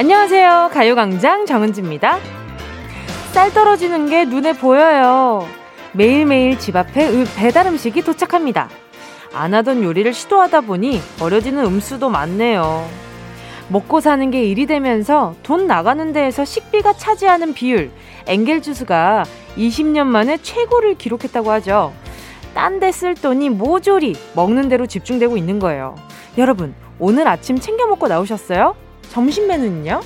안녕하세요. 0.00 0.70
가요광장 0.72 1.44
정은지입니다. 1.44 2.20
쌀 3.32 3.52
떨어지는 3.52 4.08
게 4.08 4.24
눈에 4.24 4.54
보여요. 4.54 5.46
매일매일 5.92 6.58
집 6.58 6.76
앞에 6.76 7.26
배달 7.36 7.66
음식이 7.66 8.00
도착합니다. 8.00 8.70
안 9.34 9.52
하던 9.52 9.84
요리를 9.84 10.10
시도하다 10.14 10.62
보니 10.62 11.02
버려지는 11.18 11.66
음수도 11.66 12.08
많네요. 12.08 12.88
먹고 13.68 14.00
사는 14.00 14.30
게 14.30 14.42
일이 14.42 14.64
되면서 14.64 15.34
돈 15.42 15.66
나가는 15.66 16.14
데에서 16.14 16.46
식비가 16.46 16.94
차지하는 16.94 17.52
비율, 17.52 17.90
엔겔주스가 18.26 19.24
20년 19.58 20.06
만에 20.06 20.38
최고를 20.38 20.94
기록했다고 20.94 21.50
하죠. 21.50 21.92
딴 22.54 22.80
데 22.80 22.90
쓸 22.90 23.12
돈이 23.14 23.50
모조리 23.50 24.16
먹는 24.34 24.70
대로 24.70 24.86
집중되고 24.86 25.36
있는 25.36 25.58
거예요. 25.58 25.94
여러분, 26.38 26.74
오늘 26.98 27.28
아침 27.28 27.60
챙겨 27.60 27.86
먹고 27.86 28.08
나오셨어요? 28.08 28.74
점심 29.10 29.48
메뉴는요? 29.48 30.00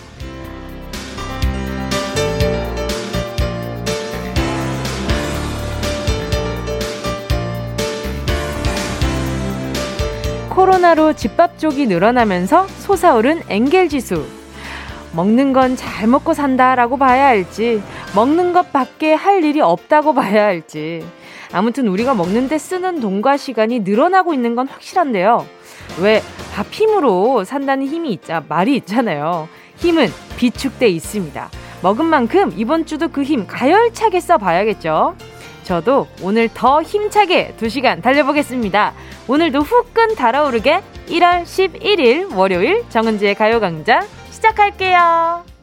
코로나로 10.49 11.15
집밥 11.15 11.59
쪽이 11.59 11.87
늘어나면서 11.87 12.67
솟아오른 12.69 13.43
엔겔 13.49 13.89
지수. 13.89 14.25
먹는 15.13 15.53
건 15.53 15.77
잘 15.77 16.09
먹고 16.09 16.33
산다라고 16.35 16.97
봐야 16.97 17.27
할지, 17.27 17.83
먹는 18.17 18.53
것 18.53 18.73
밖에 18.73 19.15
할 19.15 19.45
일이 19.45 19.61
없다고 19.61 20.15
봐야 20.15 20.45
할지. 20.45 21.05
아무튼 21.53 21.87
우리가 21.87 22.15
먹는데 22.15 22.59
쓰는 22.59 23.01
돈과 23.01 23.37
시간이 23.37 23.81
늘어나고 23.81 24.35
있는 24.35 24.57
건 24.57 24.67
확실한데요. 24.67 25.47
왜 26.01 26.23
밥 26.55 26.67
힘으로 26.71 27.43
산다는 27.45 27.87
힘이 27.87 28.13
있자 28.13 28.45
말이 28.49 28.77
있잖아요. 28.77 29.49
힘은 29.77 30.09
비축돼 30.37 30.87
있습니다. 30.89 31.51
먹은 31.83 32.05
만큼 32.07 32.53
이번 32.57 32.87
주도 32.87 33.09
그 33.09 33.25
힘 33.25 33.47
가열차게 33.49 34.21
써봐야겠죠. 34.21 35.17
저도 35.65 36.07
오늘 36.23 36.49
더 36.53 36.83
힘차게 36.83 37.55
2시간 37.59 38.03
달려보겠습니다. 38.03 38.93
오늘도 39.27 39.61
후끈 39.63 40.15
달아오르게 40.15 40.81
1월 41.09 41.43
11일 41.43 42.37
월요일 42.37 42.85
정은지의 42.91 43.35
가요광장 43.35 44.07
시작할게요. 44.31 45.54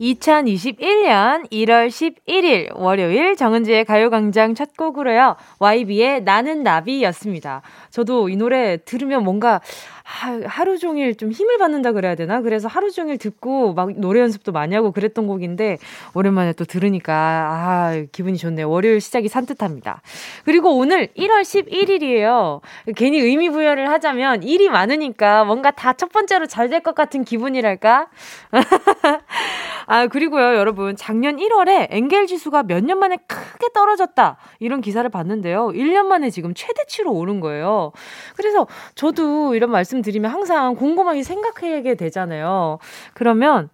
2021년 0.00 1.50
1월 1.50 1.88
11일 1.88 2.76
월요일 2.76 3.36
정은지의 3.36 3.84
가요광장 3.84 4.54
첫 4.54 4.76
곡으로요. 4.76 5.36
YB의 5.58 6.22
나는 6.22 6.62
나비였습니다. 6.62 7.62
저도 7.90 8.28
이 8.28 8.36
노래 8.36 8.78
들으면 8.84 9.24
뭔가 9.24 9.60
하루 10.08 10.78
종일 10.78 11.16
좀 11.16 11.32
힘을 11.32 11.58
받는다 11.58 11.90
그래야 11.90 12.14
되나? 12.14 12.40
그래서 12.40 12.68
하루 12.68 12.92
종일 12.92 13.18
듣고 13.18 13.74
막 13.74 13.90
노래 13.98 14.20
연습도 14.20 14.52
많이 14.52 14.74
하고 14.74 14.92
그랬던 14.92 15.26
곡인데 15.26 15.78
오랜만에 16.14 16.52
또 16.52 16.64
들으니까 16.64 17.12
아, 17.12 18.04
기분이 18.12 18.38
좋네요. 18.38 18.70
월요일 18.70 19.00
시작이 19.00 19.28
산뜻합니다. 19.28 20.02
그리고 20.44 20.76
오늘 20.78 21.08
1월 21.18 21.42
11일이에요. 21.42 22.60
괜히 22.94 23.18
의미 23.18 23.50
부여를 23.50 23.90
하자면 23.90 24.44
일이 24.44 24.68
많으니까 24.70 25.44
뭔가 25.44 25.70
다 25.72 25.92
첫 25.96 26.12
번째로 26.12 26.46
잘 26.46 26.68
될 26.68 26.80
것 26.82 26.94
같은 26.94 27.24
기분이랄까? 27.24 28.08
아, 29.88 30.06
그리고요, 30.08 30.56
여러분. 30.56 30.96
작년 30.96 31.36
1월에 31.36 31.86
엔겔 31.90 32.26
지수가 32.26 32.64
몇 32.64 32.80
년 32.86 32.98
만에 32.98 33.16
크게 33.26 33.68
떨어졌다. 33.74 34.36
이런 34.60 34.80
기사를 34.80 35.08
봤는데요. 35.10 35.68
1년 35.68 36.04
만에 36.06 36.30
지금 36.30 36.54
최대치로 36.54 37.10
오른 37.12 37.40
거예요. 37.40 37.92
그래서 38.36 38.66
저도 38.94 39.54
이런 39.54 39.70
말씀 39.70 39.95
말씀드리면 39.96 40.30
항상 40.30 40.74
곰곰하게 40.74 41.22
생각하게 41.22 41.94
되잖아요. 41.94 42.78
그러면 43.14 43.68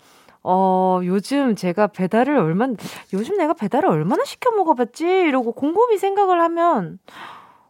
어, 0.45 1.01
요즘 1.05 1.55
제가 1.55 1.89
배달을 1.89 2.37
얼마, 2.37 2.67
요즘 3.13 3.37
내가 3.37 3.53
배달을 3.53 3.89
얼마나 3.89 4.25
시켜 4.25 4.51
먹어봤지? 4.51 5.07
이러고 5.07 5.53
곰곰이 5.53 5.99
생각을 5.99 6.41
하면, 6.41 6.99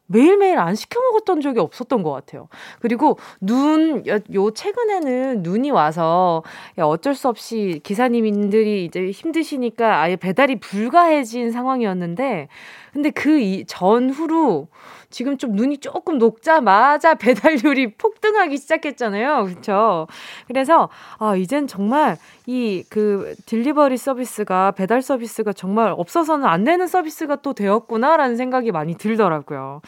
매일매일 0.07 0.59
안 0.59 0.75
시켜 0.75 1.01
먹었던 1.01 1.41
적이 1.41 1.61
없었던 1.61 2.03
것 2.03 2.11
같아요. 2.13 2.49
그리고 2.81 3.19
눈, 3.41 4.05
요, 4.07 4.51
최근에는 4.51 5.43
눈이 5.43 5.71
와서 5.71 6.43
어쩔 6.79 7.15
수 7.15 7.29
없이 7.29 7.81
기사님들이 7.83 8.85
이제 8.87 9.11
힘드시니까 9.11 10.01
아예 10.01 10.17
배달이 10.17 10.61
불가해진 10.61 11.51
상황이었는데, 11.51 12.49
근데 12.93 13.11
그 13.11 13.65
전후로 13.67 14.69
지금 15.13 15.39
좀 15.39 15.53
눈이 15.53 15.79
조금 15.79 16.19
녹자마자 16.19 17.15
배달률이 17.15 17.95
폭등하기 17.95 18.57
시작했잖아요. 18.57 19.45
그렇죠? 19.45 20.09
그래서 20.49 20.89
아, 21.19 21.37
이젠 21.37 21.69
정말 21.69 22.17
이 22.47 22.83
그 22.91 23.35
딜리버리 23.47 23.97
서비스가 23.97 24.73
배달 24.73 25.03
서비스가 25.03 25.53
정말 25.53 25.95
없어서는 25.97 26.47
안 26.47 26.65
되는 26.65 26.87
서비스가 26.87 27.37
또 27.37 27.53
되었구나라는 27.53 28.37
생각이 28.37 28.73
많이 28.73 28.97
들더라고요. 28.97 29.81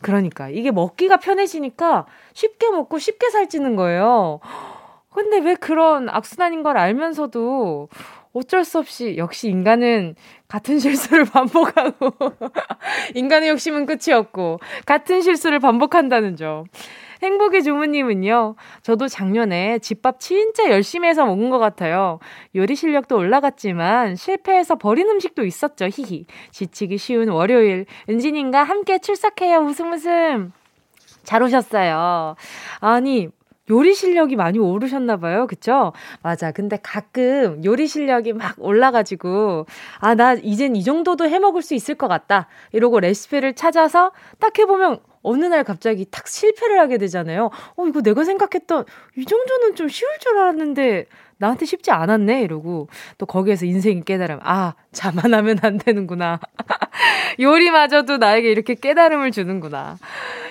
그러니까 0.00 0.48
이게 0.48 0.70
먹기가 0.70 1.18
편해지니까 1.18 2.06
쉽게 2.34 2.70
먹고 2.70 2.98
쉽게 2.98 3.30
살찌는 3.30 3.76
거예요. 3.76 4.40
근데 5.10 5.38
왜 5.38 5.54
그런 5.54 6.08
악순환인 6.08 6.62
걸 6.62 6.76
알면서도 6.76 7.88
어쩔 8.32 8.64
수 8.64 8.78
없이 8.78 9.16
역시 9.18 9.48
인간은 9.48 10.14
같은 10.48 10.78
실수를 10.78 11.24
반복하고 11.32 12.12
인간의 13.14 13.50
욕심은 13.50 13.86
끝이 13.86 14.14
없고 14.14 14.60
같은 14.86 15.22
실수를 15.22 15.58
반복한다는 15.58 16.36
점. 16.36 16.64
행복의 17.22 17.62
주무님은요, 17.62 18.56
저도 18.82 19.06
작년에 19.06 19.78
집밥 19.78 20.18
진짜 20.18 20.68
열심히 20.70 21.08
해서 21.08 21.24
먹은 21.24 21.50
것 21.50 21.58
같아요. 21.58 22.18
요리 22.56 22.74
실력도 22.74 23.16
올라갔지만 23.16 24.16
실패해서 24.16 24.74
버린 24.74 25.08
음식도 25.08 25.44
있었죠, 25.44 25.86
히히. 25.86 26.26
지치기 26.50 26.98
쉬운 26.98 27.28
월요일. 27.28 27.86
은지님과 28.08 28.64
함께 28.64 28.98
출석해요, 28.98 29.58
웃음 29.58 29.92
웃음. 29.92 30.52
잘 31.22 31.44
오셨어요. 31.44 32.34
아니, 32.80 33.28
요리 33.72 33.94
실력이 33.94 34.36
많이 34.36 34.58
오르셨나 34.58 35.16
봐요. 35.16 35.46
그쵸? 35.46 35.92
맞아. 36.22 36.52
근데 36.52 36.78
가끔 36.82 37.64
요리 37.64 37.86
실력이 37.86 38.34
막 38.34 38.54
올라가지고, 38.58 39.66
아, 39.98 40.14
나 40.14 40.34
이젠 40.34 40.76
이 40.76 40.84
정도도 40.84 41.28
해 41.28 41.38
먹을 41.38 41.62
수 41.62 41.74
있을 41.74 41.94
것 41.94 42.06
같다. 42.06 42.48
이러고 42.72 43.00
레시피를 43.00 43.54
찾아서 43.54 44.12
딱 44.38 44.58
해보면 44.58 45.00
어느 45.22 45.46
날 45.46 45.64
갑자기 45.64 46.04
탁 46.10 46.28
실패를 46.28 46.78
하게 46.80 46.98
되잖아요. 46.98 47.50
어, 47.76 47.86
이거 47.86 48.02
내가 48.02 48.24
생각했던 48.24 48.84
이 49.16 49.24
정도는 49.24 49.74
좀 49.74 49.88
쉬울 49.88 50.10
줄 50.18 50.36
알았는데 50.36 51.06
나한테 51.42 51.66
쉽지 51.66 51.90
않았네 51.90 52.42
이러고 52.42 52.88
또 53.18 53.26
거기에서 53.26 53.66
인생이 53.66 54.02
깨달음 54.02 54.38
아 54.42 54.74
자만하면 54.92 55.58
안 55.62 55.76
되는구나. 55.76 56.38
요리마저도 57.40 58.18
나에게 58.18 58.48
이렇게 58.48 58.74
깨달음을 58.74 59.32
주는구나. 59.32 59.98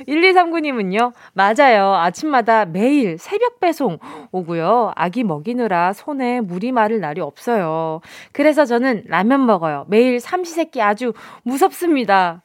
1239님은요 0.07 1.13
맞아요. 1.31 1.94
아침마다 1.96 2.66
매일 2.66 3.18
새벽 3.18 3.62
배송 3.62 4.00
오고요. 4.34 4.91
아기 4.96 5.24
먹이느라 5.24 5.94
손에 5.94 6.41
물이 6.41 6.74
마를 6.74 7.00
날이 7.00 7.22
없어요. 7.22 8.01
그래서 8.34 8.66
저는 8.66 9.06
라면 9.07 9.46
먹어요. 9.46 9.85
매일 9.88 10.19
삼시세끼 10.19 10.81
아주 10.81 11.13
무섭습니다 11.44 12.41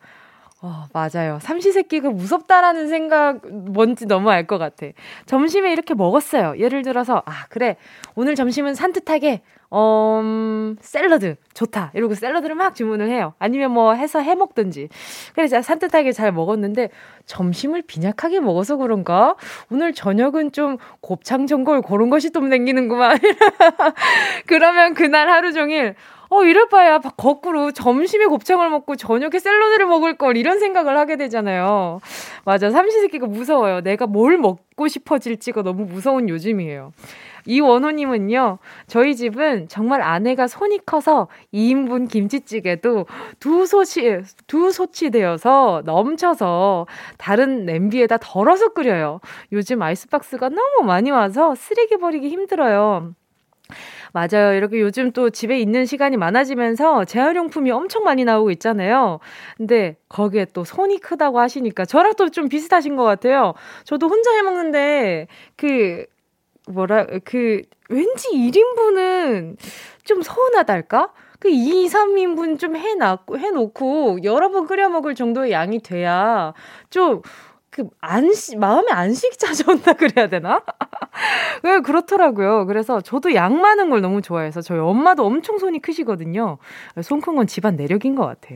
어, 0.63 0.87
맞아요. 0.95 1.39
삼시세끼가 1.43 2.11
무섭다라는 2.11 2.89
생각 2.89 3.47
뭔지 3.47 4.07
너무 4.07 4.31
알 4.31 4.47
것 4.47 4.57
같아. 4.59 4.87
점심에 5.27 5.71
이렇게 5.73 5.93
먹었어요. 5.95 6.55
예를 6.59 6.83
들어서, 6.83 7.23
아, 7.27 7.47
그래. 7.51 7.77
오늘 8.15 8.35
점심은 8.35 8.75
산뜻하게, 8.75 9.43
어, 9.71 10.21
음, 10.23 10.77
샐러드. 10.81 11.37
좋다. 11.53 11.91
이러고 11.95 12.15
샐러드를 12.15 12.55
막 12.55 12.75
주문을 12.75 13.11
해요. 13.11 13.35
아니면 13.39 13.73
뭐 13.73 13.93
해서 13.95 14.21
해 14.21 14.35
먹든지. 14.35 14.89
그래서 15.35 15.61
산뜻하게 15.61 16.13
잘 16.13 16.33
먹었는데, 16.33 16.89
점심을 17.27 17.83
빈약하게 17.83 18.41
먹어서 18.41 18.77
그런가? 18.77 19.35
오늘 19.71 19.93
저녁은 19.93 20.53
좀 20.53 20.79
곱창 21.01 21.47
전골 21.47 21.83
그런 21.83 22.09
것이 22.09 22.31
좀 22.31 22.49
생기는구만. 22.49 23.19
그러면 24.47 24.95
그날 24.95 25.29
하루 25.29 25.53
종일, 25.53 25.95
어, 26.29 26.43
이럴 26.45 26.69
바야 26.69 26.99
거꾸로 26.99 27.73
점심에 27.73 28.27
곱창을 28.27 28.69
먹고 28.71 28.97
저녁에 28.97 29.39
샐러드를 29.39 29.87
먹을 29.87 30.17
걸 30.17 30.37
이런 30.37 30.59
생각을 30.59 30.97
하게 30.99 31.17
되잖아요. 31.17 32.01
맞아. 32.45 32.71
삼시세끼가 32.71 33.27
무서워요. 33.27 33.81
내가 33.81 34.07
뭘 34.07 34.39
먹고 34.39 34.89
싶어질지가 34.89 35.63
너무 35.63 35.85
무서운 35.85 36.29
요즘이에요. 36.29 36.93
이원호님은요, 37.47 38.59
저희 38.89 39.15
집은 39.15 39.69
정말 39.69 40.03
아내가 40.03 40.49
손이 40.49 40.85
커서 40.85 41.29
2인분 41.55 42.09
김치찌개도 42.09 43.07
두 43.39 43.67
소치, 43.67 44.21
두 44.49 44.73
소치 44.73 45.11
되어서 45.11 45.83
넘쳐서 45.85 46.87
다른 47.19 47.65
냄비에다 47.65 48.19
덜어서 48.21 48.71
끓여요. 48.71 49.21
요즘 49.53 49.81
아이스박스가 49.81 50.49
너무 50.49 50.85
많이 50.85 51.13
와서 51.13 51.55
쓰레기 51.55 51.97
버리기 51.99 52.29
힘들어요. 52.29 53.15
맞아요. 54.17 54.55
이렇게 54.55 54.81
요즘 54.81 55.13
또 55.13 55.29
집에 55.29 55.59
있는 55.61 55.85
시간이 55.85 56.17
많아지면서 56.17 57.05
재활용품이 57.05 57.71
엄청 57.71 58.03
많이 58.05 58.25
나오고 58.25 58.51
있잖아요. 58.53 59.19
근데 59.59 59.97
거기에 60.09 60.47
또 60.55 60.65
손이 60.65 61.01
크다고 61.01 61.39
하시니까 61.39 61.85
저랑 61.85 62.15
또 62.15 62.29
좀 62.31 62.49
비슷하신 62.49 62.97
것 62.97 63.05
같아요. 63.05 63.53
저도 63.85 64.09
혼자 64.09 64.33
해 64.35 64.43
먹는데 64.43 65.27
그 65.57 66.07
뭐라, 66.69 67.07
그, 67.25 67.63
왠지 67.91 68.29
1인분은 68.33 69.57
좀 70.05 70.23
서운하달까? 70.23 71.13
그 71.39 71.49
2, 71.49 71.87
3인분 71.89 72.59
좀 72.59 72.77
해놨고, 72.77 73.39
해놓고, 73.39 74.19
여러 74.25 74.51
번 74.51 74.67
끓여 74.67 74.89
먹을 74.89 75.15
정도의 75.15 75.53
양이 75.53 75.79
돼야 75.81 76.55
좀, 76.91 77.23
그, 77.77 77.85
안시, 78.01 78.57
마음에 78.57 78.91
안식이 78.91 79.37
찾아온다 79.37 79.93
그래야 80.01 80.29
되나? 80.29 80.63
왜 81.63 81.81
그렇더라고요. 81.81 82.65
그래서 82.65 83.03
저도 83.03 83.35
양 83.35 83.61
많은 83.61 83.91
걸 83.91 84.01
너무 84.01 84.23
좋아해서 84.23 84.63
저희 84.63 84.79
엄마도 84.81 85.27
엄청 85.27 85.59
손이 85.59 85.81
크시거든요. 85.83 86.57
손 87.03 87.21
큰 87.21 87.37
건 87.37 87.47
집안 87.47 87.77
내력인 87.77 88.15
것 88.15 88.25
같아. 88.25 88.55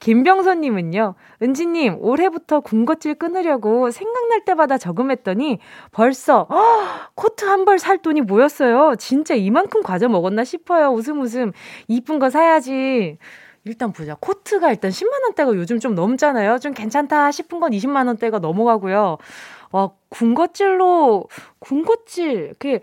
김병선님은요, 0.00 1.14
은지님, 1.42 1.96
올해부터 2.00 2.60
군것질 2.60 3.14
끊으려고 3.16 3.90
생각날 3.90 4.44
때마다 4.44 4.78
저금했더니 4.78 5.58
벌써, 5.92 6.42
어, 6.48 6.56
코트 7.14 7.44
한 7.46 7.64
벌 7.64 7.78
살 7.80 7.98
돈이 8.02 8.20
모였어요. 8.20 8.94
진짜 8.98 9.34
이만큼 9.34 9.82
과자 9.82 10.06
먹었나 10.08 10.44
싶어요. 10.44 10.90
웃음 10.90 11.20
웃음. 11.22 11.50
이쁜 11.88 12.18
거 12.20 12.30
사야지. 12.30 13.18
일단 13.64 13.92
보자. 13.92 14.16
코트가 14.20 14.70
일단 14.70 14.90
10만 14.90 15.22
원대가 15.24 15.54
요즘 15.54 15.80
좀 15.80 15.94
넘잖아요. 15.94 16.58
좀 16.58 16.72
괜찮다 16.74 17.30
싶은 17.30 17.60
건 17.60 17.70
20만 17.72 18.06
원대가 18.06 18.38
넘어가고요. 18.38 19.18
와, 19.72 19.90
군것질로, 20.10 21.24
군것질, 21.58 22.54
그, 22.58 22.78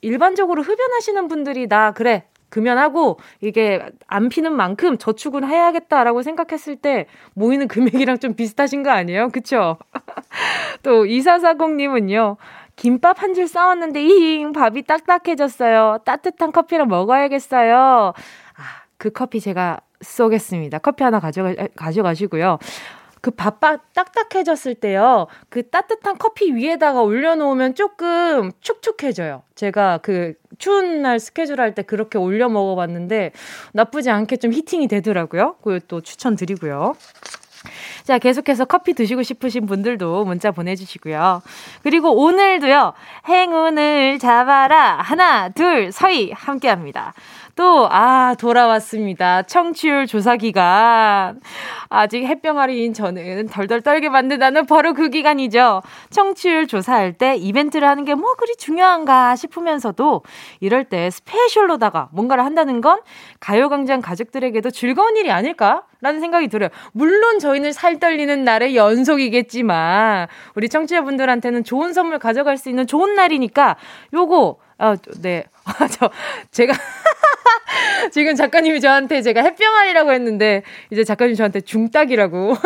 일반적으로 0.00 0.62
흡연하시는 0.62 1.28
분들이 1.28 1.68
나, 1.68 1.92
그래, 1.92 2.24
금연하고 2.48 3.18
이게 3.40 3.80
안 4.06 4.28
피는 4.28 4.52
만큼 4.54 4.98
저축은 4.98 5.44
해야겠다라고 5.48 6.22
생각했을 6.22 6.76
때 6.76 7.06
모이는 7.34 7.66
금액이랑 7.66 8.18
좀 8.18 8.34
비슷하신 8.34 8.82
거 8.82 8.90
아니에요? 8.90 9.30
그쵸? 9.30 9.78
또 10.82 11.04
2440님은요. 11.04 12.36
김밥 12.76 13.22
한 13.22 13.34
줄 13.34 13.48
싸웠는데 13.48 14.02
잉 14.02 14.52
밥이 14.52 14.82
딱딱해졌어요. 14.82 15.98
따뜻한 16.04 16.52
커피를 16.52 16.86
먹어야겠어요. 16.86 17.76
아, 17.76 18.12
그 18.98 19.10
커피 19.10 19.40
제가 19.40 19.80
쏘겠습니다. 20.02 20.78
커피 20.78 21.04
하나 21.04 21.20
가져가, 21.20 21.54
가져가시고요. 21.76 22.58
그 23.20 23.30
밥바 23.30 23.76
딱딱해졌을 23.94 24.74
때요. 24.74 25.28
그 25.48 25.70
따뜻한 25.70 26.18
커피 26.18 26.52
위에다가 26.52 27.02
올려놓으면 27.02 27.76
조금 27.76 28.50
축축해져요. 28.60 29.44
제가 29.54 29.98
그 29.98 30.34
추운 30.58 31.02
날 31.02 31.20
스케줄 31.20 31.60
할 31.60 31.74
때 31.74 31.82
그렇게 31.82 32.18
올려 32.18 32.48
먹어봤는데 32.48 33.30
나쁘지 33.72 34.10
않게 34.10 34.38
좀 34.38 34.52
히팅이 34.52 34.88
되더라고요. 34.88 35.54
그또 35.62 36.00
추천드리고요. 36.00 36.94
자, 38.02 38.18
계속해서 38.18 38.64
커피 38.64 38.92
드시고 38.92 39.22
싶으신 39.22 39.66
분들도 39.66 40.24
문자 40.24 40.50
보내주시고요. 40.50 41.42
그리고 41.84 42.10
오늘도요, 42.24 42.92
행운을 43.28 44.18
잡아라. 44.18 44.96
하나, 44.96 45.48
둘, 45.50 45.92
서희 45.92 46.32
함께 46.32 46.68
합니다. 46.68 47.14
또, 47.54 47.86
아, 47.90 48.34
돌아왔습니다. 48.38 49.42
청취율 49.42 50.06
조사 50.06 50.36
기간. 50.36 51.38
아직 51.90 52.24
햇병아리인 52.24 52.94
저는 52.94 53.48
덜덜 53.48 53.82
떨게 53.82 54.08
만든다는 54.08 54.64
바로 54.64 54.94
그 54.94 55.10
기간이죠. 55.10 55.82
청취율 56.10 56.66
조사할 56.66 57.12
때 57.12 57.36
이벤트를 57.36 57.86
하는 57.86 58.04
게 58.06 58.14
뭐 58.14 58.34
그리 58.34 58.54
중요한가 58.56 59.36
싶으면서도 59.36 60.22
이럴 60.60 60.84
때 60.84 61.10
스페셜로다가 61.10 62.08
뭔가를 62.12 62.44
한다는 62.44 62.80
건 62.80 63.00
가요광장 63.40 64.00
가족들에게도 64.00 64.70
즐거운 64.70 65.16
일이 65.16 65.30
아닐까? 65.30 65.82
라는 66.00 66.20
생각이 66.20 66.48
들어요. 66.48 66.68
물론 66.92 67.38
저희는 67.38 67.72
살 67.72 67.98
떨리는 68.00 68.44
날의 68.44 68.74
연속이겠지만, 68.76 70.26
우리 70.56 70.68
청취자분들한테는 70.68 71.64
좋은 71.64 71.92
선물 71.92 72.18
가져갈 72.18 72.56
수 72.56 72.68
있는 72.68 72.86
좋은 72.86 73.14
날이니까, 73.14 73.76
요거, 74.14 74.56
아, 74.82 74.96
네. 75.20 75.44
아, 75.64 75.86
저, 75.86 76.10
제가, 76.50 76.72
지금 78.10 78.34
작가님이 78.34 78.80
저한테 78.80 79.22
제가 79.22 79.40
햇병아리라고 79.42 80.12
했는데, 80.12 80.64
이제 80.90 81.04
작가님 81.04 81.36
저한테 81.36 81.60
중딱이라고. 81.60 82.56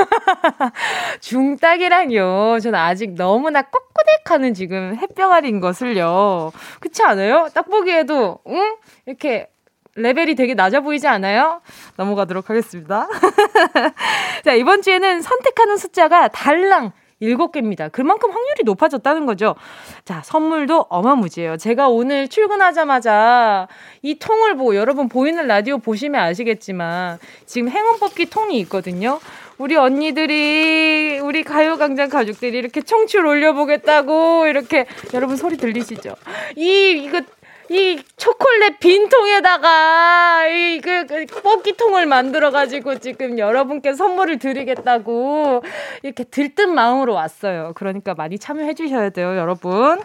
중딱이랑요. 1.20 2.58
저는 2.60 2.78
아직 2.78 3.12
너무나 3.12 3.60
꼿꼿하는 3.60 4.54
지금 4.54 4.96
햇병아리인 4.96 5.60
것을요. 5.60 6.52
그렇지 6.80 7.02
않아요? 7.02 7.48
딱 7.52 7.68
보기에도, 7.68 8.38
응? 8.48 8.76
이렇게 9.04 9.50
레벨이 9.96 10.36
되게 10.36 10.54
낮아 10.54 10.80
보이지 10.80 11.06
않아요? 11.06 11.60
넘어가도록 11.96 12.48
하겠습니다. 12.48 13.08
자, 14.42 14.54
이번 14.54 14.80
주에는 14.80 15.20
선택하는 15.20 15.76
숫자가 15.76 16.28
달랑 16.28 16.92
7개입니다. 17.22 17.90
그만큼 17.90 18.30
확률이 18.30 18.62
높아졌다는 18.64 19.26
거죠. 19.26 19.54
자, 20.04 20.22
선물도 20.24 20.86
어마무지예요. 20.88 21.56
제가 21.56 21.88
오늘 21.88 22.28
출근하자마자 22.28 23.68
이 24.02 24.18
통을 24.18 24.56
보고 24.56 24.76
여러분 24.76 25.08
보이는 25.08 25.46
라디오 25.46 25.78
보시면 25.78 26.20
아시겠지만 26.20 27.18
지금 27.46 27.68
행운 27.68 27.98
뽑기 27.98 28.26
통이 28.26 28.58
있거든요. 28.60 29.18
우리 29.58 29.74
언니들이 29.74 31.18
우리 31.22 31.42
가요광장 31.42 32.10
가족들이 32.10 32.58
이렇게 32.58 32.82
청출 32.82 33.24
올려보겠다고 33.24 34.46
이렇게 34.46 34.86
여러분 35.14 35.36
소리 35.36 35.56
들리시죠? 35.56 36.14
이 36.56 37.02
이거 37.04 37.22
이 37.70 38.00
초콜릿 38.16 38.78
빈통에다가 38.78 40.46
이그 40.46 41.06
그 41.06 41.26
뽑기통을 41.42 42.06
만들어 42.06 42.50
가지고 42.50 42.98
지금 42.98 43.38
여러분께 43.38 43.94
선물을 43.94 44.38
드리겠다고 44.38 45.62
이렇게 46.02 46.24
들뜬 46.24 46.74
마음으로 46.74 47.14
왔어요. 47.14 47.72
그러니까 47.74 48.14
많이 48.14 48.38
참여해 48.38 48.74
주셔야 48.74 49.10
돼요, 49.10 49.36
여러분. 49.36 50.00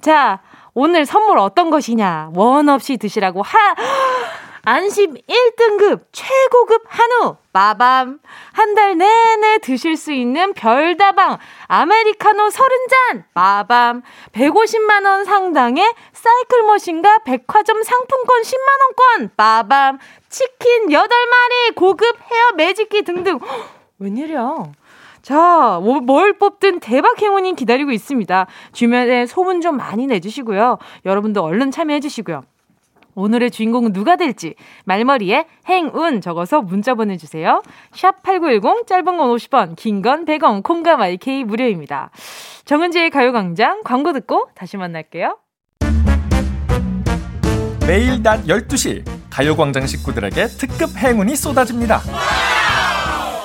자, 0.00 0.40
오늘 0.74 1.06
선물 1.06 1.38
어떤 1.38 1.70
것이냐? 1.70 2.30
원 2.34 2.68
없이 2.68 2.96
드시라고 2.96 3.42
하 3.42 3.56
안심 4.68 5.14
1등급 5.14 6.06
최고급 6.10 6.82
한우. 6.88 7.36
마밤. 7.52 8.18
한 8.52 8.74
달 8.74 8.98
내내 8.98 9.58
드실 9.62 9.96
수 9.96 10.12
있는 10.12 10.52
별다방. 10.54 11.38
아메리카노 11.68 12.48
30잔. 12.48 13.22
마밤. 13.32 14.02
150만 14.32 15.06
원 15.06 15.24
상당의 15.24 15.84
사이클 16.12 16.64
머신과 16.64 17.18
백화점 17.18 17.80
상품권 17.84 18.42
10만 18.42 18.58
원권. 19.20 19.30
마밤. 19.36 19.98
치킨 20.28 20.88
8마리 20.88 21.76
고급 21.76 22.16
헤어 22.28 22.52
매직기 22.56 23.02
등등. 23.02 23.38
웬일이야? 24.00 24.64
자, 25.22 25.78
뭐, 25.80 26.00
뭘 26.00 26.32
뽑든 26.38 26.80
대박 26.80 27.22
행운이 27.22 27.54
기다리고 27.54 27.92
있습니다. 27.92 28.46
주변에 28.72 29.26
소문 29.26 29.60
좀 29.60 29.76
많이 29.76 30.08
내주시고요. 30.08 30.78
여러분도 31.04 31.44
얼른 31.44 31.70
참여해주시고요. 31.70 32.42
오늘의 33.16 33.50
주인공은 33.50 33.92
누가 33.92 34.14
될지 34.16 34.54
말머리에 34.84 35.46
행운 35.68 36.20
적어서 36.20 36.60
문자 36.60 36.94
보내주세요. 36.94 37.62
샵 37.92 38.22
8910 38.22 38.86
짧은 38.86 39.04
건 39.16 39.18
50원 39.30 39.74
긴 39.74 40.02
건 40.02 40.24
100원 40.26 40.62
콩과 40.62 40.96
마이케이 40.96 41.42
무료입니다. 41.42 42.10
정은지의 42.66 43.10
가요광장 43.10 43.82
광고 43.82 44.12
듣고 44.12 44.48
다시 44.54 44.76
만날게요. 44.76 45.38
매일 47.86 48.22
낮 48.22 48.44
12시 48.46 49.04
가요광장 49.30 49.86
식구들에게 49.86 50.46
특급 50.58 50.96
행운이 50.96 51.34
쏟아집니다. 51.36 52.00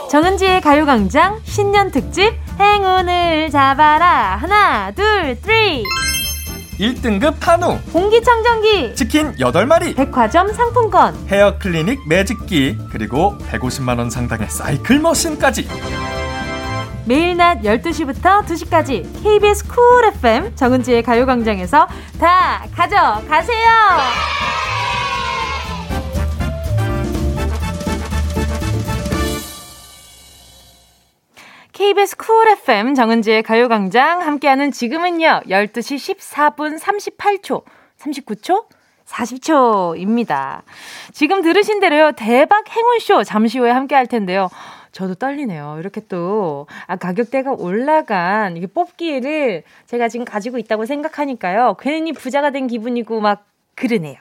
정은지의 0.09 0.59
가요광장 0.61 1.39
신년 1.43 1.89
특집 1.91 2.33
행운을 2.59 3.49
잡아라 3.49 4.35
하나 4.35 4.91
둘 4.91 5.35
three 5.37 5.83
1등급 6.81 7.35
한우. 7.41 7.79
공기청정기. 7.93 8.95
치킨 8.95 9.35
8마리. 9.35 9.95
백화점 9.95 10.51
상품권. 10.51 11.15
헤어 11.29 11.59
클리닉 11.59 12.07
매직기. 12.07 12.77
그리고 12.91 13.37
150만원 13.51 14.09
상당의 14.09 14.49
사이클 14.49 14.99
머신까지. 14.99 15.67
매일 17.05 17.37
낮 17.37 17.61
12시부터 17.61 18.43
2시까지 18.45 19.23
KBS 19.23 19.67
Cool 19.67 20.05
FM 20.05 20.55
정은지의 20.55 21.03
가요광장에서 21.03 21.87
다 22.19 22.65
가져가세요 22.75 23.69
KBS 31.81 32.15
Cool 32.15 32.47
FM 32.47 32.93
정은지의 32.93 33.41
가요광장 33.41 34.21
함께하는 34.21 34.69
지금은요, 34.71 35.41
12시 35.49 36.15
14분 36.15 36.79
38초, 36.79 37.63
39초? 37.97 38.65
40초입니다. 39.07 40.61
지금 41.11 41.41
들으신 41.41 41.79
대로요, 41.79 42.11
대박 42.11 42.69
행운쇼 42.69 43.23
잠시 43.23 43.57
후에 43.57 43.71
함께 43.71 43.95
할 43.95 44.05
텐데요. 44.05 44.51
저도 44.91 45.15
떨리네요. 45.15 45.77
이렇게 45.79 46.01
또, 46.07 46.67
아, 46.85 46.97
가격대가 46.97 47.53
올라간 47.53 48.57
이게 48.57 48.67
뽑기를 48.67 49.63
제가 49.87 50.07
지금 50.07 50.23
가지고 50.23 50.59
있다고 50.59 50.85
생각하니까요. 50.85 51.77
괜히 51.79 52.13
부자가 52.13 52.51
된 52.51 52.67
기분이고 52.67 53.21
막 53.21 53.50
그러네요. 53.75 54.15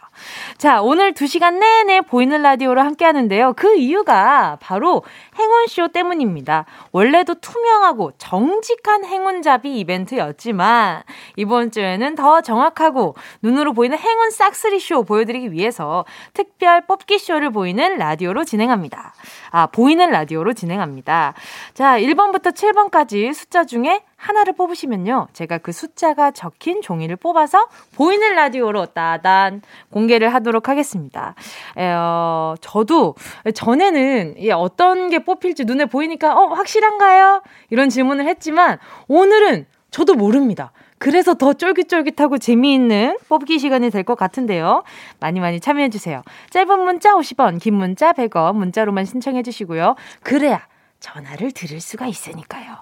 자, 0.58 0.82
오늘 0.82 1.12
2시간 1.12 1.58
내내 1.58 2.02
보이는 2.02 2.40
라디오로 2.42 2.80
함께 2.80 3.04
하는데요. 3.04 3.54
그 3.54 3.76
이유가 3.76 4.58
바로 4.60 5.02
행운쇼 5.38 5.88
때문입니다. 5.88 6.66
원래도 6.92 7.34
투명하고 7.34 8.12
정직한 8.18 9.04
행운잡이 9.04 9.78
이벤트였지만, 9.80 11.02
이번 11.36 11.70
주에는 11.70 12.14
더 12.14 12.40
정확하고 12.42 13.14
눈으로 13.42 13.72
보이는 13.72 13.98
행운 13.98 14.30
싹쓸이쇼 14.30 15.04
보여드리기 15.04 15.52
위해서 15.52 16.04
특별 16.32 16.86
뽑기쇼를 16.86 17.50
보이는 17.50 17.96
라디오로 17.96 18.44
진행합니다. 18.44 19.14
아, 19.50 19.66
보이는 19.66 20.10
라디오로 20.10 20.52
진행합니다. 20.52 21.34
자, 21.74 21.98
1번부터 21.98 22.52
7번까지 22.54 23.32
숫자 23.32 23.64
중에 23.64 24.02
하나를 24.20 24.52
뽑으시면요. 24.52 25.28
제가 25.32 25.58
그 25.58 25.72
숫자가 25.72 26.30
적힌 26.32 26.82
종이를 26.82 27.16
뽑아서 27.16 27.68
보이는 27.94 28.34
라디오로 28.34 28.86
따단 28.86 29.62
공개를 29.90 30.32
하도록 30.34 30.68
하겠습니다. 30.68 31.34
어, 31.76 32.54
저도 32.60 33.14
전에는 33.54 34.34
어떤 34.54 35.08
게 35.08 35.20
뽑힐지 35.24 35.64
눈에 35.64 35.86
보이니까 35.86 36.34
어, 36.38 36.48
확실한가요? 36.48 37.42
이런 37.70 37.88
질문을 37.88 38.26
했지만 38.26 38.78
오늘은 39.08 39.66
저도 39.90 40.14
모릅니다. 40.14 40.72
그래서 40.98 41.32
더 41.32 41.54
쫄깃쫄깃하고 41.54 42.36
재미있는 42.36 43.16
뽑기 43.30 43.58
시간이 43.58 43.88
될 43.88 44.04
것 44.04 44.16
같은데요. 44.16 44.82
많이 45.18 45.40
많이 45.40 45.60
참여해주세요. 45.60 46.22
짧은 46.50 46.78
문자 46.80 47.14
50원, 47.14 47.58
긴 47.58 47.74
문자 47.74 48.12
100원, 48.12 48.54
문자로만 48.56 49.06
신청해주시고요. 49.06 49.94
그래야 50.22 50.66
전화를 51.00 51.52
드릴 51.52 51.80
수가 51.80 52.06
있으니까요. 52.06 52.76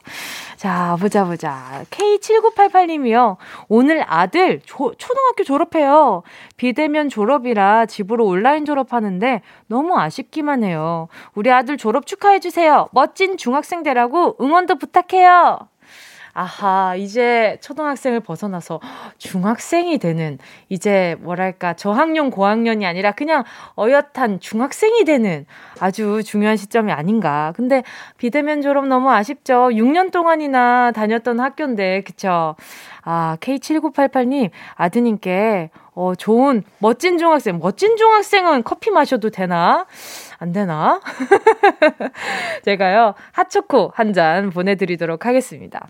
자, 0.58 0.96
보자, 0.98 1.24
보자. 1.24 1.84
K7988님이요. 1.90 3.36
오늘 3.68 4.04
아들 4.08 4.60
조, 4.66 4.92
초등학교 4.98 5.44
졸업해요. 5.44 6.24
비대면 6.56 7.10
졸업이라 7.10 7.86
집으로 7.86 8.26
온라인 8.26 8.64
졸업하는데 8.64 9.42
너무 9.68 9.96
아쉽기만 9.96 10.64
해요. 10.64 11.06
우리 11.36 11.52
아들 11.52 11.76
졸업 11.76 12.06
축하해주세요. 12.06 12.88
멋진 12.90 13.36
중학생 13.36 13.84
되라고 13.84 14.36
응원도 14.40 14.78
부탁해요. 14.78 15.60
아하, 16.32 16.94
이제 16.96 17.58
초등학생을 17.60 18.20
벗어나서 18.20 18.80
중학생이 19.18 19.98
되는, 19.98 20.38
이제 20.68 21.16
뭐랄까, 21.20 21.74
저학년, 21.74 22.30
고학년이 22.30 22.86
아니라 22.86 23.12
그냥 23.12 23.44
어엿한 23.76 24.40
중학생이 24.40 25.04
되는 25.04 25.46
아주 25.80 26.22
중요한 26.24 26.56
시점이 26.56 26.92
아닌가. 26.92 27.52
근데 27.56 27.82
비대면 28.18 28.62
졸업 28.62 28.86
너무 28.86 29.10
아쉽죠. 29.10 29.68
6년 29.70 30.10
동안이나 30.12 30.92
다녔던 30.92 31.40
학교인데, 31.40 32.02
그쵸? 32.02 32.54
아, 33.02 33.36
K7988님, 33.40 34.50
아드님께, 34.74 35.70
어, 35.94 36.14
좋은, 36.14 36.62
멋진 36.78 37.18
중학생, 37.18 37.58
멋진 37.58 37.96
중학생은 37.96 38.62
커피 38.62 38.90
마셔도 38.90 39.30
되나? 39.30 39.86
안 40.38 40.52
되나? 40.52 41.00
제가요, 42.64 43.14
핫초코 43.32 43.92
한 43.94 44.12
잔 44.12 44.50
보내드리도록 44.50 45.26
하겠습니다. 45.26 45.88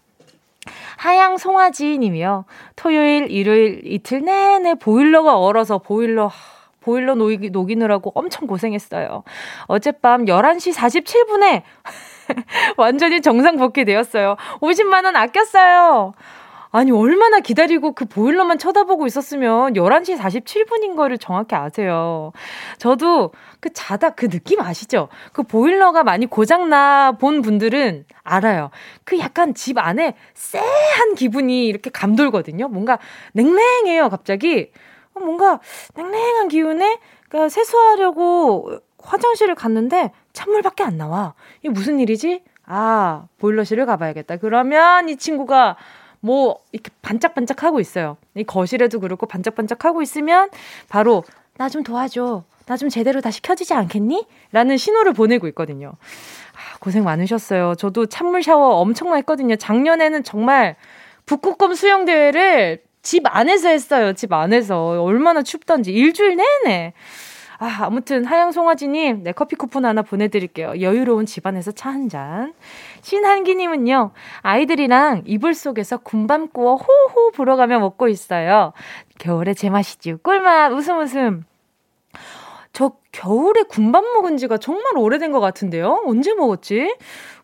하양 0.98 1.36
송아지 1.36 1.96
님이요. 1.98 2.44
토요일, 2.74 3.30
일요일 3.30 3.82
이틀 3.84 4.22
내내 4.22 4.74
보일러가 4.74 5.38
얼어서 5.38 5.78
보일러 5.78 6.30
보일러 6.80 7.14
녹이, 7.14 7.50
녹이느라고 7.50 8.12
엄청 8.14 8.46
고생했어요. 8.46 9.22
어젯밤 9.66 10.24
11시 10.24 10.74
47분에 10.74 11.62
완전히 12.76 13.20
정상 13.20 13.56
복귀되었어요. 13.56 14.36
50만원 14.60 15.14
아꼈어요. 15.14 16.14
아니, 16.70 16.90
얼마나 16.90 17.40
기다리고 17.40 17.92
그 17.92 18.04
보일러만 18.04 18.58
쳐다보고 18.58 19.06
있었으면 19.06 19.74
11시 19.74 20.18
47분인 20.18 20.96
거를 20.96 21.16
정확히 21.16 21.54
아세요. 21.54 22.32
저도 22.78 23.32
그 23.60 23.72
자다 23.72 24.10
그 24.10 24.28
느낌 24.28 24.60
아시죠? 24.60 25.08
그 25.32 25.42
보일러가 25.42 26.04
많이 26.04 26.26
고장나 26.26 27.12
본 27.12 27.42
분들은 27.42 28.04
알아요. 28.22 28.70
그 29.04 29.18
약간 29.18 29.54
집 29.54 29.78
안에 29.78 30.14
쎄한 30.34 31.14
기분이 31.16 31.66
이렇게 31.66 31.90
감돌거든요. 31.90 32.68
뭔가 32.68 32.98
냉랭해요, 33.32 34.08
갑자기. 34.10 34.70
어, 35.14 35.20
뭔가 35.20 35.60
냉랭한 35.94 36.48
기운에 36.48 36.98
그러니까 37.28 37.48
세수하려고 37.48 38.80
화장실을 39.02 39.54
갔는데 39.54 40.12
찬물밖에 40.32 40.84
안 40.84 40.96
나와. 40.96 41.34
이게 41.60 41.70
무슨 41.70 41.98
일이지? 41.98 42.42
아, 42.66 43.26
보일러실을 43.38 43.86
가봐야겠다. 43.86 44.36
그러면 44.36 45.08
이 45.08 45.16
친구가 45.16 45.76
뭐 46.20 46.58
이렇게 46.72 46.90
반짝반짝 47.02 47.62
하고 47.62 47.80
있어요. 47.80 48.16
이 48.34 48.44
거실에도 48.44 49.00
그렇고 49.00 49.26
반짝반짝 49.26 49.84
하고 49.84 50.02
있으면 50.02 50.50
바로 50.88 51.24
나 51.56 51.68
좀 51.68 51.82
도와줘. 51.82 52.44
나 52.68 52.76
좀 52.76 52.88
제대로 52.90 53.20
다시 53.20 53.40
켜지지 53.42 53.74
않겠니? 53.74 54.26
라는 54.52 54.76
신호를 54.76 55.14
보내고 55.14 55.48
있거든요. 55.48 55.92
아, 56.52 56.78
고생 56.80 57.02
많으셨어요. 57.04 57.74
저도 57.76 58.06
찬물 58.06 58.42
샤워 58.42 58.76
엄청 58.76 59.08
많이 59.08 59.18
했거든요. 59.20 59.56
작년에는 59.56 60.22
정말 60.22 60.76
북극곰 61.26 61.74
수영대회를 61.74 62.82
집 63.02 63.22
안에서 63.26 63.68
했어요. 63.70 64.12
집 64.12 64.32
안에서. 64.32 65.02
얼마나 65.02 65.42
춥던지. 65.42 65.92
일주일 65.92 66.36
내내. 66.36 66.92
아, 67.60 67.78
아무튼 67.80 68.24
하양 68.24 68.52
송아지님, 68.52 69.24
네, 69.24 69.32
커피 69.32 69.56
쿠폰 69.56 69.84
하나 69.84 70.02
보내드릴게요. 70.02 70.80
여유로운 70.80 71.26
집안에서 71.26 71.72
차 71.72 71.90
한 71.90 72.08
잔. 72.08 72.54
신한기님은요, 73.02 74.12
아이들이랑 74.42 75.22
이불 75.26 75.54
속에서 75.54 75.96
군밤 75.96 76.48
구워 76.52 76.76
호호 76.76 77.32
불어가며 77.32 77.80
먹고 77.80 78.06
있어요. 78.08 78.72
겨울에 79.18 79.54
제맛이지. 79.54 80.14
꿀맛, 80.22 80.70
웃음 80.72 81.00
웃음. 81.00 81.44
저 83.18 83.28
겨울에 83.28 83.62
군밤 83.64 84.04
먹은 84.12 84.36
지가 84.36 84.58
정말 84.58 84.96
오래된 84.96 85.32
것 85.32 85.40
같은데요? 85.40 86.02
언제 86.06 86.34
먹었지? 86.34 86.94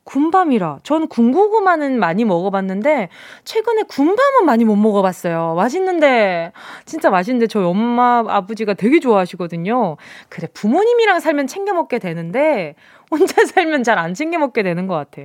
군밤이라. 0.04 0.81
전 0.83 1.09
군고구마는 1.09 1.99
많이 1.99 2.25
먹어봤는데, 2.25 3.09
최근에 3.45 3.83
군밤은 3.88 4.45
많이 4.45 4.64
못 4.64 4.76
먹어봤어요. 4.76 5.54
맛있는데, 5.57 6.52
진짜 6.85 7.11
맛있는데, 7.11 7.47
저희 7.49 7.64
엄마, 7.64 8.23
아버지가 8.28 8.75
되게 8.75 9.00
좋아하시거든요. 9.00 9.97
그래, 10.28 10.47
부모님이랑 10.52 11.21
살면 11.21 11.47
챙겨 11.49 11.73
먹게 11.73 11.99
되는데, 11.99 12.75
혼자 13.11 13.35
살면 13.47 13.83
잘 13.83 13.99
안 13.99 14.14
챙겨 14.14 14.38
먹게 14.38 14.62
되는 14.62 14.87
것 14.87 14.95
같아. 14.95 15.23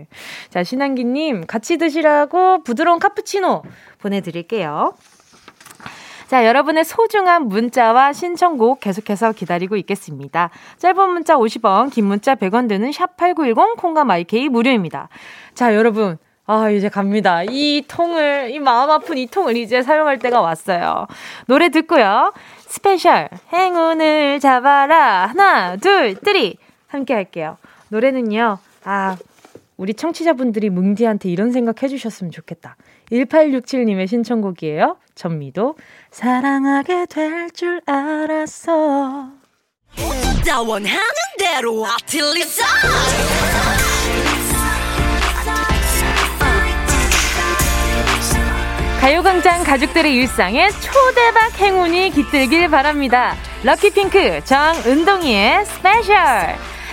자, 0.50 0.64
신한기님, 0.64 1.46
같이 1.46 1.78
드시라고 1.78 2.64
부드러운 2.64 3.00
카푸치노 3.00 3.64
보내드릴게요. 4.00 4.94
자, 6.30 6.46
여러분의 6.46 6.86
소중한 6.86 7.48
문자와 7.48 8.14
신청곡 8.14 8.82
계속해서 8.82 9.32
기다리고 9.32 9.78
있겠습니다. 9.78 10.52
짧은 10.78 11.10
문자 11.10 11.36
50원, 11.36 11.92
긴 11.92 12.06
문자 12.06 12.36
100원 12.36 12.70
드는 12.70 12.92
샵8910 12.92 13.78
콩과 13.78 14.04
my 14.04 14.33
K 14.33 14.48
무료입니다. 14.48 15.10
자, 15.56 15.74
여러분. 15.74 16.20
아, 16.46 16.70
이제 16.70 16.88
갑니다. 16.88 17.42
이 17.50 17.84
통을, 17.88 18.52
이 18.52 18.60
마음 18.60 18.92
아픈 18.92 19.18
이 19.18 19.26
통을 19.26 19.58
이제 19.58 19.82
사용할 19.82 20.20
때가 20.20 20.40
왔어요. 20.40 21.08
노래 21.48 21.70
듣고요. 21.70 22.32
스페셜, 22.60 23.30
행운을 23.52 24.40
잡아라. 24.40 25.26
하나, 25.26 25.78
둘, 25.78 26.14
three. 26.14 26.58
함께 26.88 27.16
할게요. 27.16 27.58
노래는요, 27.88 28.60
아, 28.84 29.18
우리 29.78 29.96
청취자분들이 29.96 30.70
뭉디한테 30.70 31.30
이런 31.30 31.52
생각 31.52 31.82
해주셨으면 31.82 32.32
좋겠다. 32.32 32.76
1867님의 33.12 34.08
신청곡이에요. 34.08 34.98
전미도 35.16 35.76
사랑하게 36.12 37.06
될 37.06 37.50
줄 37.52 37.82
알았어. 37.86 39.30
나 40.46 40.62
원하는 40.62 41.00
대로 41.38 41.86
아틀리사 41.86 42.66
가요광장 49.00 49.64
가족들의 49.64 50.14
일상에 50.14 50.70
초대박 50.72 51.58
행운이 51.60 52.12
깃들길 52.12 52.70
바랍니다. 52.70 53.36
lucky 53.64 54.07
pink 54.07 54.42
정은동이의 54.44 55.66
스페셜 55.66 56.16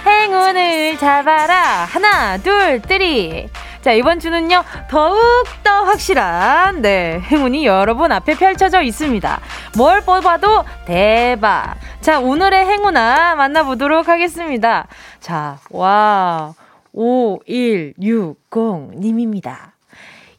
행운을 0.07 0.99
잡아라 0.99 1.85
하나 1.85 2.39
둘 2.39 2.81
뜨리 2.81 3.49
자, 3.87 3.93
이번 3.93 4.19
주는요, 4.19 4.65
더욱더 4.91 5.85
확실한, 5.85 6.83
네, 6.83 7.21
행운이 7.21 7.65
여러분 7.67 8.11
앞에 8.11 8.35
펼쳐져 8.35 8.83
있습니다. 8.83 9.41
뭘 9.77 10.01
뽑아도 10.01 10.65
대박. 10.87 11.77
자, 12.01 12.19
오늘의 12.19 12.67
행운아 12.67 13.37
만나보도록 13.37 14.09
하겠습니다. 14.09 14.89
자, 15.21 15.61
와, 15.71 16.53
5160님입니다. 16.97 19.76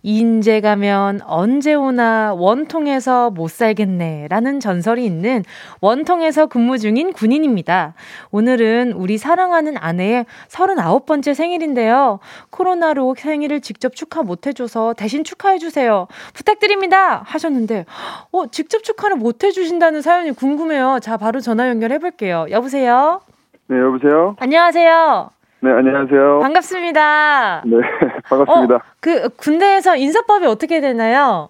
인제 0.04 0.62
가면 0.62 1.22
언제 1.26 1.74
오나 1.74 2.34
원통에서 2.34 3.32
못 3.32 3.50
살겠네 3.50 4.28
라는 4.30 4.60
전설이 4.60 5.06
있는 5.06 5.44
원통에서 5.82 6.48
근무 6.48 6.78
중인 6.78 7.14
군인입니다. 7.14 7.94
오늘은 8.32 8.94
우리 8.94 9.18
사랑하는 9.18 9.76
아내의 9.78 10.26
39번째 10.50 11.34
생일인데요. 11.34 12.20
코로나로 12.50 13.16
생일을 13.18 13.62
직접 13.62 13.96
축하 13.96 14.24
못 14.24 14.48
해줘서 14.48 14.94
대신 14.94 15.24
축하해주세요. 15.24 16.08
부탁드립니다! 16.34 17.22
하셨는데, 17.26 17.86
어, 18.32 18.48
직접 18.48 18.84
축하를 18.84 19.18
못 19.18 19.44
해주신다는 19.44 20.02
사연이 20.02 20.32
궁금해요. 20.32 21.00
자, 21.02 21.18
바로 21.18 21.40
전화 21.40 21.70
연결해볼게요. 21.70 22.48
여보세요? 22.52 23.22
네, 23.68 23.78
여보세요? 23.80 24.36
안녕하세요? 24.40 25.37
네, 25.60 25.72
안녕하세요. 25.72 26.40
반갑습니다. 26.42 27.64
네, 27.66 27.78
반갑습니다. 28.30 28.76
어, 28.76 28.80
그 29.00 29.30
군대에서 29.30 29.96
인사법이 29.96 30.46
어떻게 30.46 30.82
되나요? 30.82 31.50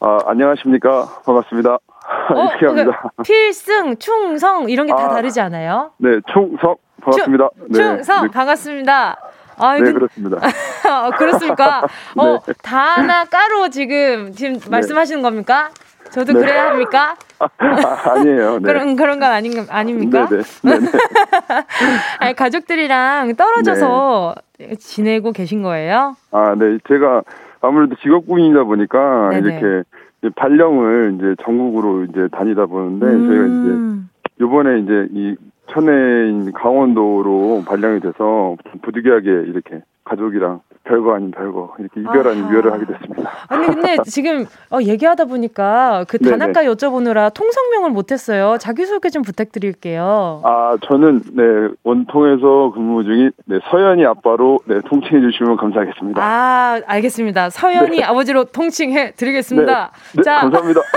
아, 0.00 0.18
안녕하십니까. 0.26 1.08
반갑습니다. 1.24 1.74
어, 2.34 2.44
이렇게 2.60 2.66
합니다. 2.66 3.02
그 3.16 3.22
필승, 3.24 3.96
충성 3.98 4.70
이런 4.70 4.86
게다 4.86 5.06
아, 5.06 5.08
다르지 5.08 5.40
않아요? 5.40 5.90
네, 5.98 6.20
충성 6.32 6.76
반갑습니다. 7.02 7.50
충, 7.56 7.68
네, 7.72 7.78
충성 7.78 8.22
네. 8.26 8.30
반갑습니다. 8.30 9.16
아, 9.58 9.74
네, 9.74 9.80
그, 9.82 9.92
그렇습니다. 9.94 10.36
어, 10.88 11.10
그렇습니까? 11.10 11.82
어, 12.16 12.38
네. 12.46 12.52
다나 12.62 13.24
까로 13.24 13.68
지금 13.70 14.32
지금 14.32 14.58
네. 14.58 14.70
말씀하시는 14.70 15.20
겁니까? 15.20 15.70
저도 16.12 16.34
네. 16.34 16.40
그래야 16.40 16.70
합니까? 16.70 17.16
아, 17.38 18.22
니에요 18.22 18.58
네. 18.58 18.64
그런 18.64 18.96
그런 18.96 19.18
건 19.18 19.32
아닌 19.32 19.52
아닙니까? 19.68 20.28
네네. 20.28 20.42
네. 20.62 20.78
네네. 20.78 20.90
아니, 22.20 22.36
가족들이랑 22.36 23.34
떨어져서 23.34 24.34
네. 24.58 24.74
지내고 24.76 25.32
계신 25.32 25.62
거예요? 25.62 26.14
아, 26.30 26.54
네. 26.56 26.78
제가 26.86 27.22
아무래도 27.62 27.96
직업군이다 27.96 28.64
보니까 28.64 29.30
네네. 29.30 29.58
이렇게 29.58 29.88
발령을 30.36 31.16
이제 31.16 31.42
전국으로 31.42 32.04
이제 32.04 32.28
다니다 32.30 32.66
보는데 32.66 33.06
음. 33.06 33.26
저희가 33.26 33.44
이제 33.46 34.42
요번에 34.42 34.80
이제 34.80 35.08
이 35.12 35.36
천혜인 35.72 36.52
강원도로 36.52 37.62
발령이 37.66 38.00
돼서 38.00 38.56
부득이하게 38.82 39.30
이렇게 39.30 39.82
가족이랑 40.04 40.60
별거 40.84 41.14
아닌 41.14 41.30
별거 41.30 41.74
이렇게 41.78 42.00
이별 42.00 42.26
아닌 42.26 42.44
이별을 42.46 42.72
하게 42.72 42.86
됐습니다. 42.86 43.30
아니 43.48 43.66
근데 43.66 43.96
지금 44.04 44.46
어, 44.70 44.78
얘기하다 44.82 45.26
보니까 45.26 46.04
그 46.08 46.18
단아까 46.18 46.64
여쭤보느라 46.64 47.32
통성명을 47.32 47.90
못했어요. 47.90 48.58
자기소개 48.58 49.10
좀 49.10 49.22
부탁드릴게요. 49.22 50.42
아 50.44 50.76
저는 50.84 51.22
네 51.34 51.42
원통에서 51.84 52.72
근무 52.74 53.04
중인 53.04 53.30
네, 53.46 53.60
서연이 53.70 54.04
아빠로 54.04 54.58
네 54.64 54.80
통칭해 54.86 55.20
주시면 55.20 55.56
감사하겠습니다. 55.56 56.20
아 56.20 56.80
알겠습니다. 56.84 57.50
서연이 57.50 57.98
네. 57.98 58.04
아버지로 58.04 58.44
통칭해 58.44 59.12
드리겠습니다. 59.12 59.92
네, 60.14 60.18
네자 60.18 60.40
감사합니다. 60.40 60.80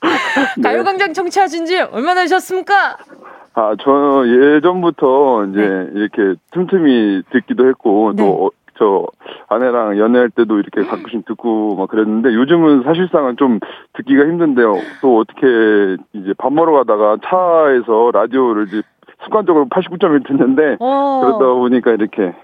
가요광장 0.62 1.14
청취하신 1.14 1.64
지 1.64 1.78
얼마나 1.78 2.20
되셨습니까? 2.22 2.98
아, 3.58 3.74
저 3.80 4.22
예전부터 4.24 5.46
이제 5.46 5.60
네. 5.60 5.90
이렇게 5.94 6.38
틈틈이 6.52 7.22
듣기도 7.30 7.66
했고 7.66 8.12
네. 8.14 8.22
또저 8.22 9.08
아내랑 9.48 9.98
연애할 9.98 10.30
때도 10.30 10.60
이렇게 10.60 10.88
가끔씩 10.88 11.24
듣고 11.26 11.74
막 11.74 11.88
그랬는데 11.88 12.34
요즘은 12.34 12.84
사실상은 12.84 13.36
좀 13.36 13.58
듣기가 13.94 14.26
힘든데요. 14.26 14.76
또 15.02 15.18
어떻게 15.18 15.96
이제 16.12 16.34
밥 16.38 16.52
먹으러 16.52 16.76
가다가 16.76 17.16
차에서 17.24 18.12
라디오를 18.12 18.68
이제 18.68 18.82
습관적으로 19.24 19.66
89.1 19.66 20.24
듣는데 20.28 20.76
어. 20.78 21.20
그러다 21.24 21.52
보니까 21.54 21.90
이렇게 21.90 22.36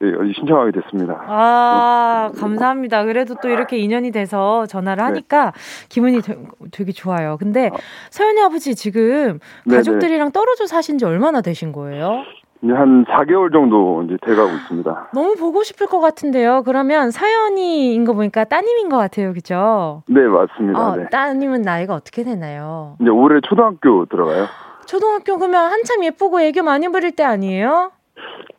네, 0.00 0.10
신청하게 0.34 0.72
됐습니다. 0.72 1.24
아, 1.26 2.30
감사합니다. 2.38 3.04
그래도 3.04 3.36
또 3.42 3.48
이렇게 3.48 3.78
인연이 3.78 4.10
돼서 4.10 4.66
전화를 4.66 5.02
네. 5.02 5.04
하니까 5.06 5.52
네. 5.52 5.86
기분이 5.88 6.20
되, 6.20 6.84
게 6.84 6.92
좋아요. 6.92 7.36
근데 7.38 7.70
아. 7.72 7.76
서연이 8.10 8.42
아버지 8.42 8.74
지금 8.74 9.38
네네. 9.64 9.76
가족들이랑 9.76 10.32
떨어져 10.32 10.66
사신 10.66 10.98
지 10.98 11.04
얼마나 11.04 11.40
되신 11.40 11.72
거예요? 11.72 12.24
한 12.62 13.04
4개월 13.04 13.52
정도 13.52 14.02
이제 14.04 14.16
돼가고 14.22 14.50
있습니다. 14.50 15.10
너무 15.12 15.36
보고 15.36 15.62
싶을 15.62 15.86
것 15.86 16.00
같은데요. 16.00 16.62
그러면 16.64 17.10
사연이인 17.10 18.04
거 18.04 18.14
보니까 18.14 18.44
따님인 18.44 18.88
것 18.88 18.96
같아요. 18.96 19.34
그죠? 19.34 20.02
네, 20.08 20.22
맞습니다. 20.22 20.78
어, 20.80 20.96
네. 20.96 21.06
따님은 21.10 21.60
나이가 21.62 21.94
어떻게 21.94 22.24
되나요? 22.24 22.96
이제 23.00 23.10
올해 23.10 23.40
초등학교 23.42 24.06
들어가요. 24.06 24.46
초등학교 24.86 25.38
그러면 25.38 25.70
한참 25.70 26.04
예쁘고 26.04 26.40
애교 26.40 26.62
많이 26.62 26.88
부릴 26.88 27.12
때 27.12 27.22
아니에요? 27.22 27.90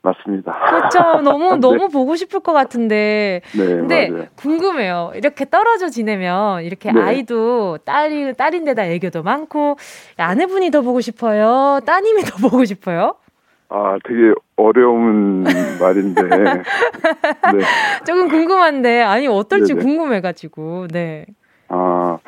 맞습니다. 0.01 0.51
그렇죠. 0.51 1.21
너무 1.21 1.53
네. 1.55 1.59
너무 1.59 1.89
보고 1.89 2.15
싶을 2.15 2.39
것 2.41 2.53
같은데. 2.53 3.41
네, 3.57 3.65
근데 3.65 4.09
맞아요. 4.09 4.25
궁금해요. 4.35 5.11
이렇게 5.15 5.45
떨어져 5.49 5.89
지내면 5.89 6.63
이렇게 6.63 6.91
네. 6.91 7.01
아이도 7.01 7.79
딸이 7.79 8.33
딸인데다 8.35 8.85
애교도 8.85 9.23
많고 9.23 9.77
아내분이 10.17 10.71
더 10.71 10.81
보고 10.81 11.01
싶어요. 11.01 11.79
따님이 11.85 12.21
더 12.23 12.37
보고 12.49 12.63
싶어요. 12.65 13.15
아, 13.69 13.97
되게 14.07 14.33
어려운 14.57 15.43
말인데. 15.81 16.21
네. 16.21 16.61
조금 18.05 18.29
궁금한데 18.29 19.01
아니 19.01 19.27
어떨지 19.27 19.73
네네. 19.73 19.83
궁금해가지고. 19.83 20.87
네. 20.91 21.25
아. 21.69 22.19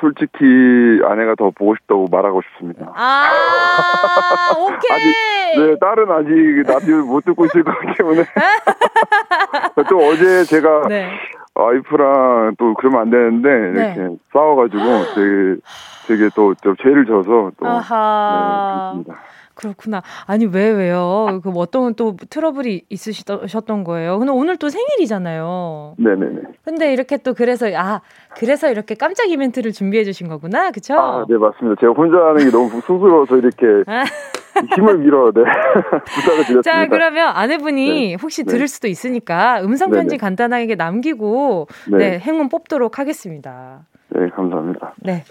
솔직히 0.00 1.00
아내가 1.04 1.34
더 1.36 1.50
보고 1.50 1.74
싶다고 1.76 2.06
말하고 2.10 2.42
싶습니다. 2.42 2.92
아, 2.94 4.52
오케이. 4.58 4.90
아직, 4.92 5.14
네, 5.58 5.76
딸은 5.80 6.10
아직 6.10 6.72
라디오 6.72 7.04
못 7.06 7.24
듣고 7.24 7.46
있을 7.46 7.64
거기 7.64 7.94
때문에. 7.96 8.24
또 9.88 9.98
어제 10.08 10.44
제가 10.44 10.88
네. 10.88 11.10
와이프랑 11.54 12.56
또 12.58 12.74
그러면 12.74 13.00
안 13.00 13.10
되는데 13.10 13.48
네. 13.48 13.94
이렇게 13.96 14.16
싸워가지고 14.32 14.82
되게 15.14 15.60
되게 16.06 16.28
또 16.34 16.54
죄를 16.82 17.06
져서 17.06 17.52
또 17.58 17.66
아하. 17.66 18.92
네, 18.94 19.02
그렇습니다. 19.04 19.35
그렇구나. 19.56 20.02
아니 20.26 20.44
왜 20.46 20.70
왜요? 20.70 21.40
그 21.42 21.50
어떤 21.56 21.94
또 21.94 22.14
트러블이 22.30 22.82
있으셨던 22.90 23.84
거예요. 23.84 24.18
근데 24.18 24.30
오늘 24.32 24.56
또 24.56 24.68
생일이잖아요. 24.68 25.94
네네네. 25.98 26.40
근데 26.64 26.92
이렇게 26.92 27.16
또 27.16 27.34
그래서 27.34 27.66
아 27.74 28.02
그래서 28.36 28.70
이렇게 28.70 28.94
깜짝 28.94 29.28
이벤트를 29.30 29.72
준비해 29.72 30.04
주신 30.04 30.28
거구나, 30.28 30.70
그쵸 30.70 30.94
아, 30.94 31.24
네 31.28 31.36
맞습니다. 31.36 31.80
제가 31.80 31.92
혼자 31.94 32.18
하는 32.18 32.44
게 32.44 32.50
너무 32.50 32.68
쑥스러워서 32.82 33.36
이렇게 33.38 33.66
힘을 34.76 34.98
밀어 34.98 35.32
네 35.32 35.42
부탁을 36.04 36.44
드렸습니다. 36.44 36.62
자 36.62 36.86
그러면 36.86 37.28
아내분이 37.34 38.08
네. 38.08 38.16
혹시 38.22 38.44
네. 38.44 38.52
들을 38.52 38.68
수도 38.68 38.88
있으니까 38.88 39.62
음성 39.62 39.90
편지 39.90 40.18
간단하게 40.18 40.74
남기고 40.76 41.66
네. 41.90 41.98
네 41.98 42.18
행운 42.18 42.48
뽑도록 42.48 42.98
하겠습니다. 42.98 43.80
네 44.10 44.28
감사합니다. 44.28 44.94
네. 45.02 45.24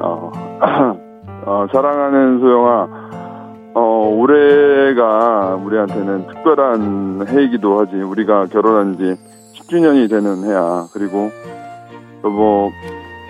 어. 0.00 0.98
어, 1.44 1.66
사랑하는 1.72 2.40
소영아, 2.40 2.88
어, 3.74 4.14
올해가 4.14 5.54
우리한테는 5.56 6.26
특별한 6.26 7.26
해이기도 7.28 7.80
하지. 7.80 7.96
우리가 7.96 8.46
결혼한 8.46 8.96
지 8.96 9.16
10주년이 9.54 10.10
되는 10.10 10.44
해야. 10.44 10.86
그리고, 10.92 11.30
여보, 12.24 12.70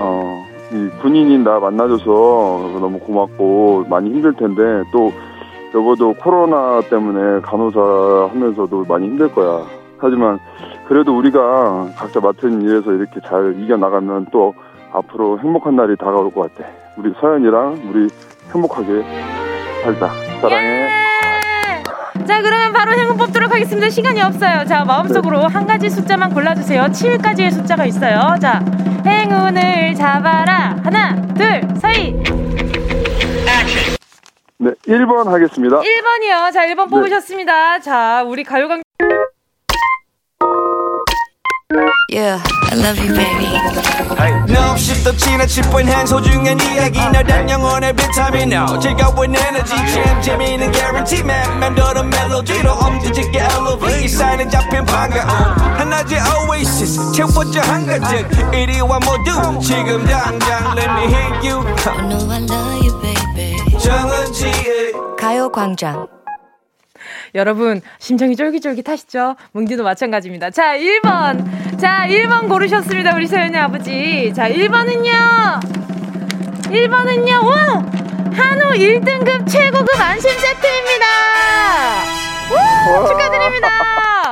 어, 0.01 0.45
이 0.73 0.89
군인인 1.01 1.45
나 1.45 1.59
만나줘서 1.59 2.79
너무 2.81 2.99
고맙고 2.99 3.87
많이 3.89 4.11
힘들 4.11 4.35
텐데 4.35 4.63
또 4.93 5.11
여보도 5.75 6.15
코로나 6.15 6.81
때문에 6.91 7.41
간호사 7.41 8.29
하면서도 8.31 8.85
많이 8.87 9.07
힘들 9.07 9.33
거야. 9.33 9.65
하지만 9.99 10.39
그래도 10.87 11.17
우리가 11.17 11.89
각자 11.97 12.21
맡은 12.21 12.63
일에서 12.63 12.93
이렇게 12.93 13.21
잘 13.27 13.55
이겨나가면 13.61 14.27
또 14.31 14.55
앞으로 14.93 15.39
행복한 15.41 15.77
날이 15.77 15.97
다가올 15.97 16.33
것 16.33 16.55
같아. 16.55 16.69
우리 16.99 17.15
서연이랑 17.21 17.81
우리 17.89 18.09
행복하게 18.53 19.05
살자. 19.85 20.11
사랑해. 20.41 20.89
예! 20.89 22.25
자, 22.27 22.43
그러면 22.43 22.73
바로 22.73 22.93
행운 22.93 23.17
뽑도록 23.17 23.53
하겠습니다. 23.53 23.89
시간이 23.89 24.21
없어요. 24.21 24.65
자, 24.67 24.85
마음속으로 24.85 25.39
네. 25.39 25.47
한 25.47 25.65
가지 25.65 25.89
숫자만 25.89 26.35
골라주세요. 26.35 26.83
7까지의 26.87 27.53
숫자가 27.53 27.85
있어요. 27.87 28.35
자, 28.41 28.65
행운을 29.07 29.95
잡아라. 29.95 30.77
하나, 30.83 31.15
둘, 31.35 31.63
서희. 31.81 32.13
네, 34.59 34.71
1번 34.89 35.27
하겠습니다. 35.27 35.81
1번이요. 35.81 36.53
자, 36.53 36.67
1번 36.67 36.91
뽑으셨습니다. 36.91 37.79
자, 37.79 38.25
우리 38.27 38.43
가요광 38.43 38.83
Yeah, 42.10 42.44
I 42.46 42.76
love 42.76 43.00
you, 43.00 43.10
baby. 43.10 43.50
No, 44.54 44.76
shift 44.78 45.04
the 45.04 45.14
china 45.18 45.48
chip 45.48 45.66
when 45.74 45.88
hands 45.88 46.12
hold 46.12 46.28
you 46.28 46.40
and 46.46 46.62
이야기 46.62 47.00
너란 47.00 47.50
영혼의 47.50 47.94
비타민 47.96 48.54
No, 48.54 48.78
즐거운 48.80 49.36
에너지 49.36 49.74
참 49.76 50.22
재미있는 50.22 50.72
guarantee 50.72 51.22
man 51.22 51.60
맴도는 51.60 52.10
멜로디로 52.10 52.72
엄지짓게 52.72 53.40
elevate 53.40 54.08
사인은 54.08 54.50
잡힌 54.50 54.86
반가움 54.86 55.28
하나의 55.80 56.20
oasis 56.48 57.12
채워져 57.14 57.62
한가득 57.62 58.54
이리와 58.54 59.00
모두 59.00 59.60
지금 59.60 60.06
당장 60.06 60.78
let 60.78 60.90
me 60.92 61.06
hit 61.08 61.48
you 61.48 61.66
I 61.88 62.08
know 62.08 62.30
I 62.30 62.44
love 62.44 62.86
you, 62.86 63.02
baby 63.02 63.80
정은지의 63.80 64.94
가요광장 65.20 66.08
여러분, 67.35 67.81
심장이 67.99 68.37
쫄깃쫄깃하시죠? 68.37 69.37
뭉디도 69.53 69.83
마찬가지입니다. 69.85 70.51
자, 70.51 70.77
1번. 70.77 71.79
자, 71.79 72.07
1번 72.09 72.49
고르셨습니다. 72.49 73.15
우리 73.15 73.27
서연이 73.27 73.57
아버지. 73.57 74.33
자, 74.35 74.49
1번은요. 74.49 75.61
1번은요. 76.71 77.45
와! 77.45 77.85
한우 78.33 78.73
1등급 78.75 79.49
최고급 79.49 79.89
안심 80.01 80.31
세트입니다. 80.31 81.07
우! 82.51 83.07
축하드립니다. 83.09 83.69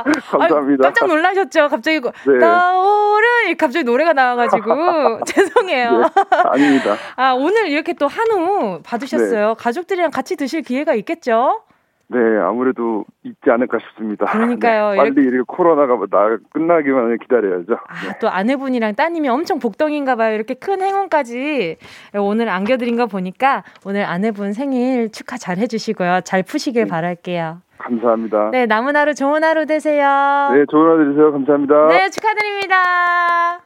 감사합니다. 0.29 0.83
아, 0.87 0.91
깜짝 0.91 1.07
놀라셨죠? 1.07 1.69
갑자기 1.69 1.99
네. 1.99 2.37
나오를 2.39 3.55
갑자기 3.57 3.83
노래가 3.83 4.13
나와가지고 4.13 5.19
죄송해요. 5.25 5.99
네, 5.99 6.07
아닙니다. 6.45 6.95
아 7.15 7.31
오늘 7.33 7.67
이렇게 7.69 7.93
또 7.93 8.07
한우 8.07 8.81
받으셨어요. 8.83 9.55
가족들이랑 9.55 10.11
같이 10.11 10.35
드실 10.35 10.61
기회가 10.61 10.93
있겠죠? 10.95 11.61
네, 12.09 12.19
아무래도 12.41 13.03
있지 13.23 13.49
않을까 13.49 13.79
싶습니다. 13.79 14.25
그러니까요. 14.25 14.91
네, 14.95 14.97
빨리 14.97 15.21
이렇게 15.23 15.43
코로나가 15.45 15.97
나 16.09 16.37
끝나기만을 16.51 17.17
기다려야죠. 17.17 17.65
네. 17.67 17.75
아, 18.09 18.17
또 18.19 18.29
아내분이랑 18.29 18.95
따님이 18.95 19.27
엄청 19.27 19.59
복덩인가 19.59 20.15
봐요. 20.15 20.33
이렇게 20.33 20.53
큰 20.53 20.81
행운까지 20.81 21.77
오늘 22.15 22.49
안겨드린 22.49 22.95
거 22.95 23.07
보니까 23.07 23.63
오늘 23.85 24.05
아내분 24.05 24.53
생일 24.53 25.11
축하 25.11 25.37
잘 25.37 25.57
해주시고요. 25.57 26.21
잘 26.23 26.43
푸시길 26.43 26.83
네. 26.83 26.89
바랄게요. 26.89 27.61
감사합니다. 27.77 28.51
네, 28.51 28.65
남은 28.65 28.95
하루 28.95 29.13
좋은 29.13 29.43
하루 29.43 29.65
되세요. 29.65 30.49
네, 30.53 30.65
좋은 30.69 30.89
하루 30.89 31.09
되세요. 31.11 31.31
감사합니다. 31.31 31.87
네, 31.87 32.09
축하드립니다. 32.09 33.61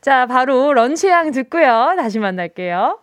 자, 0.00 0.26
바로 0.26 0.74
런치향 0.74 1.30
듣고요. 1.30 1.94
다시 1.96 2.18
만날게요. 2.18 2.98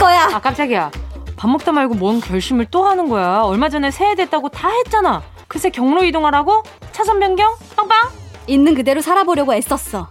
거야. 0.00 0.28
아, 0.32 0.40
깜짝이야. 0.40 0.90
밥 1.36 1.48
먹다 1.48 1.72
말고 1.72 1.94
뭔 1.94 2.20
결심을 2.20 2.66
또 2.70 2.84
하는 2.84 3.08
거야. 3.08 3.40
얼마 3.42 3.68
전에 3.68 3.90
새해 3.90 4.14
됐다고 4.14 4.48
다 4.48 4.68
했잖아. 4.70 5.22
글쎄 5.48 5.70
경로 5.70 6.02
이동하라고? 6.04 6.62
차선 6.92 7.18
변경? 7.20 7.54
빵빵? 7.76 8.10
있는 8.46 8.74
그대로 8.74 9.00
살아보려고 9.00 9.54
애썼어. 9.54 10.08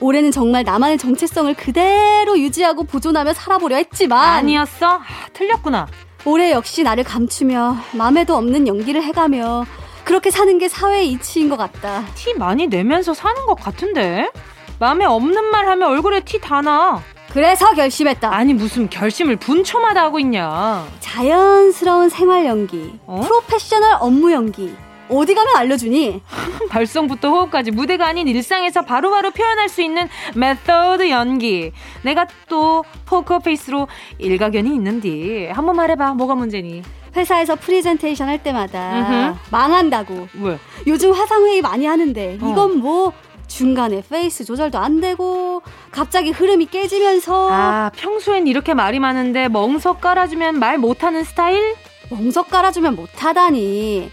올해는 0.00 0.30
정말 0.30 0.64
나만의 0.64 0.98
정체성을 0.98 1.54
그대로 1.54 2.38
유지하고 2.38 2.84
보존하며 2.84 3.32
살아보려 3.32 3.76
했지만 3.76 4.34
아니었어? 4.38 4.86
아, 4.86 5.00
틀렸구나. 5.32 5.86
올해 6.26 6.50
역시 6.52 6.82
나를 6.82 7.04
감추며 7.04 7.76
맘에도 7.92 8.36
없는 8.36 8.66
연기를 8.66 9.02
해가며 9.02 9.64
그렇게 10.04 10.30
사는 10.30 10.58
게 10.58 10.68
사회의 10.68 11.10
이치인 11.12 11.48
것 11.48 11.56
같다. 11.56 12.04
티 12.14 12.34
많이 12.34 12.66
내면서 12.66 13.14
사는 13.14 13.46
것 13.46 13.54
같은데? 13.54 14.30
마음에 14.78 15.04
없는 15.06 15.44
말 15.46 15.66
하면 15.68 15.88
얼굴에 15.88 16.20
티 16.20 16.38
다 16.40 16.60
나. 16.60 17.00
그래서 17.32 17.70
결심했다. 17.74 18.32
아니 18.34 18.54
무슨 18.54 18.88
결심을 18.88 19.36
분초마다 19.36 20.02
하고 20.04 20.18
있냐. 20.20 20.86
자연스러운 21.00 22.08
생활 22.08 22.46
연기, 22.46 22.92
어? 23.06 23.20
프로페셔널 23.22 23.96
업무 24.00 24.32
연기. 24.32 24.74
어디 25.08 25.34
가면 25.36 25.54
알려주니? 25.56 26.20
발성부터 26.68 27.30
호흡까지 27.30 27.70
무대가 27.70 28.06
아닌 28.08 28.26
일상에서 28.26 28.82
바로바로 28.82 29.30
표현할 29.30 29.68
수 29.68 29.80
있는 29.82 30.08
메소드 30.34 31.10
연기. 31.10 31.72
내가 32.02 32.26
또 32.48 32.84
포커페이스로 33.04 33.86
일가견이 34.18 34.74
있는디. 34.74 35.48
한번 35.52 35.76
말해봐. 35.76 36.14
뭐가 36.14 36.34
문제니? 36.34 36.82
회사에서 37.14 37.54
프리젠테이션 37.56 38.28
할 38.28 38.42
때마다 38.42 38.98
음흠. 38.98 39.38
망한다고. 39.50 40.28
왜? 40.40 40.58
요즘 40.88 41.12
화상회의 41.12 41.62
많이 41.62 41.86
하는데 41.86 42.38
어. 42.42 42.50
이건 42.50 42.78
뭐 42.80 43.12
중간에 43.60 44.02
페이스 44.08 44.44
조절도 44.44 44.78
안 44.78 45.00
되고 45.00 45.62
갑자기 45.90 46.30
흐름이 46.30 46.66
깨지면서 46.66 47.48
아 47.50 47.90
평소엔 47.96 48.46
이렇게 48.46 48.74
말이 48.74 48.98
많은데 49.00 49.48
멍석 49.48 50.02
깔아주면 50.02 50.58
말 50.58 50.76
못하는 50.76 51.24
스타일? 51.24 51.74
멍석 52.10 52.50
깔아주면 52.50 52.94
못하다니. 52.96 54.10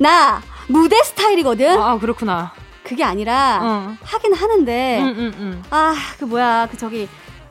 나 0.00 0.40
무대 0.68 0.96
스타일이거든. 1.02 1.78
아 1.78 1.98
그렇구나. 1.98 2.52
그게 2.82 3.04
아니라 3.04 3.60
응. 3.62 3.98
하긴 4.02 4.32
하는데 4.32 4.98
응, 5.02 5.14
응, 5.18 5.32
응. 5.38 5.62
아그 5.68 6.24
뭐야 6.24 6.68
그 6.70 6.78
저기 6.78 7.06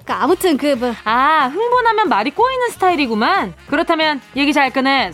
그 0.06 0.14
아무튼 0.14 0.58
그 0.58 0.74
뭐, 0.76 0.92
아 1.04 1.52
흥분하면 1.54 2.10
말이 2.10 2.32
꼬이는 2.32 2.70
스타일이구만. 2.72 3.54
그렇다면 3.68 4.22
얘기 4.36 4.54
잘 4.54 4.72
꺼내. 4.72 5.12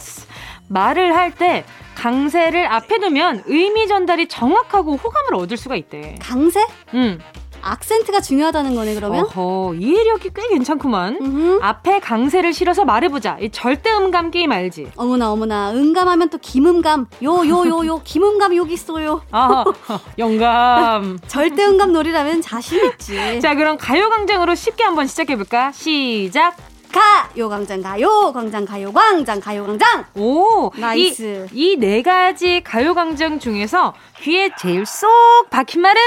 말을 0.69 1.13
할 1.15 1.31
때 1.31 1.65
강세를 1.95 2.65
앞에 2.67 2.99
두면 2.99 3.43
의미 3.47 3.87
전달이 3.87 4.27
정확하고 4.27 4.95
호감을 4.95 5.35
얻을 5.35 5.57
수가 5.57 5.75
있대. 5.75 6.15
강세? 6.21 6.65
응. 6.93 7.19
악센트가 7.65 8.19
중요하다는 8.19 8.75
거네 8.75 8.93
그러면? 8.93 9.23
어허, 9.23 9.75
이해력이 9.75 10.31
꽤 10.35 10.49
괜찮구만. 10.49 11.17
음흠. 11.21 11.59
앞에 11.61 12.01
강세를 12.01 12.51
실어서 12.51 12.83
말해보자. 12.83 13.37
이 13.39 13.51
절대 13.51 13.89
음감 13.89 14.31
게임 14.31 14.51
알지? 14.51 14.91
어머나 14.97 15.31
어머나 15.31 15.71
음감하면 15.71 16.29
또 16.29 16.37
김음감 16.39 17.07
요 17.23 17.45
요 17.45 17.65
요 17.69 17.85
요 17.87 18.01
김음감 18.03 18.57
여기 18.57 18.73
있어요 18.73 19.21
아, 19.31 19.63
영감. 20.19 21.17
절대 21.27 21.63
음감 21.63 21.93
놀이라면 21.93 22.41
자신 22.41 22.83
있지 22.85 23.39
자, 23.39 23.55
그럼 23.55 23.77
가요광장으로 23.77 24.55
쉽게 24.55 24.83
한번 24.83 25.07
시작해볼까? 25.07 25.71
시작. 25.71 26.57
가요 26.93 27.49
광장 27.49 27.81
가요 27.81 28.31
광장 28.33 28.65
가요 28.65 28.91
광장 28.93 29.39
가요 29.39 29.65
광장 29.65 30.05
오, 30.15 30.71
nice. 30.77 31.47
이 31.51 31.75
네 31.79 32.01
가지 32.03 32.61
가요 32.63 32.93
광장 32.93 33.39
중에서 33.39 33.93
귀에 34.21 34.51
제일 34.59 34.85
쏙 34.85 35.09
박힌 35.49 35.81
말은? 35.81 35.99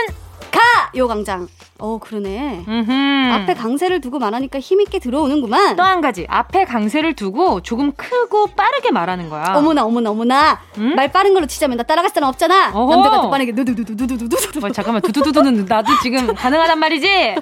가요 0.52 1.08
광장 1.08 1.48
어 1.78 1.98
그러네 1.98 2.64
음흠. 2.66 3.32
앞에 3.32 3.54
강세를 3.54 4.00
두고 4.00 4.18
말하니까 4.20 4.60
힘있게 4.60 4.98
들어오는구만 5.00 5.74
또 5.76 5.82
한 5.82 6.00
가지. 6.00 6.24
앞에 6.28 6.64
강세를 6.64 7.14
두고 7.14 7.60
조금 7.62 7.92
크고 7.92 8.46
빠르게 8.56 8.90
말하는 8.92 9.28
거야. 9.28 9.54
어머나 9.56 9.84
어머나 9.84 10.10
어머나 10.10 10.60
응? 10.78 10.94
말 10.94 11.10
빠른 11.12 11.34
걸로 11.34 11.46
치자면 11.46 11.76
나 11.76 11.82
따라갈 11.82 12.10
사람 12.10 12.28
없잖아 12.30 12.70
어허. 12.72 12.94
남들과 12.94 13.20
더 13.22 13.28
빠르게 13.30 13.52
누두두두두두두두 13.52 14.64
어, 14.64 14.70
잠깐만, 14.70 15.02
두두두두는 15.02 15.66
나도 15.66 15.92
지금 16.02 16.32
가능하단 16.34 16.78
말이지? 16.78 17.34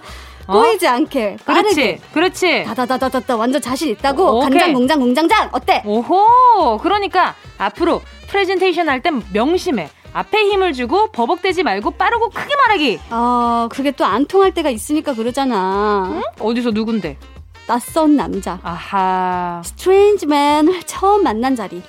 어? 0.46 0.52
꼬이지 0.52 0.86
않게 0.86 1.38
빠르게 1.44 1.96
그렇지, 1.96 2.00
그렇지. 2.12 2.64
다다다다다다 2.64 3.36
완전 3.36 3.60
자신 3.62 3.88
있다고 3.90 4.38
오케이. 4.38 4.50
간장 4.50 4.72
공장 4.74 5.00
공장장 5.00 5.48
어때? 5.52 5.82
오호! 5.86 6.78
그러니까 6.82 7.34
앞으로 7.58 8.02
프레젠테이션 8.28 8.88
할 8.88 9.00
땐 9.02 9.22
명심해. 9.32 9.88
앞에 10.12 10.38
힘을 10.44 10.72
주고 10.74 11.08
버벅대지 11.10 11.62
말고 11.64 11.92
빠르고 11.92 12.28
크게 12.30 12.54
말하기. 12.56 13.00
아 13.10 13.68
그게 13.72 13.90
또 13.90 14.04
안 14.04 14.26
통할 14.26 14.52
때가 14.52 14.70
있으니까 14.70 15.14
그러잖아 15.14 16.10
응? 16.12 16.22
어디서 16.38 16.70
누군데? 16.70 17.16
낯선 17.66 18.14
남자 18.16 18.58
아하. 18.62 19.62
strange 19.64 20.28
man을 20.28 20.82
처음 20.84 21.22
만난 21.24 21.56
자리 21.56 21.82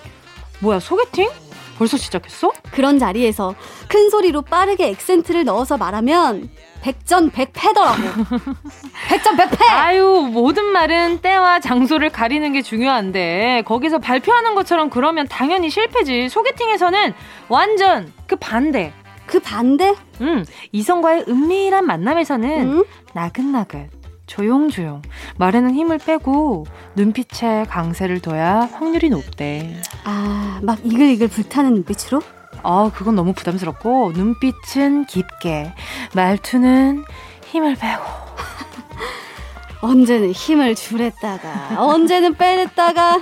뭐야, 0.60 0.80
소개팅? 0.80 1.30
벌써 1.78 1.98
시작했어? 1.98 2.52
그런 2.72 2.98
자리에서 2.98 3.54
큰 3.89 4.10
소리로 4.10 4.41
빠르게 4.44 4.88
액센트를 4.88 5.44
넣어서 5.44 5.76
말하면 5.78 6.50
백전백패더라고 6.86 7.98
백전백패 9.10 9.65
아유, 9.71 10.30
모든 10.32 10.65
말은 10.65 11.19
때와 11.19 11.60
장소를 11.60 12.12
가리는 12.12 12.54
게 12.54 12.62
중요한데, 12.62 13.63
거기서 13.65 13.98
발표하는 13.98 14.54
것처럼 14.54 14.91
그러면 14.91 15.28
당연히 15.28 15.71
실패지. 15.71 16.30
소개팅에서는 16.30 17.13
완전 17.50 18.13
그 18.28 18.36
반대. 18.36 18.93
그 19.26 19.39
반대 19.39 19.95
음, 20.21 20.45
이성과의 20.71 21.26
은밀한 21.28 21.84
만남에서는 21.88 22.78
응? 22.78 22.84
나긋나긋, 23.15 23.89
조용조용, 24.28 25.02
말에는 25.39 25.74
힘을 25.74 25.98
빼고, 25.98 26.67
눈빛에 26.95 27.65
강세를 27.67 28.19
둬야 28.19 28.69
확률이 28.71 29.10
높대. 29.10 29.76
아막 30.04 30.82
이글이글 30.84 31.30
불타는 31.30 31.74
눈빛으로 31.74 32.21
아, 32.65 32.89
그건 32.93 33.15
너무 33.15 33.34
부담스럽고, 33.34 34.12
눈빛은 34.13 35.06
깊게, 35.06 35.73
말투는 36.15 37.06
힘을 37.45 37.75
빼고. 37.75 38.04
언제는 39.82 40.32
힘을 40.32 40.73
줄였다가 40.73 41.75
언제는 41.78 42.34
빼냈다가 42.36 43.21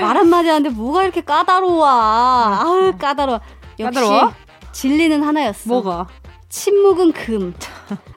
말 0.00 0.16
한마디 0.18 0.48
하는데 0.48 0.68
뭐가 0.68 1.04
이렇게 1.04 1.22
까다로워? 1.22 1.86
아우 1.88 2.92
까다로워. 2.98 3.40
역시 3.78 4.00
까다로워? 4.00 4.32
진리는 4.72 5.22
하나였어. 5.22 5.68
침묵은 6.50 7.12
금. 7.12 7.54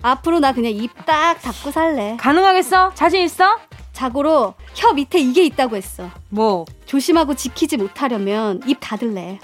앞으로 0.01 0.39
나 0.39 0.51
그냥 0.51 0.73
입 0.73 0.91
딱 1.05 1.41
닫고 1.41 1.71
살래. 1.71 2.17
가능하겠어? 2.19 2.91
자신 2.95 3.21
있어? 3.21 3.57
자고로 3.93 4.55
혀 4.75 4.91
밑에 4.93 5.19
이게 5.19 5.43
있다고 5.45 5.75
했어. 5.77 6.09
뭐, 6.29 6.65
조심하고 6.85 7.35
지키지 7.35 7.77
못하려면 7.77 8.61
입 8.65 8.77
닫을래 8.81 9.39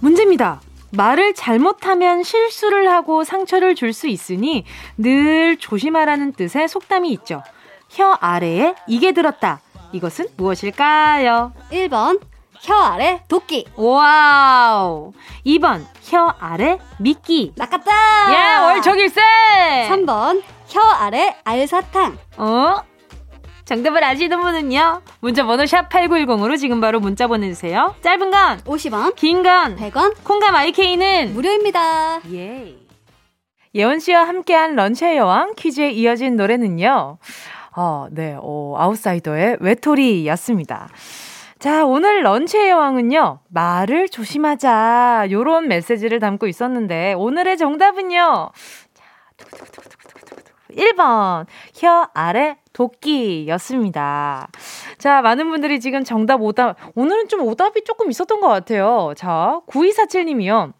문제입니다. 0.00 0.60
말을 0.90 1.34
잘못하면 1.34 2.22
실수를 2.22 2.90
하고 2.90 3.24
상처를 3.24 3.74
줄 3.74 3.92
수 3.92 4.08
있으니 4.08 4.64
늘 4.96 5.56
조심하라는 5.58 6.32
뜻의 6.32 6.68
속담이 6.68 7.10
있죠. 7.12 7.42
혀 7.90 8.12
아래에 8.20 8.74
이게 8.86 9.12
들었다. 9.12 9.60
이것은 9.92 10.26
무엇일까요? 10.36 11.52
1번 11.72 12.20
혀 12.60 12.74
아래 12.74 13.22
도끼 13.28 13.66
wow. 13.76 15.12
2번 15.46 15.84
혀 16.04 16.34
아래 16.38 16.78
미끼. 16.98 17.52
낚았다 17.56 17.92
예, 18.32 18.56
월척일세. 18.64 19.20
3번 19.90 20.42
혀 20.68 20.80
아래 20.80 21.36
알사탕. 21.44 22.18
어? 22.38 22.76
정답을 23.68 24.02
아시는 24.02 24.40
분은요. 24.40 25.02
문자 25.20 25.44
번호 25.44 25.66
샵 25.66 25.90
8910으로 25.90 26.56
지금 26.58 26.80
바로 26.80 27.00
문자 27.00 27.26
보내주세요. 27.26 27.94
짧은 28.00 28.30
건 28.30 28.58
50원, 28.64 29.14
긴 29.14 29.42
건 29.42 29.76
100원, 29.76 30.14
콩감 30.24 30.54
IK는 30.54 31.34
무료입니다. 31.34 32.20
예. 32.32 32.74
예원 33.74 33.98
씨와 33.98 34.26
함께한 34.26 34.74
런치의 34.74 35.18
여왕 35.18 35.52
퀴즈에 35.54 35.90
이어진 35.90 36.36
노래는요. 36.36 37.18
어, 37.76 38.06
네, 38.10 38.34
어, 38.40 38.74
아웃사이더의 38.78 39.58
외톨이였습니다. 39.60 40.88
자, 41.58 41.84
오늘 41.84 42.24
런치의 42.24 42.70
여왕은요, 42.70 43.40
말을 43.50 44.08
조심하자. 44.08 45.26
요런 45.30 45.68
메시지를 45.68 46.20
담고 46.20 46.46
있었는데, 46.46 47.12
오늘의 47.18 47.58
정답은요, 47.58 48.50
자, 48.94 49.04
두구두구두구두구두구. 49.36 50.48
1번, 50.74 51.46
혀 51.76 52.08
아래 52.14 52.56
도끼였습니다. 52.78 54.48
자, 54.98 55.20
많은 55.20 55.50
분들이 55.50 55.80
지금 55.80 56.04
정답 56.04 56.40
오답, 56.40 56.76
오늘은 56.94 57.26
좀 57.26 57.42
오답이 57.42 57.82
조금 57.82 58.08
있었던 58.08 58.40
것 58.40 58.46
같아요. 58.46 59.14
자, 59.16 59.60
9247님이요. 59.66 60.72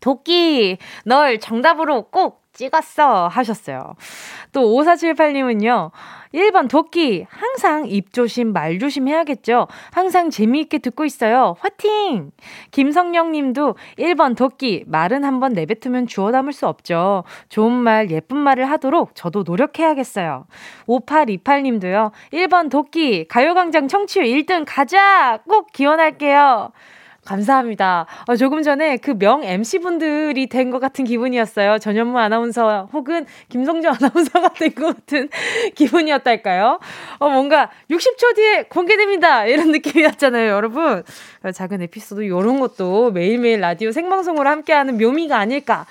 도끼, 0.00 0.78
널 1.04 1.40
정답으로 1.40 2.10
꼭 2.10 2.45
찍었어 2.56 3.28
하셨어요. 3.28 3.94
또 4.52 4.62
5478님은요. 4.62 5.90
1번 6.34 6.68
도끼 6.68 7.26
항상 7.30 7.86
입 7.86 8.12
조심 8.12 8.52
말 8.52 8.78
조심 8.78 9.08
해야겠죠. 9.08 9.68
항상 9.92 10.30
재미있게 10.30 10.78
듣고 10.78 11.04
있어요. 11.04 11.56
화팅! 11.60 12.32
김성령 12.70 13.32
님도 13.32 13.76
1번 13.98 14.36
도끼 14.36 14.84
말은 14.86 15.24
한번 15.24 15.52
내뱉으면 15.52 16.06
주워 16.06 16.32
담을 16.32 16.52
수 16.52 16.66
없죠. 16.66 17.24
좋은 17.48 17.72
말 17.72 18.10
예쁜 18.10 18.38
말을 18.38 18.70
하도록 18.70 19.14
저도 19.14 19.44
노력해야겠어요. 19.46 20.46
5828 20.86 21.62
님도요. 21.62 22.12
1번 22.32 22.70
도끼 22.70 23.26
가요광장 23.28 23.88
청취율 23.88 24.26
1등 24.26 24.64
가자! 24.66 25.38
꼭 25.48 25.72
기원할게요. 25.72 26.72
감사합니다. 27.26 28.06
어, 28.26 28.36
조금 28.36 28.62
전에 28.62 28.96
그 28.96 29.14
명 29.16 29.42
MC분들이 29.44 30.46
된 30.48 30.70
것 30.70 30.78
같은 30.80 31.04
기분이었어요. 31.04 31.78
전현무 31.78 32.18
아나운서 32.18 32.88
혹은 32.92 33.26
김성주 33.48 33.88
아나운서가 33.90 34.48
된 34.54 34.70
것 34.74 34.96
같은 34.96 35.28
기분이었달까요? 35.74 36.78
어, 37.18 37.28
뭔가 37.28 37.70
60초 37.90 38.34
뒤에 38.36 38.62
공개됩니다. 38.64 39.46
이런 39.46 39.70
느낌이었잖아요, 39.72 40.50
여러분. 40.50 41.02
어, 41.44 41.52
작은 41.52 41.82
에피소드 41.82 42.22
이런 42.22 42.60
것도 42.60 43.10
매일매일 43.12 43.60
라디오 43.60 43.92
생방송으로 43.92 44.48
함께하는 44.48 44.98
묘미가 44.98 45.38
아닐까. 45.38 45.86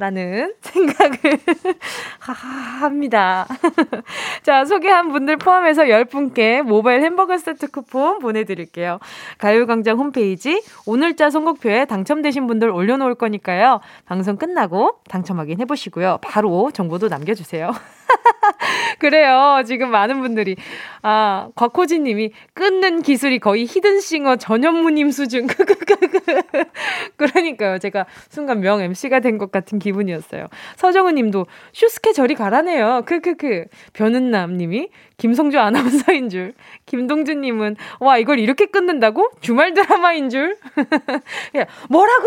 라는 0.00 0.54
생각을 0.62 1.38
합니다. 2.80 3.46
자, 4.42 4.64
소개한 4.64 5.12
분들 5.12 5.36
포함해서 5.36 5.82
10분께 5.82 6.62
모바일 6.62 7.02
햄버거 7.02 7.36
세트 7.36 7.70
쿠폰 7.70 8.18
보내드릴게요. 8.18 8.98
가요광장 9.36 9.98
홈페이지 9.98 10.62
오늘자 10.86 11.28
선곡표에 11.28 11.84
당첨되신 11.84 12.46
분들 12.46 12.70
올려놓을 12.70 13.14
거니까요. 13.14 13.80
방송 14.06 14.38
끝나고 14.38 15.00
당첨 15.06 15.38
확인해보시고요. 15.38 16.20
바로 16.22 16.70
정보도 16.72 17.08
남겨주세요. 17.08 17.70
그래요. 18.98 19.62
지금 19.66 19.90
많은 19.90 20.22
분들이. 20.22 20.56
아, 21.02 21.48
곽호진 21.54 22.04
님이 22.04 22.32
끊는 22.54 23.02
기술이 23.02 23.38
거의 23.38 23.66
히든싱어 23.66 24.36
전현무님 24.36 25.10
수준. 25.10 25.46
그러니까요. 27.26 27.78
제가 27.78 28.06
순간 28.28 28.60
명 28.60 28.80
MC가 28.80 29.20
된 29.20 29.40
것 29.40 29.50
같은 29.50 29.78
기분이었어요. 29.78 30.48
서정은 30.76 31.14
님도 31.14 31.46
슈스케 31.72 32.12
저리 32.12 32.34
가라네요. 32.34 33.02
크크크. 33.06 33.64
변은남 33.92 34.56
님이 34.56 34.90
김성주 35.16 35.58
아나운서인 35.58 36.28
줄. 36.28 36.54
김동준 36.86 37.40
님은 37.40 37.76
와, 38.00 38.18
이걸 38.18 38.38
이렇게 38.38 38.66
끊는다고? 38.66 39.30
주말 39.40 39.72
드라마인 39.74 40.28
줄. 40.30 40.58
야, 41.56 41.66
뭐라고? 41.88 42.26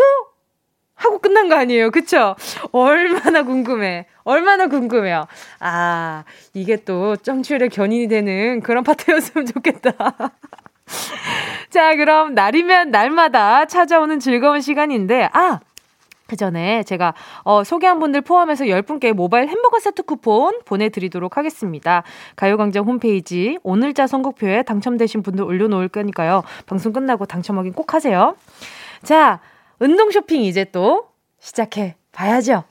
하고 0.96 1.18
끝난 1.18 1.48
거 1.48 1.56
아니에요. 1.56 1.90
그쵸? 1.90 2.36
얼마나 2.72 3.42
궁금해. 3.42 4.06
얼마나 4.22 4.68
궁금해요. 4.68 5.26
아, 5.60 6.24
이게 6.54 6.76
또 6.76 7.16
정치율의 7.16 7.68
견인이 7.68 8.08
되는 8.08 8.60
그런 8.60 8.82
파트였으면 8.84 9.46
좋겠다. 9.46 9.92
자, 11.70 11.96
그럼 11.96 12.34
날이면 12.34 12.90
날마다 12.90 13.66
찾아오는 13.66 14.18
즐거운 14.20 14.60
시간인데, 14.60 15.28
아! 15.32 15.60
그 16.26 16.36
전에 16.36 16.82
제가 16.84 17.12
어, 17.42 17.64
소개한 17.64 17.98
분들 17.98 18.22
포함해서 18.22 18.64
10분께 18.64 19.12
모바일 19.12 19.48
햄버거 19.48 19.78
세트 19.78 20.04
쿠폰 20.04 20.58
보내드리도록 20.64 21.36
하겠습니다. 21.36 22.02
가요광장 22.36 22.86
홈페이지 22.86 23.58
오늘자 23.62 24.06
선곡표에 24.06 24.62
당첨되신 24.62 25.22
분들 25.22 25.44
올려놓을 25.44 25.88
거니까요. 25.88 26.42
방송 26.64 26.94
끝나고 26.94 27.26
당첨 27.26 27.58
확인 27.58 27.74
꼭 27.74 27.92
하세요. 27.92 28.36
자, 29.02 29.40
운동 29.78 30.10
쇼핑 30.10 30.42
이제 30.42 30.64
또 30.64 31.08
시작해 31.40 31.94
봐야죠. 32.10 32.64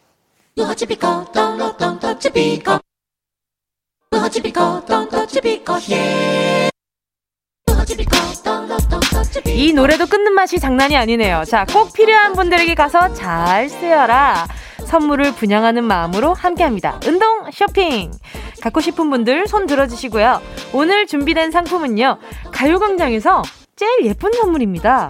이 9.45 9.73
노래도 9.73 10.05
끊는 10.05 10.33
맛이 10.33 10.59
장난이 10.59 10.95
아니네요. 10.95 11.43
자, 11.45 11.65
꼭 11.65 11.93
필요한 11.93 12.33
분들에게 12.33 12.75
가서 12.75 13.13
잘 13.13 13.69
쓰여라. 13.69 14.47
선물을 14.85 15.33
분양하는 15.35 15.83
마음으로 15.83 16.33
함께 16.33 16.63
합니다. 16.63 16.99
운동 17.05 17.49
쇼핑. 17.51 18.11
갖고 18.61 18.79
싶은 18.81 19.09
분들 19.09 19.47
손 19.47 19.65
들어주시고요. 19.65 20.41
오늘 20.73 21.07
준비된 21.07 21.51
상품은요. 21.51 22.17
가요광장에서 22.51 23.41
제일 23.75 24.05
예쁜 24.05 24.31
선물입니다. 24.33 25.09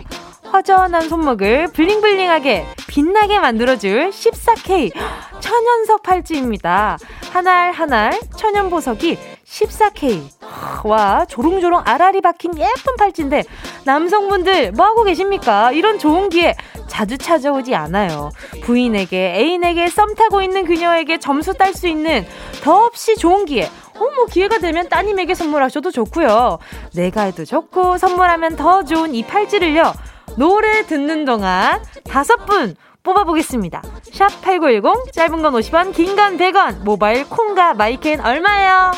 허전한 0.54 1.10
손목을 1.10 1.68
블링블링하게 1.74 2.68
빛나게 2.88 3.40
만들어줄 3.40 4.12
14K 4.12 4.92
천연석 5.40 6.04
팔찌입니다. 6.04 6.98
한 7.32 7.48
알 7.48 7.72
한 7.74 7.92
알 7.92 8.20
천연 8.38 8.70
보석이 8.70 9.18
14K 9.46 10.86
와 10.86 11.26
조롱조롱 11.26 11.82
알알이 11.86 12.22
박힌 12.22 12.52
예쁜 12.60 12.96
팔찌인데 13.00 13.44
남성분들 13.86 14.74
뭐하고 14.74 15.04
계십니까? 15.04 15.72
이런 15.72 15.98
좋은 15.98 16.30
기회 16.30 16.56
자주 16.88 17.18
찾아오지 17.18 17.74
않아요. 17.74 18.30
부인에게 18.62 19.34
애인에게 19.36 19.90
썸 19.90 20.14
타고 20.14 20.44
있는 20.44 20.66
그녀에게 20.66 21.18
점수 21.18 21.56
딸 21.56 21.74
수 21.74 21.88
있는 21.88 22.28
더없이 22.64 23.16
좋은 23.18 23.46
기회 23.46 23.68
어머 23.96 24.26
기회가 24.28 24.60
되면 24.60 24.88
따님에게 24.88 25.34
선물하셔도 25.34 25.90
좋고요. 25.90 26.60
내가 26.94 27.24
해도 27.24 27.44
좋고 27.44 27.98
선물하면 27.98 28.56
더 28.56 28.84
좋은 28.84 29.16
이 29.16 29.24
팔찌를요. 29.26 29.94
노래 30.38 30.86
듣는 30.86 31.26
동안 31.26 31.82
다섯 32.06 32.46
분 32.46 32.76
뽑아보겠습니다. 33.04 33.82
샵 34.14 34.42
8910, 34.42 35.12
짧은 35.14 35.42
건 35.42 35.54
50원, 35.54 35.94
긴 35.94 36.16
건 36.16 36.38
100원, 36.38 36.84
모바일 36.84 37.28
콩과 37.30 37.74
마이켄 37.74 38.22
얼마예요? 38.22 38.92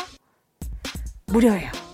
무료예요. 1.26 1.85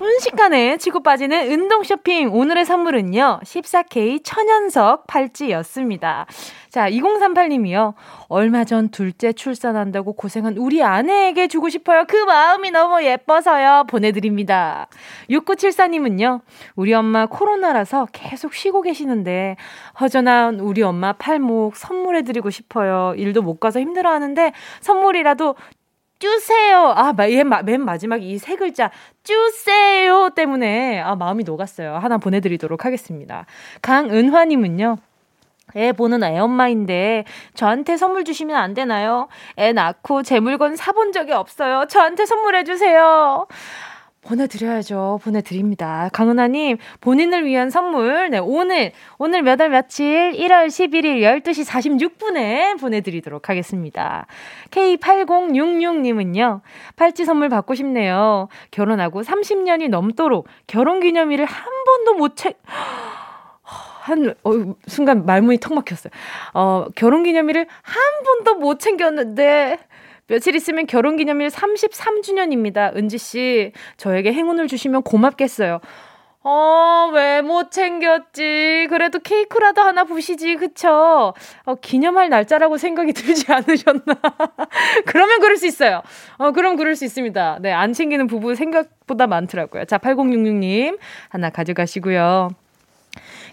순식간에 0.00 0.78
치고 0.78 1.02
빠지는 1.02 1.52
운동 1.52 1.82
쇼핑. 1.82 2.32
오늘의 2.32 2.64
선물은요, 2.64 3.40
14K 3.44 4.24
천연석 4.24 5.06
팔찌였습니다. 5.06 6.24
자, 6.70 6.88
2038님이요. 6.88 7.92
얼마 8.28 8.64
전 8.64 8.88
둘째 8.88 9.34
출산한다고 9.34 10.14
고생한 10.14 10.56
우리 10.56 10.82
아내에게 10.82 11.48
주고 11.48 11.68
싶어요. 11.68 12.06
그 12.08 12.16
마음이 12.16 12.70
너무 12.70 13.04
예뻐서요. 13.04 13.84
보내드립니다. 13.90 14.86
6974님은요. 15.28 16.40
우리 16.76 16.94
엄마 16.94 17.26
코로나라서 17.26 18.06
계속 18.12 18.54
쉬고 18.54 18.80
계시는데 18.80 19.56
허전한 20.00 20.60
우리 20.60 20.82
엄마 20.82 21.12
팔목 21.12 21.76
선물해드리고 21.76 22.48
싶어요. 22.48 23.12
일도 23.18 23.42
못 23.42 23.60
가서 23.60 23.80
힘들어하는데 23.80 24.52
선물이라도 24.80 25.56
쭈세요. 26.20 26.92
아, 26.96 27.12
맨 27.14 27.48
마지막 27.84 28.22
이 28.22 28.38
세 28.38 28.56
글자, 28.56 28.90
쭈세요 29.24 30.30
때문에, 30.34 31.00
아, 31.00 31.16
마음이 31.16 31.44
녹았어요. 31.44 31.96
하나 31.96 32.18
보내드리도록 32.18 32.84
하겠습니다. 32.84 33.46
강은화님은요, 33.82 34.98
애 35.76 35.92
보는 35.92 36.22
애엄마인데 36.24 37.24
저한테 37.54 37.96
선물 37.96 38.24
주시면 38.24 38.56
안 38.56 38.74
되나요? 38.74 39.28
애 39.56 39.72
낳고 39.72 40.22
제 40.22 40.40
물건 40.40 40.76
사본 40.76 41.12
적이 41.12 41.32
없어요. 41.32 41.86
저한테 41.88 42.26
선물해 42.26 42.64
주세요. 42.64 43.46
보내드려야죠. 44.22 45.18
보내드립니다. 45.22 46.10
강은하님, 46.12 46.76
본인을 47.00 47.46
위한 47.46 47.70
선물, 47.70 48.28
네, 48.30 48.38
오늘, 48.38 48.92
오늘 49.18 49.42
몇 49.42 49.60
월 49.60 49.70
며칠, 49.70 50.32
1월 50.32 50.66
11일 50.66 51.42
12시 51.42 51.66
46분에 51.66 52.78
보내드리도록 52.80 53.48
하겠습니다. 53.48 54.26
K8066님은요, 54.70 56.60
팔찌 56.96 57.24
선물 57.24 57.48
받고 57.48 57.74
싶네요. 57.74 58.48
결혼하고 58.70 59.22
30년이 59.22 59.88
넘도록 59.88 60.48
결혼 60.66 61.00
기념일을 61.00 61.44
한 61.46 61.64
번도 61.84 62.14
못 62.14 62.36
채, 62.36 62.54
한, 63.62 64.34
어, 64.44 64.50
순간 64.86 65.24
말문이 65.26 65.58
턱 65.58 65.74
막혔어요. 65.74 66.10
어, 66.54 66.86
결혼 66.94 67.22
기념일을 67.22 67.66
한 67.82 68.02
번도 68.24 68.60
못 68.60 68.80
챙겼는데, 68.80 69.78
며칠 70.30 70.54
있으면 70.54 70.86
결혼 70.86 71.16
기념일 71.16 71.48
33주년입니다. 71.48 72.94
은지 72.96 73.18
씨, 73.18 73.72
저에게 73.96 74.32
행운을 74.32 74.68
주시면 74.68 75.02
고맙겠어요. 75.02 75.80
어, 76.42 77.10
왜 77.12 77.42
못 77.42 77.72
챙겼지? 77.72 78.86
그래도 78.88 79.18
케이크라도 79.18 79.82
하나 79.82 80.04
부시지, 80.04 80.54
그쵸? 80.54 81.34
어, 81.64 81.74
기념할 81.82 82.28
날짜라고 82.28 82.76
생각이 82.78 83.12
들지 83.12 83.52
않으셨나? 83.52 84.04
그러면 85.04 85.40
그럴 85.40 85.56
수 85.56 85.66
있어요. 85.66 86.00
어, 86.38 86.52
그럼 86.52 86.76
그럴 86.76 86.94
수 86.94 87.04
있습니다. 87.04 87.58
네, 87.60 87.72
안 87.72 87.92
챙기는 87.92 88.28
부부 88.28 88.54
생각보다 88.54 89.26
많더라고요. 89.26 89.84
자, 89.86 89.98
8066님, 89.98 90.96
하나 91.28 91.50
가져가시고요. 91.50 92.50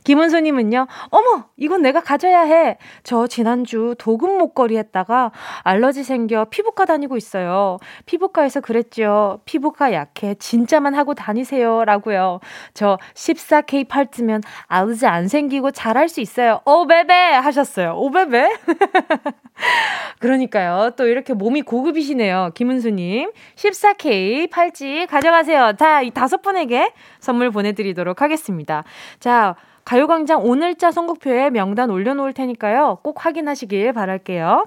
김은수님은요, 0.07 0.87
어머, 1.09 1.43
이건 1.57 1.81
내가 1.81 1.99
가져야 1.99 2.43
해. 2.43 2.77
저 3.03 3.27
지난주 3.27 3.93
도금 3.97 4.37
목걸이 4.37 4.77
했다가 4.77 5.33
알러지 5.63 6.05
생겨 6.05 6.45
피부과 6.45 6.85
다니고 6.85 7.17
있어요. 7.17 7.77
피부과에서 8.05 8.61
그랬죠. 8.61 9.41
피부과 9.43 9.91
약해. 9.91 10.33
진짜만 10.35 10.95
하고 10.95 11.13
다니세요. 11.13 11.83
라고요. 11.83 12.39
저 12.73 12.97
14K 13.15 13.89
팔찌면 13.89 14.43
알러지 14.67 15.05
안 15.07 15.27
생기고 15.27 15.71
잘할 15.71 16.07
수 16.07 16.21
있어요. 16.21 16.61
오베베! 16.63 17.13
하셨어요. 17.13 17.97
오베베? 17.97 18.59
그러니까요. 20.19 20.91
또 20.95 21.05
이렇게 21.05 21.33
몸이 21.33 21.63
고급이시네요. 21.63 22.51
김은수님. 22.55 23.31
14K 23.55 24.49
팔찌 24.51 25.05
가져가세요. 25.09 25.73
자, 25.77 26.01
이 26.01 26.11
다섯 26.11 26.41
분에게 26.41 26.93
선물 27.19 27.51
보내드리도록 27.51 28.21
하겠습니다. 28.21 28.85
자, 29.19 29.57
가요광장 29.87 30.43
오늘자 30.43 30.91
선곡표에 30.91 31.49
명단 31.49 31.89
올려놓을 31.89 32.33
테니까요. 32.33 32.97
꼭 33.03 33.23
확인하시길 33.25 33.93
바랄게요. 33.93 34.65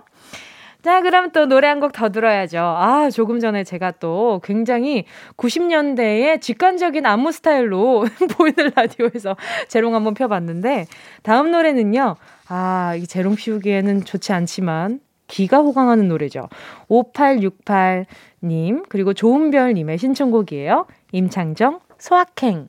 자, 0.82 1.02
그럼 1.02 1.30
또 1.32 1.44
노래 1.44 1.68
한 1.68 1.78
곡 1.78 1.92
더 1.92 2.08
들어야죠. 2.08 2.58
아, 2.58 3.10
조금 3.10 3.38
전에 3.38 3.62
제가 3.62 3.90
또 4.00 4.40
굉장히 4.42 5.04
90년대의 5.36 6.40
직관적인 6.40 7.04
안무 7.04 7.32
스타일로 7.32 8.06
보이는 8.38 8.72
라디오에서 8.74 9.36
재롱 9.68 9.94
한번 9.94 10.14
펴봤는데, 10.14 10.86
다음 11.22 11.50
노래는요, 11.50 12.16
아, 12.48 12.94
이 12.96 13.06
재롱 13.06 13.34
피우기에는 13.34 14.06
좋지 14.06 14.32
않지만, 14.32 15.00
기가 15.26 15.58
호강하는 15.58 16.08
노래죠. 16.08 16.48
5868님, 16.88 18.84
그리고 18.88 19.12
조은별님의 19.12 19.98
신청곡이에요. 19.98 20.86
임창정, 21.12 21.80
소확행. 21.98 22.68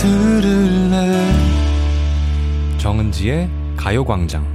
들을래 0.00 1.30
정은지의 2.78 3.50
가요광장 3.76 4.46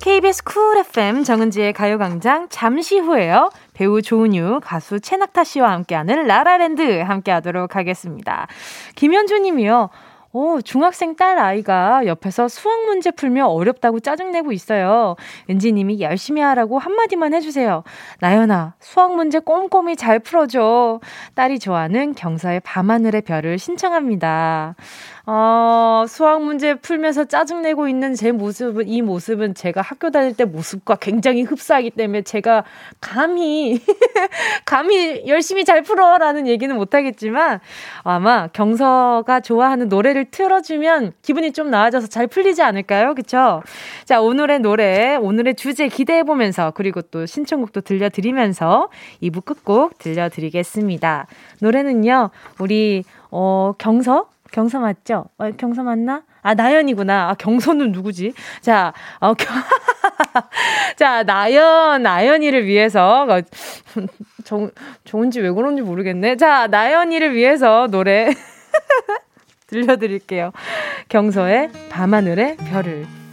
KBS 0.00 0.42
Cool 0.42 0.78
FM 0.78 1.22
정은지의 1.22 1.72
가요광장 1.72 2.48
잠시 2.50 2.98
후에요. 2.98 3.50
배우 3.74 4.02
조은유, 4.02 4.58
가수 4.64 4.98
최낙타 4.98 5.44
씨와 5.44 5.70
함께하는 5.70 6.26
라라랜드 6.26 7.00
함께하도록 7.00 7.76
하겠습니다. 7.76 8.48
김현주 8.96 9.38
님이요. 9.38 9.90
오, 10.32 10.60
중학생 10.60 11.16
딸 11.16 11.38
아이가 11.38 12.06
옆에서 12.06 12.48
수학 12.48 12.84
문제 12.84 13.10
풀며 13.10 13.46
어렵다고 13.46 14.00
짜증내고 14.00 14.52
있어요. 14.52 15.16
은지님이 15.48 16.00
열심히 16.00 16.42
하라고 16.42 16.78
한마디만 16.78 17.32
해주세요. 17.34 17.84
나연아, 18.20 18.74
수학 18.80 19.14
문제 19.14 19.38
꼼꼼히 19.38 19.96
잘 19.96 20.18
풀어줘. 20.18 21.00
딸이 21.34 21.58
좋아하는 21.58 22.14
경서의 22.14 22.60
밤하늘의 22.60 23.22
별을 23.22 23.58
신청합니다. 23.58 24.74
어, 25.28 26.04
수학 26.06 26.40
문제 26.44 26.74
풀면서 26.74 27.24
짜증내고 27.24 27.88
있는 27.88 28.14
제 28.14 28.30
모습은, 28.30 28.86
이 28.86 29.02
모습은 29.02 29.54
제가 29.54 29.80
학교 29.80 30.10
다닐 30.10 30.36
때 30.36 30.44
모습과 30.44 30.94
굉장히 30.96 31.42
흡사하기 31.42 31.90
때문에 31.90 32.22
제가 32.22 32.62
감히, 33.00 33.80
감히 34.64 35.26
열심히 35.26 35.64
잘 35.64 35.82
풀어라는 35.82 36.46
얘기는 36.46 36.74
못하겠지만 36.76 37.58
아마 38.04 38.46
경서가 38.46 39.40
좋아하는 39.40 39.88
노래를 39.88 40.26
틀어주면 40.30 41.14
기분이 41.22 41.52
좀 41.52 41.70
나아져서 41.70 42.06
잘 42.06 42.28
풀리지 42.28 42.62
않을까요? 42.62 43.16
그쵸? 43.16 43.64
자, 44.04 44.20
오늘의 44.20 44.60
노래, 44.60 45.16
오늘의 45.16 45.56
주제 45.56 45.88
기대해보면서 45.88 46.70
그리고 46.76 47.02
또 47.02 47.26
신청곡도 47.26 47.80
들려드리면서 47.80 48.90
2부 49.24 49.44
끝곡 49.44 49.98
들려드리겠습니다. 49.98 51.26
노래는요, 51.60 52.30
우리, 52.60 53.02
어, 53.32 53.72
경서? 53.76 54.35
경서 54.52 54.80
맞죠? 54.80 55.26
어, 55.38 55.50
경서 55.56 55.82
맞나? 55.82 56.22
아, 56.42 56.54
나연이구나. 56.54 57.30
아, 57.30 57.34
경서는 57.34 57.92
누구지? 57.92 58.32
자, 58.60 58.92
어, 59.20 59.34
겨... 59.34 59.46
자, 60.96 61.22
나연, 61.24 62.02
나연이를 62.02 62.66
위해서, 62.66 63.26
어, 63.28 63.40
정, 64.44 64.70
좋은지 65.04 65.40
왜 65.40 65.50
그런지 65.50 65.82
모르겠네. 65.82 66.36
자, 66.36 66.66
나연이를 66.68 67.34
위해서 67.34 67.88
노래 67.90 68.30
들려드릴게요. 69.66 70.52
경서의 71.08 71.70
밤하늘의 71.90 72.56
별을. 72.56 73.25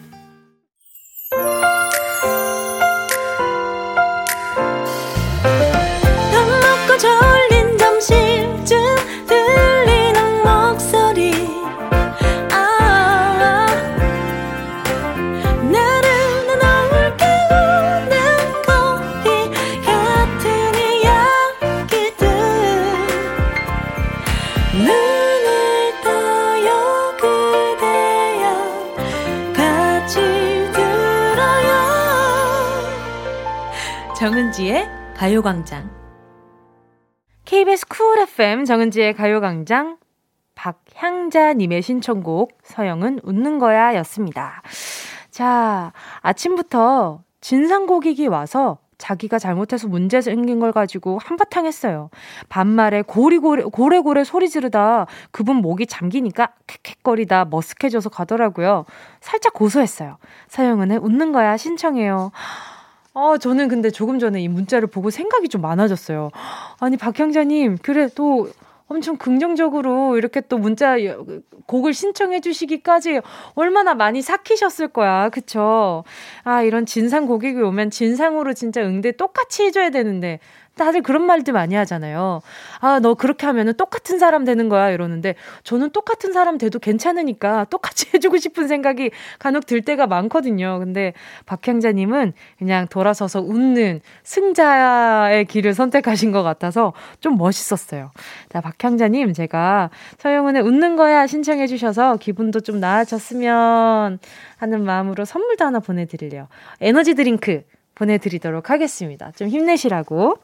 정은지의 34.54 34.88
가요광장. 35.16 35.90
KBS 37.46 37.88
쿨 37.88 38.20
FM 38.20 38.66
정은지의 38.66 39.14
가요광장. 39.16 39.98
박향자님의 40.54 41.82
신청곡 41.82 42.60
서영은 42.62 43.22
웃는 43.24 43.58
거야 43.58 43.96
였습니다. 43.96 44.62
자, 45.32 45.92
아침부터 46.22 47.24
진상고객이 47.42 48.28
와서 48.28 48.78
자기가 49.00 49.40
잘못해서 49.40 49.88
문제 49.88 50.22
생긴 50.22 50.60
걸 50.60 50.72
가지고 50.72 51.18
한바탕 51.24 51.66
했어요. 51.66 52.12
반말에 52.48 53.02
고리고래, 53.02 53.64
고래고래 53.64 54.24
소리 54.24 54.50
지르다 54.50 55.08
그분 55.32 55.58
목이 55.58 55.88
잠기니까 55.88 56.54
캑캑거리다 56.68 57.50
머쓱해져서 57.50 58.12
가더라고요. 58.12 58.86
살짝 59.20 59.54
고소했어요. 59.54 60.18
서영은의 60.48 61.00
웃는 61.00 61.32
거야 61.32 61.58
신청해요. 61.58 62.32
아, 63.16 63.38
저는 63.40 63.68
근데 63.68 63.92
조금 63.92 64.18
전에 64.18 64.42
이 64.42 64.48
문자를 64.48 64.88
보고 64.88 65.10
생각이 65.12 65.48
좀 65.48 65.62
많아졌어요. 65.62 66.32
아니, 66.80 66.98
박형자님, 66.98 67.78
그래, 67.84 68.08
또 68.16 68.50
엄청 68.88 69.18
긍정적으로 69.18 70.18
이렇게 70.18 70.42
또 70.42 70.58
문자 70.58 70.96
곡을 71.68 71.94
신청해 71.94 72.42
주시기까지 72.42 73.22
얼마나 73.56 73.94
많이 73.94 74.22
삭히셨을 74.22 74.90
거야. 74.90 75.30
그쵸? 75.30 76.04
아, 76.44 76.64
이런 76.64 76.86
진상 76.86 77.28
고객이 77.28 77.62
오면 77.62 77.92
진상으로 77.92 78.54
진짜 78.54 78.82
응대 78.82 79.12
똑같이 79.14 79.64
해줘야 79.64 79.90
되는데, 79.92 80.40
다들 80.76 81.04
그런 81.04 81.26
말들 81.26 81.54
많이 81.54 81.76
하잖아요. 81.76 82.42
아, 82.80 83.00
너 83.00 83.14
그렇게 83.14 83.46
하면은 83.46 83.74
똑같은 83.76 84.18
사람 84.18 84.44
되는 84.44 84.70
거야. 84.70 84.90
이러는데 84.90 85.36
저는 85.64 85.92
똑같은 85.92 86.34
사람 86.34 86.58
돼도 86.58 86.80
괜찮으니까 86.80 87.66
똑같이 87.66 88.10
해주고 88.14 88.38
싶은 88.38 88.68
생각이 88.68 89.12
간혹 89.38 89.68
들 89.68 89.82
때가 89.82 90.08
많거든요. 90.08 90.80
근데 90.80 91.14
박향자님은 91.46 92.34
그냥 92.58 92.88
돌아서서 92.88 93.42
웃는 93.42 94.02
승자의 94.24 95.46
길을 95.46 95.76
선택하신 95.76 96.32
것 96.32 96.42
같아서 96.42 96.94
좀 97.20 97.38
멋있었어요. 97.38 98.12
자, 98.50 98.62
박향자님, 98.62 99.34
제가 99.34 99.92
서영은의 100.18 100.64
웃는 100.64 100.96
거야 100.96 101.28
신청해 101.28 101.68
주셔서 101.68 102.18
기분도 102.18 102.62
좀 102.62 102.80
나아졌으면 102.80 104.20
하는 104.58 104.84
마음으로 104.84 105.26
선물도 105.26 105.66
하나 105.66 105.80
보내드릴래요. 105.80 106.48
에너지 106.82 107.14
드링크 107.14 107.64
보내드리도록 107.96 108.72
하겠습니다. 108.72 109.32
좀 109.36 109.48
힘내시라고. 109.50 110.38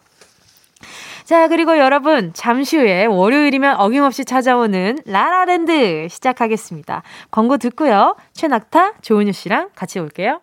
자, 1.24 1.48
그리고 1.48 1.78
여러분, 1.78 2.32
잠시 2.34 2.78
후에 2.78 3.06
월요일이면 3.06 3.76
어김없이 3.78 4.26
찾아오는 4.26 4.98
라라랜드 5.06 6.08
시작하겠습니다. 6.10 7.04
광고 7.30 7.58
듣고요. 7.58 8.16
최낙타, 8.34 8.94
조은유 9.02 9.32
씨랑 9.34 9.70
같이 9.76 10.00
올게요. 10.00 10.42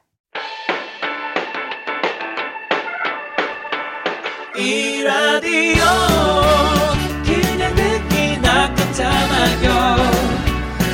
이 4.57 5.03
라디오 5.03 5.85
그냥 7.25 7.75
듣기나 7.75 8.75
깜짝마요 8.75 9.97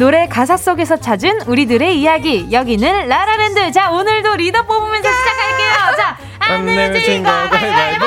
노래 0.00 0.26
가사 0.28 0.56
속에서 0.56 0.96
찾은 0.96 1.42
우리들의 1.42 2.00
이야기. 2.00 2.48
여기는 2.50 3.06
라라랜드. 3.06 3.70
자, 3.70 3.90
오늘도 3.90 4.34
리더 4.36 4.62
뽑으면서 4.62 5.10
시작할게요. 5.12 5.96
자, 5.98 6.16
안 6.38 6.64
내면 6.64 6.98
진거 7.02 7.30
가위바위보. 7.30 8.06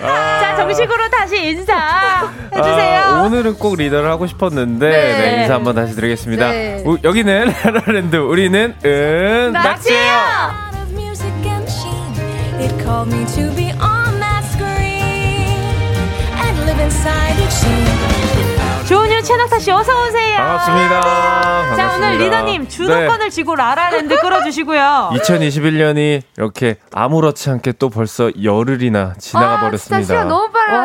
자, 0.00 0.56
정식으로 0.56 1.10
다시 1.10 1.50
인사 1.50 2.30
해주세요. 2.56 3.00
아, 3.02 3.22
오늘은 3.24 3.58
꼭 3.58 3.76
리더를 3.76 4.10
하고 4.10 4.26
싶었는데 4.26 4.88
네. 4.88 5.18
네, 5.36 5.42
인사 5.42 5.56
한번 5.56 5.74
다시 5.74 5.94
드리겠습니다. 5.94 6.50
네. 6.50 6.82
우- 6.86 6.96
여기는 7.04 7.52
라라랜드 7.62 8.16
우리는 8.16 8.74
은 8.82 9.52
낙지예요. 9.52 10.10
조은유 19.20 19.22
최낙타 19.22 19.58
씨 19.58 19.70
어서 19.70 19.92
오세요. 20.06 20.36
반갑습니다. 20.36 21.00
자, 21.00 21.10
반갑습니다. 21.76 21.96
오늘 21.96 22.18
리더님 22.18 22.68
주도권을 22.68 23.18
네. 23.18 23.28
쥐고 23.30 23.54
라라랜드 23.56 24.16
끌어주시고요. 24.18 25.10
2021년이 25.14 26.22
이렇게 26.36 26.76
아무렇지 26.92 27.50
않게 27.50 27.72
또 27.72 27.90
벌써 27.90 28.30
열흘이나 28.42 29.14
지나가 29.18 29.60
버렸습니다. 29.60 29.98
진짜 30.00 30.14
시간 30.14 30.28
너무 30.28 30.50
빨라요. 30.52 30.78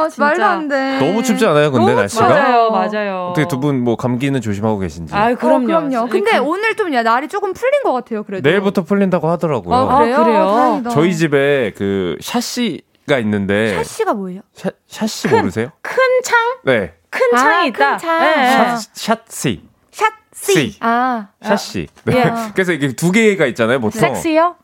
와, 0.00 0.08
진짜. 0.08 0.24
말도 0.24 0.44
안 0.44 0.68
돼. 0.68 0.98
너무 0.98 1.22
춥지 1.22 1.46
않아요, 1.46 1.70
근데 1.70 1.86
너무 1.86 2.00
날씨가? 2.00 2.28
맞아요, 2.28 2.70
맞아요. 2.70 3.28
어떻게 3.30 3.46
두 3.48 3.60
분 3.60 3.74
뭐 3.84 3.96
감기는 3.96 4.40
조심하고 4.40 4.78
계신지? 4.78 5.14
아유, 5.14 5.34
어, 5.34 5.36
그럼요. 5.36 5.66
그럼요. 5.66 6.08
근데 6.08 6.32
감- 6.32 6.46
오늘 6.46 6.76
좀 6.76 6.92
야, 6.94 7.02
날이 7.02 7.28
조금 7.28 7.52
풀린 7.52 7.82
것 7.82 7.92
같아요. 7.92 8.22
그래도. 8.24 8.48
내일부터 8.48 8.82
풀린다고 8.82 9.28
하더라고요. 9.30 9.74
아, 9.74 9.98
그래요? 9.98 10.16
아, 10.16 10.24
그래요? 10.24 10.82
저희 10.90 11.14
집에 11.14 11.72
그 11.76 12.16
샤시 12.20 12.82
가 13.06 13.18
있는데 13.18 13.74
샤시가 13.76 14.14
뭐예요? 14.14 14.40
샤, 14.54 14.70
샤시 14.88 15.28
모르세요? 15.28 15.68
큰 15.82 15.96
창? 16.24 16.38
네. 16.64 16.94
큰 17.14 17.34
아, 17.34 17.36
창이 17.38 17.72
큰 17.72 17.84
있다. 17.86 17.96
창. 17.98 18.18
네. 18.20 18.56
아. 18.56 18.76
샷, 18.76 18.90
샷시. 18.92 19.62
샷시. 19.92 20.76
아. 20.80 21.28
샤시. 21.40 21.86
네. 22.04 22.16
예. 22.16 22.32
그래서 22.54 22.72
이게 22.72 22.88
두 22.92 23.12
개가 23.12 23.46
있잖아요, 23.46 23.80
보통. 23.80 24.00
섹시요? 24.00 24.56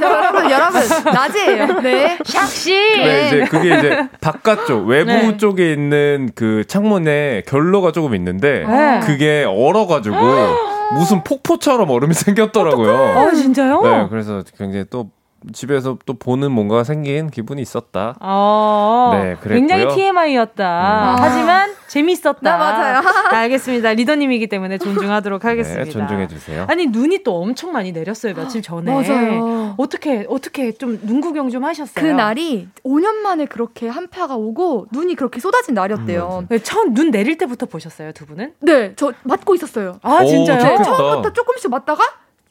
여러분, 0.00 0.50
여러분, 0.50 0.80
낮이에요. 1.12 1.66
네. 1.80 2.18
샥시. 2.18 2.70
네, 2.70 3.26
이제 3.26 3.44
그게 3.50 3.76
이제 3.76 4.08
바깥쪽 4.20 4.86
외부 4.86 5.10
네. 5.10 5.36
쪽에 5.36 5.72
있는 5.72 6.30
그 6.36 6.64
창문에 6.68 7.42
결로가 7.46 7.90
조금 7.92 8.14
있는데 8.14 8.64
네. 8.66 9.00
그게 9.04 9.44
얼어가지고 9.44 10.16
무슨 10.94 11.24
폭포처럼 11.24 11.90
얼음이 11.90 12.14
생겼더라고요. 12.14 12.92
어, 12.94 13.30
진짜요? 13.32 13.82
네, 13.82 14.06
그래서 14.08 14.44
굉장히 14.56 14.84
또 14.90 15.10
집에서 15.52 15.98
또 16.06 16.14
보는 16.14 16.50
뭔가가 16.52 16.84
생긴 16.84 17.30
기분이 17.30 17.60
있었다. 17.62 18.16
어, 18.20 19.10
네, 19.14 19.36
그랬고요. 19.40 19.54
굉장히 19.54 19.94
TMI였다. 19.94 21.12
음. 21.12 21.16
하지만 21.18 21.70
재밌었다. 21.88 22.38
네, 22.40 22.50
맞아요. 22.50 23.00
네, 23.30 23.36
알겠습니다. 23.36 23.92
리더님이기 23.92 24.46
때문에 24.48 24.78
존중하도록 24.78 25.44
하겠습니다. 25.44 25.84
네, 25.84 25.90
존중해 25.90 26.28
주세요. 26.28 26.66
아니 26.68 26.86
눈이 26.86 27.22
또 27.24 27.36
엄청 27.40 27.72
많이 27.72 27.92
내렸어요 27.92 28.34
며칠 28.34 28.62
전에. 28.62 28.90
맞아요. 28.92 29.74
어떻게 29.76 30.26
어떻게 30.28 30.72
좀 30.72 30.94
눈 31.04 31.20
구경 31.20 31.50
좀 31.50 31.64
하셨어요? 31.64 31.94
그 31.94 32.06
날이 32.10 32.68
5년 32.84 33.16
만에 33.16 33.44
그렇게 33.46 33.88
한파가 33.88 34.36
오고 34.36 34.86
눈이 34.92 35.14
그렇게 35.16 35.40
쏟아진 35.40 35.74
날이었대요. 35.74 36.44
네, 36.48 36.58
처음 36.60 36.94
눈 36.94 37.10
내릴 37.10 37.36
때부터 37.36 37.66
보셨어요 37.66 38.12
두 38.12 38.24
분은? 38.26 38.54
네, 38.60 38.92
저 38.96 39.12
맞고 39.24 39.54
있었어요. 39.56 39.98
아 40.02 40.20
오, 40.22 40.26
진짜요? 40.26 40.60
좋겠다. 40.60 40.82
처음부터 40.84 41.32
조금씩 41.32 41.70
맞다가 41.70 42.02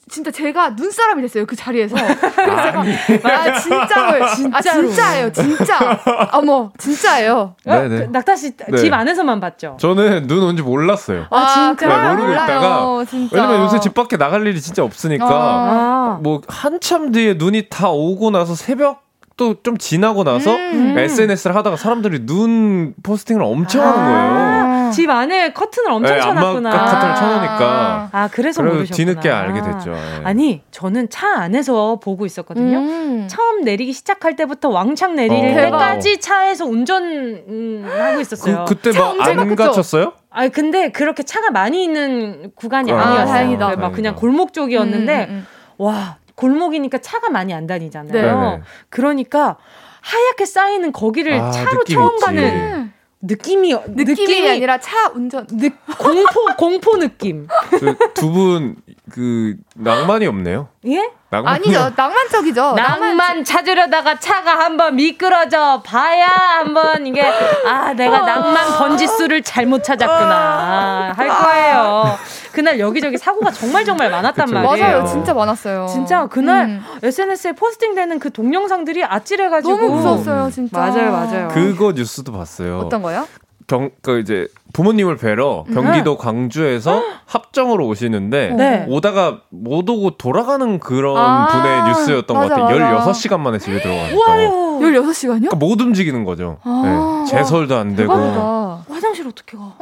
진짜 0.10 0.32
제가 0.32 0.72
눈사람이 0.72 1.22
됐어요 1.22 1.46
그 1.46 1.56
자리에서. 1.56 1.96
그래서 1.96 2.64
제가 2.64 2.84
아 3.24 3.60
진짜로 3.60 4.24
아 4.26 4.36
진짜로. 4.36 4.88
진짜예요 4.88 5.32
진짜. 5.32 6.00
어머 6.34 6.72
진짜예요. 6.78 7.56
네, 7.66 7.88
네. 7.88 7.98
그 8.00 8.04
낙타 8.12 8.36
씨집 8.36 8.58
네. 8.70 8.90
안에서만 8.92 9.40
봤죠? 9.40 9.78
저는 9.80 10.28
눈 10.28 10.44
온지 10.44 10.62
몰랐어요. 10.62 11.26
아, 11.30 11.48
진짜? 11.48 11.76
그걸 11.76 12.02
네, 12.02 12.10
모르고 12.10 12.28
몰라요, 12.28 12.44
있다가 12.44 13.06
진짜. 13.10 13.36
왜냐면 13.36 13.62
요새 13.66 13.80
집 13.80 13.94
밖에 13.94 14.18
나갈 14.18 14.46
일이 14.46 14.60
진짜 14.60 14.84
없으니까 14.84 15.26
아. 15.30 16.20
뭐 16.22 16.42
한참 16.48 17.12
뒤에 17.12 17.36
눈이 17.36 17.68
다 17.70 17.90
오고 17.90 18.32
나서 18.32 18.56
새벽 18.56 19.04
또 19.38 19.56
좀 19.64 19.78
지나고 19.78 20.24
나서 20.24 20.52
음. 20.54 20.96
SNS를 20.98 21.56
하다가 21.56 21.76
사람들이 21.76 22.26
눈 22.28 22.94
포스팅을 23.02 23.42
엄청 23.42 23.82
아. 23.82 23.88
하는 23.88 24.04
거예요. 24.06 24.73
집 24.94 25.10
안에 25.10 25.52
커튼을 25.54 25.92
엄청 25.92 26.16
네, 26.16 26.22
쳐놨구나. 26.22 26.72
안마 26.72 26.86
커튼을 26.86 27.16
쳐놓으니까. 27.16 28.10
아 28.12 28.30
그래서 28.32 28.62
모르셨구나. 28.62 28.96
뒤늦게 28.96 29.30
알게 29.30 29.62
됐죠. 29.62 29.94
예. 29.94 30.22
아니 30.24 30.62
저는 30.72 31.10
차 31.10 31.28
안에서 31.36 32.00
보고 32.00 32.26
있었거든요. 32.26 32.78
음. 32.78 33.28
처음 33.30 33.62
내리기 33.62 33.94
시작할 33.94 34.36
때부터 34.36 34.70
왕창 34.70 35.16
내릴 35.16 35.34
어. 35.34 35.56
때까지 35.62 36.20
차에서 36.20 36.66
운전 36.66 37.04
음, 37.04 37.86
하고 37.90 38.20
있었어요. 38.22 38.66
그, 38.66 38.76
그때 38.76 38.92
차막 38.92 39.10
엄청 39.12 39.28
안 39.30 39.36
바꿨죠? 39.38 39.56
갇혔어요? 39.72 40.14
아 40.30 40.48
근데 40.48 40.92
그렇게 40.92 41.24
차가 41.24 41.52
많이 41.52 41.84
있는 41.84 42.52
구간이 42.56 42.92
아, 42.92 42.96
아니었어요. 43.00 43.26
다행이다. 43.28 43.66
막 43.68 43.76
그냥 43.76 43.92
다행이다. 43.92 44.16
골목 44.16 44.54
쪽이었는데 44.54 45.26
음, 45.30 45.34
음, 45.34 45.48
와 45.78 46.18
골목이니까 46.36 46.98
차가 47.00 47.30
많이 47.30 47.54
안 47.54 47.68
다니잖아요. 47.68 48.12
네. 48.14 48.22
네네. 48.22 48.62
그러니까 48.90 49.58
하얗게 50.02 50.46
쌓이는 50.46 50.92
거기를 50.92 51.34
아, 51.40 51.52
차로 51.52 51.84
처음 51.86 52.12
있지. 52.16 52.26
가는 52.26 52.92
음. 53.24 53.28
느낌이 53.28 53.74
느낌이, 53.88 54.50
아니라 54.50 54.80
차 54.80 55.10
운전. 55.10 55.48
느, 55.48 55.70
공포 55.98 56.46
공포 56.58 56.98
느낌. 56.98 57.48
그 57.70 57.96
두분 58.14 58.76
그 59.10 59.56
낭만이 59.76 60.28
없네요. 60.28 60.68
예? 60.88 61.10
낭만이 61.34 61.64
아니죠 61.66 61.92
낭만적이죠. 61.98 62.74
낭만 62.76 63.44
찾으려다가 63.44 64.20
차가 64.20 64.60
한번 64.60 64.96
미끄러져 64.96 65.82
봐야 65.84 66.28
한번 66.28 67.08
이게 67.08 67.24
아 67.66 67.94
내가 67.94 68.20
낭만 68.20 68.78
번지수를 68.78 69.42
잘못 69.42 69.84
찾았구나 69.84 71.14
할 71.18 71.28
거예요. 71.28 72.18
그날 72.52 72.80
여기저기 72.80 73.18
사고가 73.18 73.50
정말 73.52 73.84
정말 73.84 74.12
많았단 74.12 74.46
그쵸, 74.46 74.60
말이에요. 74.60 74.88
맞아요 74.88 75.06
진짜 75.08 75.34
많았어요. 75.34 75.88
진짜 75.88 76.28
그날 76.28 76.66
음. 76.66 76.84
SNS에 77.02 77.54
포스팅되는 77.54 78.20
그 78.20 78.32
동영상들이 78.32 79.04
아찔해가지고 79.04 79.76
너무 79.76 79.96
무서웠어요 79.96 80.52
진짜. 80.52 80.78
맞아요, 80.78 81.12
맞아요. 81.12 81.48
그거 81.48 81.94
뉴스도 81.94 82.32
봤어요. 82.32 82.78
어떤 82.80 83.02
거요? 83.02 83.28
경, 83.66 83.90
그 84.04 84.20
이제 84.20 84.48
부모님을 84.74 85.18
뵈러 85.18 85.64
경기도 85.72 86.18
광주에서 86.18 87.02
합정으로 87.26 87.88
오시는데 87.88 88.50
네. 88.58 88.86
오다가 88.90 89.42
못 89.50 89.88
오고 89.88 90.18
돌아가는 90.18 90.80
그런 90.80 91.16
아, 91.16 91.48
분의 91.48 91.84
뉴스였던 91.86 92.36
맞아, 92.36 92.56
것 92.56 92.62
같아요. 92.62 92.80
맞아. 92.80 93.12
16시간 93.12 93.40
만에 93.40 93.60
집에 93.60 93.80
들어가니까. 93.80 94.32
와요. 94.32 94.50
16시간이요? 94.82 95.50
그러니까 95.50 95.56
못 95.56 95.80
움직이는 95.80 96.24
거죠. 96.26 96.58
아. 96.64 97.24
네. 97.26 97.32
제설도 97.32 97.76
안 97.78 97.96
되고. 97.96 98.12
대박이다. 98.14 98.86
화장실 98.90 99.28
어떻게 99.28 99.56
가? 99.58 99.76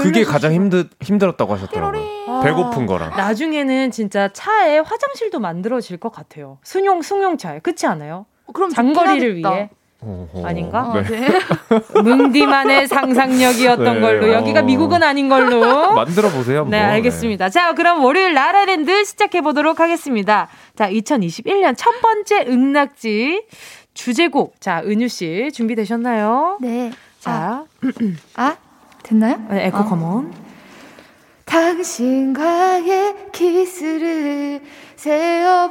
그게 0.00 0.24
가장 0.24 0.52
힘들, 0.52 0.88
힘들었다고 1.02 1.52
하셨더라고요. 1.54 2.02
아. 2.28 2.40
배고픈 2.44 2.86
거랑. 2.86 3.10
나중에는 3.16 3.90
진짜 3.90 4.32
차에 4.32 4.78
화장실도 4.78 5.40
만들어질 5.40 5.96
것 5.98 6.12
같아요. 6.12 6.58
승용 6.62 7.02
승용차에 7.02 7.58
그렇지 7.60 7.86
않아요? 7.86 8.26
그럼 8.52 8.70
장거리를. 8.70 9.36
위해. 9.36 9.70
아닌가? 10.44 10.92
아, 10.94 11.02
네. 11.02 11.28
네. 11.28 11.38
뭉디만의 12.02 12.88
상상력이었던 12.88 13.94
네, 13.94 14.00
걸로 14.00 14.32
여기가 14.32 14.60
어. 14.60 14.62
미국은 14.62 15.02
아닌 15.02 15.28
걸로. 15.28 15.92
만들어 15.94 16.30
보세요. 16.30 16.60
한번. 16.60 16.70
네, 16.70 16.80
알겠습니다. 16.80 17.48
자, 17.50 17.74
그럼 17.74 18.02
월요일 18.04 18.34
라라랜드 18.34 19.04
시작해 19.04 19.40
보도록 19.40 19.80
하겠습니다. 19.80 20.48
자, 20.76 20.90
2021년 20.90 21.74
첫 21.76 22.00
번째 22.00 22.44
응낙지 22.48 23.44
주제곡. 23.94 24.60
자, 24.60 24.82
은유 24.84 25.08
씨 25.08 25.50
준비되셨나요? 25.54 26.58
네. 26.60 26.92
자, 27.20 27.64
아, 28.34 28.56
됐나요? 29.02 29.38
네, 29.50 29.66
에코 29.66 29.78
아. 29.78 29.84
come 29.84 30.11
on. 30.11 30.32
당신과의 31.44 33.14
키스를 33.32 34.60
세어 34.96 35.63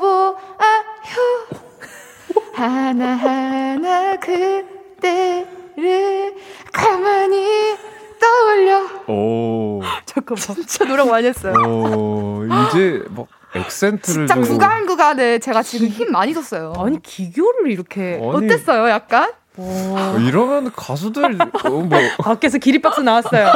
잠깐만. 10.36 10.68
진짜 10.68 10.86
노력 10.86 11.10
많이 11.10 11.28
했어요 11.28 11.54
오, 11.66 12.44
이제 12.46 13.04
뭐 13.10 13.28
액센트를 13.56 14.28
진짜 14.28 14.34
좀- 14.36 14.44
구간 14.44 14.86
구간에 14.86 15.40
제가 15.40 15.62
지금 15.64 15.88
힘 15.88 16.12
많이 16.12 16.34
줬어요 16.34 16.74
아니, 16.78 17.02
기교를 17.02 17.72
이렇게. 17.72 18.20
아니, 18.22 18.46
어땠어요 18.48 18.90
약간? 18.90 19.32
어, 19.56 20.18
이러면 20.20 20.72
가수들 20.76 21.38
어, 21.40 21.70
뭐 21.70 21.90
밖에서 22.24 22.58
기립박수 22.58 23.04
나왔어요. 23.04 23.52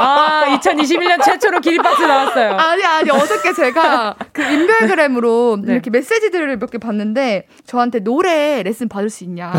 아, 0.00 0.58
2021년 0.60 1.22
최초로 1.22 1.60
기립박수 1.60 2.04
나왔어요. 2.04 2.50
아니 2.56 2.82
아니 2.84 3.10
어저께 3.12 3.52
제가 3.52 4.16
그 4.32 4.42
인별그램으로 4.42 5.58
네. 5.62 5.74
이렇게 5.74 5.90
메시지들을 5.90 6.56
몇 6.58 6.70
개 6.70 6.78
봤는데 6.78 7.46
저한테 7.64 8.00
노래 8.00 8.64
레슨 8.64 8.88
받을 8.88 9.08
수 9.08 9.22
있냐 9.22 9.52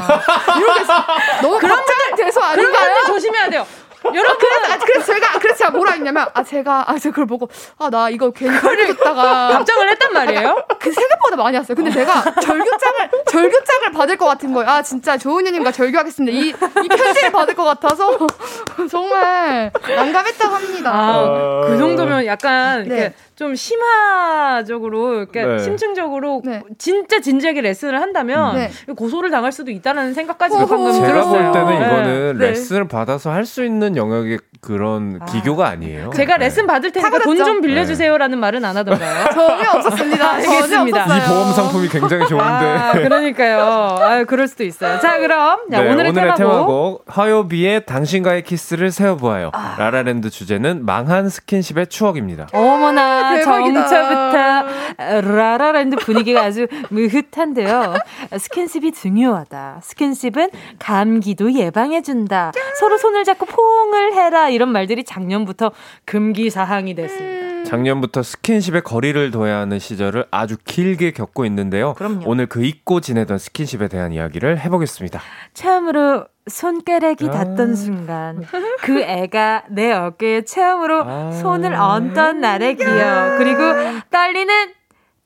이렇게 0.58 0.80
해서 0.82 0.94
너무 1.42 1.58
돼서 1.60 1.76
그런 2.12 2.32
거 2.32 2.42
아닌가요? 2.42 2.86
안 2.98 3.06
돼, 3.06 3.08
조심해야 3.08 3.50
돼요. 3.50 3.66
여러분, 4.04 4.38
그래서, 4.40 4.74
아, 4.74 4.78
그래서 4.80 5.14
제가 5.14 5.40
그래서 5.40 5.58
제가 5.58 5.72
뭐라 5.72 5.92
했냐면 5.92 6.28
아 6.34 6.44
제가 6.44 6.86
아 6.90 6.98
제가 6.98 7.14
그걸 7.14 7.26
보고 7.28 7.50
아 7.78 7.90
나 7.92 8.10
이거 8.10 8.32
괜히 8.32 8.58
걸려줬다가 8.60 9.50
답장을 9.50 9.90
했단 9.92 10.14
말이에요? 10.14 10.66
그 10.80 10.92
생각보다 10.92 11.36
많이 11.36 11.58
왔어요. 11.58 11.76
근데 11.76 11.92
제가 11.92 12.22
절규장을 12.42 13.10
절규장을 13.28 13.92
받을 13.94 14.18
것 14.18 14.26
같은 14.28 14.54
거예요. 14.54 14.70
아 14.70 14.82
진짜 14.82 15.18
조은현님과 15.18 15.72
절규하겠습니다. 15.72 16.38
이, 16.38 16.50
이 16.50 16.88
편지를 16.88 17.32
받을 17.32 17.54
것 17.54 17.64
같아서 17.64 18.18
정말 18.90 19.72
난감했다고 19.84 20.56
합니다. 20.56 20.92
아, 20.94 21.62
그 21.68 21.78
정도면 21.78 22.26
약간 22.26 22.84
네. 22.88 22.96
이렇게 22.96 23.14
좀 23.42 23.56
심화적으로, 23.56 25.16
이렇게 25.16 25.44
네. 25.44 25.58
심층적으로 25.58 26.44
네. 26.46 26.62
진짜 26.78 27.20
진지하게 27.20 27.62
레슨을 27.62 28.00
한다면 28.00 28.56
네. 28.56 28.70
고소를 28.96 29.32
당할 29.32 29.52
수도 29.52 29.72
있다는 29.72 30.14
생각까지도 30.14 30.62
어허. 30.62 30.68
방금 30.68 30.94
제가 30.94 31.08
들었어요. 31.08 31.52
볼 31.52 31.52
때는 31.52 31.80
네. 31.80 31.86
이거는 31.86 32.38
네. 32.38 32.50
레슨을 32.50 32.88
받아서 32.88 33.32
할 33.32 33.42
수 33.46 33.66
있는 33.66 33.98
영역의 33.98 34.38
그런 34.62 35.18
아. 35.20 35.26
기교가 35.26 35.68
아니에요. 35.70 36.12
제가 36.16 36.38
네. 36.38 36.46
레슨 36.46 36.68
받을 36.68 36.92
테니까 36.92 37.10
돈 37.10 37.20
타고났죠? 37.20 37.46
좀 37.46 37.62
빌려주세요라는 37.62 38.40
말은 38.40 38.64
안 38.64 38.78
하던가요? 38.78 39.30
전혀 39.34 39.70
없었습니다. 39.72 40.42
전혀 40.42 40.56
알겠습니다. 40.56 41.02
없었어요. 41.04 41.24
이 41.24 41.28
보험 41.28 41.54
상품이 41.54 41.90
굉장히 41.90 42.28
좋은데. 42.28 42.46
아, 42.46 42.92
그러니까요. 42.94 43.60
아, 43.60 44.24
그럴 44.26 44.48
수도 44.48 44.64
있어요. 44.64 45.00
자, 45.00 45.18
그럼 45.18 45.62
자, 45.72 45.82
네, 45.82 45.90
오늘의, 45.92 46.14
테마곡. 46.14 47.06
화요비의 47.08 47.88
당신과의 47.88 48.44
키스를 48.44 48.92
세어보아요. 48.92 49.50
아. 49.54 49.76
라라랜드 49.80 50.30
주제는 50.30 50.86
망한 50.86 51.30
스킨십의 51.30 51.88
추억입니다. 51.88 52.48
어머나 52.54 53.38
대박이다. 53.38 53.88
정처부터 53.88 55.22
라라랜드 55.22 55.96
분위기가 55.96 56.42
아주 56.44 56.68
므흣한데요. 56.90 57.96
스킨십이 58.38 58.92
중요하다. 58.92 59.80
스킨십은 59.82 60.50
감기도 60.78 61.52
예방해준다. 61.52 62.52
서로 62.80 63.00
손을 63.00 63.24
잡고 63.24 63.48
포옹을 63.48 64.14
해라. 64.14 64.51
이런 64.52 64.70
말들이 64.70 65.04
작년부터 65.04 65.72
금기 66.06 66.50
사항이 66.50 66.96
됐습니다. 66.96 67.42
작년부터 67.64 68.24
스킨십에 68.24 68.82
거리를 68.82 69.32
둬야 69.32 69.58
하는 69.58 69.80
시절을 69.80 70.26
아주 70.32 70.58
길게 70.64 71.12
겪고 71.12 71.46
있는데요. 71.46 71.94
그럼요. 71.94 72.24
오늘 72.26 72.48
그 72.48 72.64
잊고 72.64 73.02
지내던 73.02 73.38
스킨십에 73.38 73.88
대한 73.88 74.12
이야기를 74.12 74.60
해보겠습니다. 74.60 75.22
처음으로 75.54 76.26
손가락이 76.50 77.28
아. 77.28 77.32
닿던 77.32 77.76
순간 77.76 78.44
그 78.82 79.02
애가 79.02 79.66
내 79.70 79.92
어깨에 79.92 80.44
처음으로 80.44 81.04
아. 81.06 81.32
손을 81.32 81.74
얹던 81.74 82.42
날의 82.42 82.78
기억 82.78 83.38
그리고 83.38 83.62
떨리는 84.10 84.74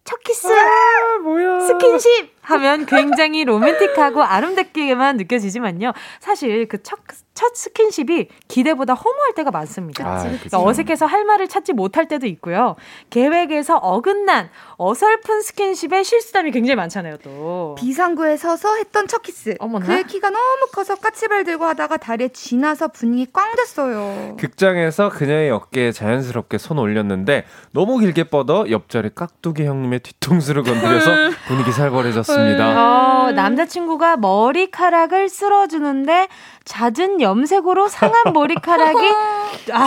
첫 0.03 0.19
키스 0.23 0.47
뭐야? 1.23 1.61
스킨십 1.61 2.33
하면 2.41 2.85
굉장히 2.85 3.43
로맨틱하고 3.43 4.23
아름답게만 4.23 5.17
느껴지지만요. 5.17 5.93
사실 6.19 6.67
그첫 6.67 6.99
첫 7.35 7.53
스킨십이 7.55 8.29
기대보다 8.47 8.93
허무할 8.93 9.33
때가 9.35 9.51
많습니다. 9.51 10.07
아, 10.07 10.19
그러니까 10.19 10.43
그쵸. 10.43 10.65
어색해서 10.65 11.05
할 11.05 11.25
말을 11.25 11.49
찾지 11.49 11.73
못할 11.73 12.07
때도 12.07 12.25
있고요. 12.27 12.77
계획에서 13.09 13.75
어긋난 13.77 14.49
어설픈 14.77 15.41
스킨십에 15.41 16.03
실수담이 16.03 16.51
굉장히 16.51 16.75
많잖아요, 16.75 17.17
또. 17.17 17.75
비상구에 17.77 18.37
서서 18.37 18.75
했던 18.77 19.07
첫 19.07 19.21
키스. 19.21 19.55
어머나. 19.59 19.85
그의 19.85 20.05
키가 20.05 20.29
너무 20.29 20.67
커서 20.71 20.95
까치발 20.95 21.43
들고 21.43 21.65
하다가 21.65 21.97
다리에 21.97 22.29
쥐나서 22.29 22.87
분위기 22.87 23.31
꽝 23.31 23.53
됐어요. 23.55 24.37
극장에서 24.39 25.09
그녀의 25.09 25.51
어깨에 25.51 25.91
자연스럽게 25.91 26.57
손 26.57 26.79
올렸는데 26.79 27.45
너무 27.71 27.99
길게 27.99 28.25
뻗어 28.25 28.65
옆자리 28.69 29.09
깍두기 29.13 29.65
형님의 29.65 29.99
뒤통수를 29.99 30.63
건드려서 30.63 31.11
분위기 31.47 31.73
살벌해졌습니다. 31.73 33.25
어, 33.25 33.31
남자친구가 33.33 34.15
머리카락을 34.17 35.27
쓸어주는데 35.27 36.29
잦은 36.63 37.21
염색으로 37.25 37.87
상한 37.89 38.33
머리카락이 38.33 38.97
아, 39.73 39.83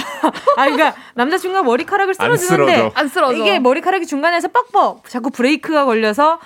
아 0.57 0.65
그러니까 0.65 0.95
남자친구가 1.15 1.63
머리카락을 1.63 2.15
안 2.19 2.37
쓸어주는데. 2.37 2.91
안 2.95 3.09
쓰러져. 3.09 3.35
이게 3.35 3.59
머리카락이 3.59 4.07
중간에서 4.07 4.49
뻑뻑 4.49 5.09
자꾸 5.09 5.31
브레이크가 5.31 5.85
걸려서 5.85 6.39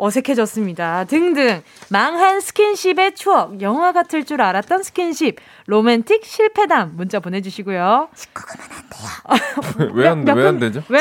어색해졌습니다. 0.00 1.04
등등 1.06 1.60
망한 1.90 2.40
스킨십의 2.40 3.16
추억, 3.16 3.60
영화 3.62 3.90
같을 3.90 4.24
줄 4.24 4.40
알았던 4.40 4.84
스킨십, 4.84 5.36
로맨틱 5.66 6.24
실패담 6.24 6.92
문자 6.94 7.18
보내주시고요. 7.18 8.08
왜안몇왜안 9.92 10.58
분- 10.58 10.60
되죠? 10.60 10.82
왜? 10.88 10.98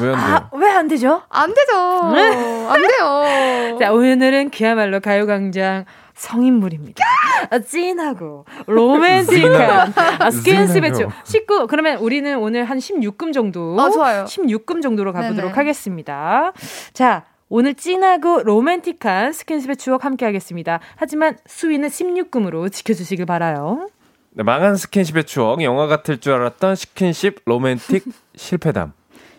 왜안 0.00 0.16
돼요? 0.16 0.16
아, 0.16 0.48
왜안 0.56 0.86
되죠? 0.88 1.22
안 1.28 1.52
되죠. 1.52 1.76
안 1.76 2.82
돼요. 2.82 3.78
자, 3.82 3.92
오늘은 3.92 4.50
그야말로 4.50 5.00
가요광장 5.00 5.84
성인물입니다. 6.18 7.02
아, 7.50 7.58
찐하고 7.60 8.44
로맨틱한 8.66 9.92
아, 10.18 10.30
스킨십의 10.30 10.92
찐하고. 10.92 11.12
추 11.24 11.32
19. 11.32 11.66
그러면 11.68 11.98
우리는 11.98 12.36
오늘 12.38 12.64
한 12.64 12.78
16금 12.78 13.32
정도. 13.32 13.80
아, 13.80 13.88
좋아요. 13.90 14.24
16금 14.24 14.82
정도로 14.82 15.12
가보도록 15.12 15.50
네네. 15.50 15.54
하겠습니다. 15.54 16.52
자, 16.92 17.24
오늘 17.48 17.74
찐하고 17.74 18.42
로맨틱한 18.42 19.32
스킨십의 19.32 19.76
추억 19.76 20.04
함께 20.04 20.24
하겠습니다. 20.26 20.80
하지만 20.96 21.38
수위는 21.46 21.88
16금으로 21.88 22.70
지켜주시길 22.70 23.24
바라요. 23.24 23.88
네, 24.30 24.42
망한 24.42 24.76
스킨십의 24.76 25.24
추억, 25.24 25.62
영화 25.62 25.86
같을 25.86 26.18
줄 26.18 26.34
알았던 26.34 26.76
스킨십 26.76 27.42
로맨틱 27.46 28.04
실패담. 28.36 28.92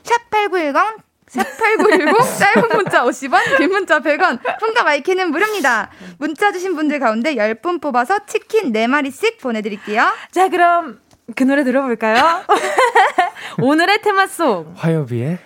샵 0.04 0.30
8910 0.32 1.09
샵8910 1.30 2.40
짧은 2.40 2.70
문자 2.76 3.04
50원 3.04 3.58
긴 3.58 3.70
문자 3.70 4.00
100원 4.00 4.40
콩과 4.60 4.84
마이케이는 4.84 5.32
무료입니다 5.32 5.90
문자 6.18 6.52
주신 6.52 6.76
분들 6.76 7.00
가운데 7.00 7.36
10분 7.36 7.82
뽑아서 7.82 8.26
치킨 8.26 8.72
4마리씩 8.74 9.40
보내드릴게요 9.40 10.12
자, 10.32 10.50
그럼 10.50 11.00
그 11.36 11.44
노래 11.44 11.64
들어볼까요? 11.64 12.44
오늘의 13.62 14.02
테마송. 14.02 14.74
화요비의 14.76 15.38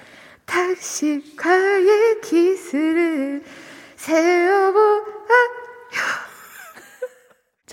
당신과의 0.46 2.22
키스를 2.22 3.44
세어보아 3.98 5.04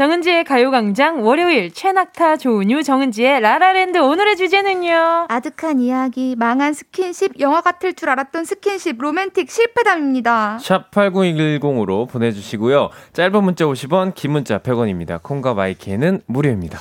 정은지의 0.00 0.44
가요광장 0.44 1.26
월요일 1.26 1.70
최낙타 1.74 2.38
조은유 2.38 2.84
정은지의 2.84 3.42
라라랜드 3.42 3.98
오늘의 3.98 4.38
주제는요. 4.38 5.26
아득한 5.28 5.78
이야기 5.78 6.36
망한 6.38 6.72
스킨십 6.72 7.38
영화 7.38 7.60
같을 7.60 7.92
줄 7.92 8.08
알았던 8.08 8.46
스킨십 8.46 8.96
로맨틱 8.98 9.50
실패담입니다 9.50 10.58
샵 10.58 10.90
8910으로 10.90 12.08
보내주시고요. 12.08 12.88
짧은 13.12 13.44
문자 13.44 13.66
50원, 13.66 14.14
긴 14.14 14.30
문자 14.30 14.60
100원입니다. 14.60 15.22
콩과 15.22 15.52
마이케이는 15.52 16.22
무료입니다. 16.24 16.78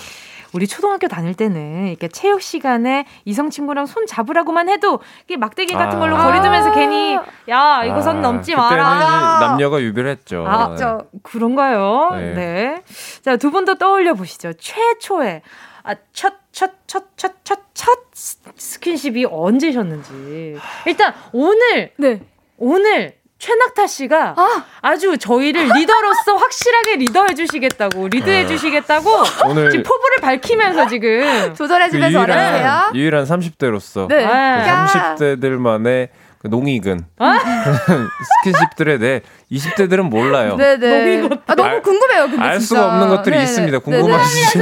우리 0.54 0.68
초등학교 0.68 1.08
다닐 1.08 1.34
때는 1.36 1.88
이렇게 1.88 2.08
체육 2.08 2.41
시간에 2.41 3.06
이성 3.26 3.50
친구랑 3.50 3.86
손 3.86 4.06
잡으라고만 4.08 4.70
해도 4.70 5.00
이게 5.26 5.38
막대기 5.38 5.74
같은 5.74 6.00
걸로 6.00 6.16
아. 6.18 6.26
거리두면서 6.26 6.72
괜히 6.74 7.18
야 7.50 7.84
이거 7.86 8.02
선 8.02 8.18
아, 8.18 8.22
넘지 8.22 8.56
마라. 8.56 9.39
남녀가 9.41 9.80
유별했죠. 9.82 10.45
아, 10.47 10.76
저 10.76 11.06
그런가요? 11.24 12.10
네. 12.16 12.34
네. 12.34 12.84
자, 13.22 13.38
두 13.38 13.52
분 13.52 13.66
더 13.66 13.76
떠올려 13.76 14.14
보시죠. 14.14 14.54
최초의 14.54 15.41
아, 15.84 15.95
첫, 16.14 16.34
첫, 16.52 16.72
첫, 16.88 17.06
첫, 17.16 17.34
첫, 17.43 17.60
첫 17.74 18.00
스- 18.14 18.38
스킨십이 18.56 19.26
언제셨는지. 19.30 20.58
일단 20.86 21.14
오늘 21.32 21.91
네 21.97 22.22
오늘 22.58 23.18
최낙타 23.40 23.88
씨가 23.88 24.36
아. 24.38 24.64
아. 24.82 24.98
주 24.98 25.18
저희를 25.18 25.64
리더로서 25.64 26.36
확실하게 26.36 26.98
리더해 26.98 27.34
주시겠다고, 27.36 28.10
리드해 28.10 28.46
주시겠다고 28.48 29.10
오늘 29.48 29.70
지금 29.72 29.84
포부를 29.84 30.18
밝히면서 30.22 30.88
지금 30.90 31.54
조절해 31.56 31.90
주면서 31.90 32.20
그 32.26 32.32
유일한, 32.34 32.96
유일한 32.96 33.24
30대로서 33.24 34.08
네. 34.10 34.24
야. 34.24 34.86
30대들만의 35.16 36.10
그 36.40 36.48
농익은 36.48 37.06
아? 37.18 37.40
스킨십들에 38.44 38.98
대해 38.98 39.22
20대들은 39.52 40.04
몰라요. 40.10 40.56
네네. 40.58 41.30
아, 41.48 41.56
너무 41.56 41.70
알- 41.70 41.82
궁금해요. 41.82 42.28
근데 42.30 42.42
알 42.42 42.60
진짜. 42.60 42.66
수가 42.68 42.86
없는 42.88 43.08
것들이 43.10 43.34
네네. 43.36 43.44
있습니다. 43.44 43.80
네네. 43.80 44.02
궁금하시죠? 44.02 44.60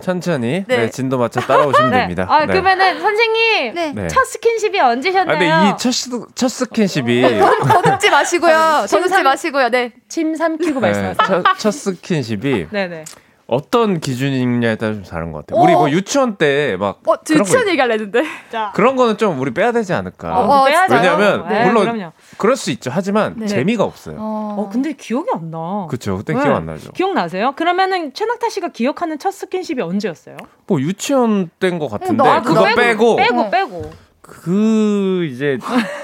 천천히 0.00 0.64
네. 0.66 0.76
네, 0.76 0.90
진도 0.90 1.18
맞춰 1.18 1.40
따라오시면 1.40 1.90
네. 1.92 1.98
됩니다. 2.00 2.26
아, 2.28 2.40
네. 2.40 2.46
그러면은 2.46 3.00
선생님 3.00 3.74
네. 3.74 3.92
네. 3.92 4.08
첫 4.08 4.24
스킨십이 4.24 4.78
언제셨나요? 4.80 5.36
아, 5.36 5.38
근데 5.38 5.70
이 5.70 5.76
첫, 5.78 5.92
스- 5.92 6.10
첫 6.34 6.48
스킨십이 6.48 7.22
더듬지 7.68 8.10
마시고요. 8.10 8.84
지금 8.86 9.02
더듬지 9.02 9.08
삼- 9.14 9.24
마시고요. 9.24 9.68
네. 9.70 9.92
침 10.08 10.34
삼키고 10.34 10.80
네, 10.80 10.92
말씀하세요. 10.92 11.42
첫, 11.42 11.58
첫 11.58 11.70
스킨십이 11.72 12.68
네네. 12.70 13.04
어떤 13.58 13.98
기준이냐에 13.98 14.76
따라 14.76 14.92
좀 14.92 15.02
다른 15.04 15.32
것 15.32 15.46
같아요. 15.46 15.64
우리 15.64 15.72
뭐 15.72 15.90
유치원 15.90 16.36
때 16.36 16.76
막 16.78 17.00
어, 17.06 17.16
저 17.24 17.32
그런 17.32 17.38
거 17.38 17.48
유치원 17.48 17.68
얘기할래 17.70 17.94
했는데. 17.94 18.22
자, 18.52 18.72
그런 18.74 18.94
거는 18.94 19.16
좀 19.16 19.40
우리 19.40 19.52
빼야 19.54 19.72
되지 19.72 19.94
않을까. 19.94 20.38
어, 20.38 20.64
빼야죠. 20.66 20.94
왜냐하면 20.94 21.48
네, 21.48 21.64
물론 21.64 21.84
그럼요. 21.84 22.12
그럴 22.36 22.56
수 22.56 22.70
있죠. 22.72 22.90
하지만 22.92 23.34
네. 23.38 23.46
재미가 23.46 23.84
없어요. 23.84 24.16
어. 24.18 24.56
어, 24.58 24.68
근데 24.70 24.92
기억이 24.92 25.30
안 25.34 25.50
나. 25.50 25.86
그렇죠. 25.88 26.18
그때 26.18 26.34
네. 26.34 26.42
기억 26.42 26.56
안 26.56 26.66
나죠. 26.66 26.92
기억나세요? 26.92 27.52
그러면은 27.56 28.12
최낙타 28.12 28.50
씨가 28.50 28.68
기억하는 28.68 29.18
첫 29.18 29.30
스킨십이 29.30 29.80
언제였어요? 29.80 30.36
뭐 30.66 30.78
유치원 30.82 31.48
때인 31.58 31.78
것 31.78 31.88
같은데 31.88 32.22
나 32.22 32.42
그거 32.42 32.64
빼고, 32.76 33.16
빼고 33.16 33.40
어. 33.40 33.50
빼고. 33.50 33.90
그 34.20 35.26
이제 35.32 35.58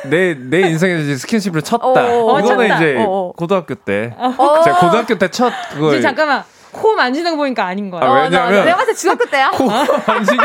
내 0.09 0.35
내 0.35 0.61
인생에서 0.71 1.03
이제 1.03 1.17
스킨십을 1.17 1.61
쳤다. 1.61 1.85
어, 1.85 2.41
이거는 2.41 2.69
쳤다. 2.69 2.77
이제 2.77 2.97
어, 2.99 3.05
어. 3.07 3.33
고등학교 3.33 3.75
때 3.75 4.15
어. 4.17 4.63
제가 4.65 4.81
고등학교 4.81 5.19
때 5.19 5.29
첫 5.29 5.53
그걸 5.75 6.01
잠깐만 6.01 6.43
코 6.75 6.95
만지는 6.95 7.31
거 7.33 7.37
보니까 7.39 7.65
아닌 7.65 7.89
거야. 7.91 8.03
아, 8.03 8.07
어, 8.07 8.15
나- 8.29 8.47
왜냐면 8.47 8.65
내가 8.65 8.77
봤을 8.79 8.93
때 8.93 8.99
중학교 8.99 9.25
때야. 9.27 9.51
코 9.51 9.65
만지게 9.67 10.39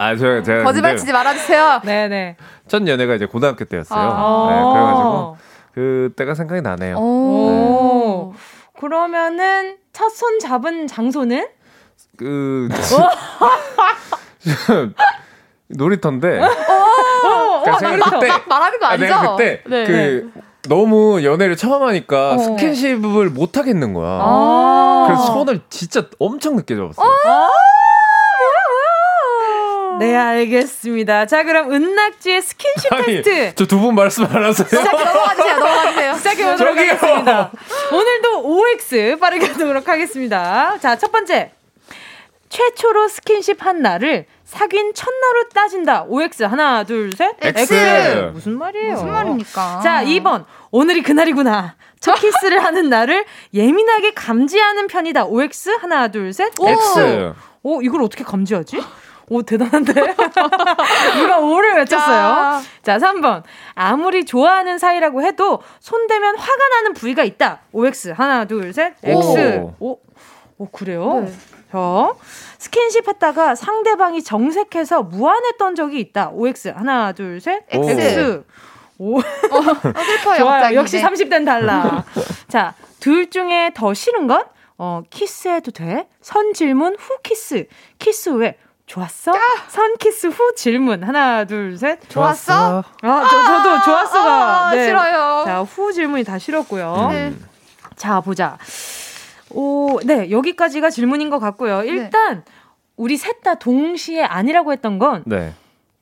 아, 0.00 0.14
제가 0.16 0.42
제가 0.42 0.62
거짓말 0.64 0.96
치지 0.96 1.12
말아주세요. 1.12 1.80
네. 1.84 2.08
네네. 2.08 2.36
첫 2.68 2.86
연애가 2.86 3.14
이제 3.14 3.26
고등학교 3.26 3.64
때였어요. 3.64 3.98
아. 3.98 4.48
네, 4.50 4.54
그래가지고 4.72 5.36
그때가 5.74 6.34
생각이 6.34 6.60
나네요. 6.62 6.96
어. 6.98 7.00
오. 7.00 8.34
그러면은 8.78 9.76
첫 9.92 10.10
손 10.10 10.38
잡은 10.38 10.86
장소는? 10.86 11.48
그 12.16 12.68
놀이터인데. 15.68 16.40
어, 16.40 17.60
그러니까 17.62 17.78
제가 17.78 17.90
놀이터. 17.96 18.10
그때 18.20 18.32
말하는 18.46 18.78
거 18.78 18.86
아, 18.86 18.90
아니죠? 18.90 19.04
내가 19.06 19.30
그때 19.36 19.62
네. 19.66 19.84
그 19.84 20.32
너무 20.66 21.22
연애를 21.24 21.56
처음 21.56 21.82
하니까 21.82 22.32
어. 22.32 22.38
스킨십을 22.38 23.30
못 23.30 23.56
하겠는 23.56 23.94
거야. 23.94 24.18
아. 24.22 25.04
그래서 25.06 25.26
손을 25.32 25.60
진짜 25.70 26.04
엄청 26.18 26.56
늦게 26.56 26.74
잡았어요. 26.74 27.06
네, 29.98 30.14
알겠습니다. 30.14 31.26
자, 31.26 31.42
그럼 31.42 31.72
은낙지의 31.72 32.40
스킨십 32.42 32.90
테스트 33.04 33.54
저 33.56 33.64
두 33.66 33.80
분 33.80 33.94
말씀 33.96 34.24
안 34.26 34.44
하세요? 34.44 34.66
시작 34.68 34.92
넘어가주세요. 34.92 35.58
넘어가주세요. 35.58 36.14
시작해 36.16 36.44
보도록 36.52 36.76
저기요. 36.76 36.92
하겠습니다. 36.92 37.50
오늘도 37.92 38.42
OX 38.44 39.16
빠르게 39.18 39.46
하도록 39.46 39.88
하겠습니다. 39.88 40.78
자, 40.78 40.96
첫 40.96 41.10
번째. 41.10 41.50
최초로 42.48 43.08
스킨십 43.08 43.64
한 43.66 43.82
날을 43.82 44.26
사귄 44.48 44.94
첫날로 44.94 45.46
따진다. 45.52 46.04
OX 46.08 46.44
하나, 46.44 46.82
둘, 46.82 47.12
셋. 47.12 47.36
X. 47.38 48.30
무슨 48.32 48.56
말이에요? 48.56 48.92
무슨 48.94 49.12
말입니까? 49.12 49.80
자, 49.84 50.02
2번. 50.02 50.46
오늘이 50.70 51.02
그날이구나. 51.02 51.76
첫 52.00 52.14
키스를 52.14 52.64
하는 52.64 52.88
날을 52.88 53.26
예민하게 53.52 54.14
감지하는 54.14 54.86
편이다. 54.86 55.26
OX 55.26 55.68
하나, 55.82 56.08
둘, 56.08 56.32
셋. 56.32 56.50
X. 56.58 57.34
오, 57.62 57.82
이걸 57.82 58.02
어떻게 58.02 58.24
감지하지? 58.24 58.80
오, 59.28 59.42
대단한데? 59.42 59.92
누가 61.18 61.38
오를 61.40 61.76
외쳤어요. 61.76 62.62
자, 62.82 62.96
3번. 62.96 63.42
아무리 63.74 64.24
좋아하는 64.24 64.78
사이라고 64.78 65.24
해도 65.24 65.60
손대면 65.80 66.38
화가 66.38 66.68
나는 66.68 66.94
부위가 66.94 67.22
있다. 67.22 67.60
OX. 67.72 68.14
하나, 68.16 68.46
둘, 68.46 68.72
셋. 68.72 68.94
X. 69.02 69.60
오, 69.78 69.98
오 70.56 70.68
그래요? 70.70 71.20
네. 71.26 71.32
자, 71.70 72.14
스킨십 72.58 73.06
했다가 73.08 73.54
상대방이 73.54 74.22
정색해서 74.22 75.02
무안했던 75.02 75.74
적이 75.74 76.00
있다. 76.00 76.30
OX. 76.30 76.68
하나, 76.68 77.12
둘, 77.12 77.40
셋. 77.40 77.64
X. 77.68 77.90
X. 77.90 78.44
오, 78.98 79.18
어, 79.18 79.22
슬퍼요. 79.22 80.38
좋아요. 80.38 80.74
역시 80.74 80.96
네. 80.96 81.02
30대는 81.02 81.44
달라. 81.44 82.04
자, 82.48 82.74
둘 83.00 83.30
중에 83.30 83.70
더 83.74 83.94
싫은 83.94 84.26
건? 84.26 84.44
어, 84.76 85.02
키스해도 85.10 85.70
돼? 85.70 86.08
선 86.20 86.52
질문 86.52 86.96
후 86.98 87.18
키스. 87.22 87.66
키스 87.98 88.30
후에 88.30 88.56
좋았어? 88.86 89.32
선 89.68 89.96
키스 89.98 90.28
후 90.28 90.54
질문. 90.56 91.04
하나, 91.04 91.44
둘, 91.44 91.76
셋. 91.76 92.00
좋았어? 92.08 92.82
아, 93.02 93.26
저, 93.30 93.42
저도 93.44 93.82
좋았어가. 93.84 94.68
아, 94.68 94.70
싫어요. 94.72 95.44
자, 95.46 95.60
후 95.60 95.92
질문이 95.92 96.24
다 96.24 96.38
싫었고요. 96.38 97.08
네. 97.10 97.34
자, 97.96 98.20
보자. 98.20 98.56
오, 99.50 99.98
네, 100.04 100.30
여기까지가 100.30 100.90
질문인 100.90 101.30
것 101.30 101.38
같고요. 101.38 101.82
일단, 101.84 102.44
우리 102.96 103.16
셋 103.16 103.42
다 103.42 103.54
동시에 103.54 104.22
아니라고 104.24 104.72
했던 104.72 104.98
건 104.98 105.22
네. 105.26 105.52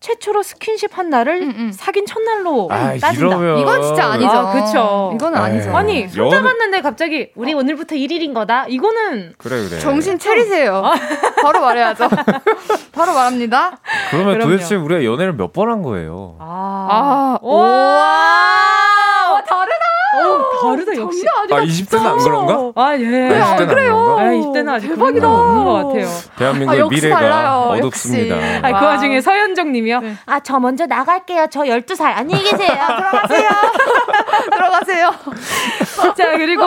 최초로 0.00 0.42
스킨십 0.42 0.96
한 0.96 1.10
날을 1.10 1.42
음, 1.42 1.54
음. 1.56 1.72
사귄 1.72 2.06
첫날로 2.06 2.68
아, 2.70 2.96
따진다. 2.98 3.12
이러면 3.12 3.58
이건 3.58 3.82
진짜 3.82 4.06
아니죠. 4.06 4.30
아, 4.30 4.52
그쵸. 4.52 5.12
이거는 5.14 5.38
아니죠. 5.38 5.70
에이. 5.70 5.74
아니, 5.74 6.00
연- 6.02 6.08
손잡았는데 6.10 6.80
갑자기 6.82 7.30
우리 7.34 7.52
오늘부터 7.54 7.96
1일인 7.96 8.32
거다? 8.34 8.66
이거는 8.68 9.34
그래 9.38 9.66
그래. 9.68 9.78
정신 9.80 10.18
차리세요. 10.18 10.82
바로 11.42 11.60
말해야죠. 11.60 12.08
바로 12.92 13.14
말합니다. 13.14 13.78
그러면 14.10 14.34
그럼요. 14.34 14.52
도대체 14.52 14.74
우리가 14.76 15.04
연애를 15.04 15.32
몇 15.34 15.52
번 15.52 15.70
한 15.70 15.82
거예요? 15.82 16.36
아, 16.40 16.86
아, 16.90 17.38
오, 17.42 17.56
와, 17.58 19.42
다르 19.46 19.70
다. 20.22 20.28
오, 20.28 20.70
다르다 20.76 20.96
역시. 20.96 21.24
아 21.28 21.40
아니다. 21.40 21.56
20대는 21.60 22.06
안 22.06 22.18
그런가? 22.18 22.72
아, 22.74 22.96
예. 22.98 23.02
왜안 23.06 23.56
20대는 23.56 23.60
안 23.60 23.66
그래요? 23.68 23.94
그런가? 24.04 24.22
아, 24.22 24.32
이때는 24.32 24.68
아직 24.68 24.88
대박이다. 24.88 25.28
없는 25.28 25.64
것 25.64 25.72
같아요. 25.74 26.06
대한민국의 26.38 26.78
아, 26.80 26.84
역시 26.84 27.00
미래가 27.02 27.20
달라요. 27.20 27.66
어둡습니다. 27.70 28.36
역시. 28.36 28.60
아, 28.62 28.68
그 28.78 28.84
와. 28.84 28.90
와중에 28.92 29.20
서현정 29.20 29.72
님이요. 29.72 30.00
네. 30.00 30.14
아, 30.26 30.40
저 30.40 30.58
먼저 30.58 30.86
나갈게요. 30.86 31.46
저 31.50 31.60
12살. 31.62 32.02
안녕히 32.16 32.42
계세요. 32.44 32.68
들어가세요. 32.68 33.48
들어가세요. 34.52 35.10
자, 36.16 36.36
그리고 36.36 36.62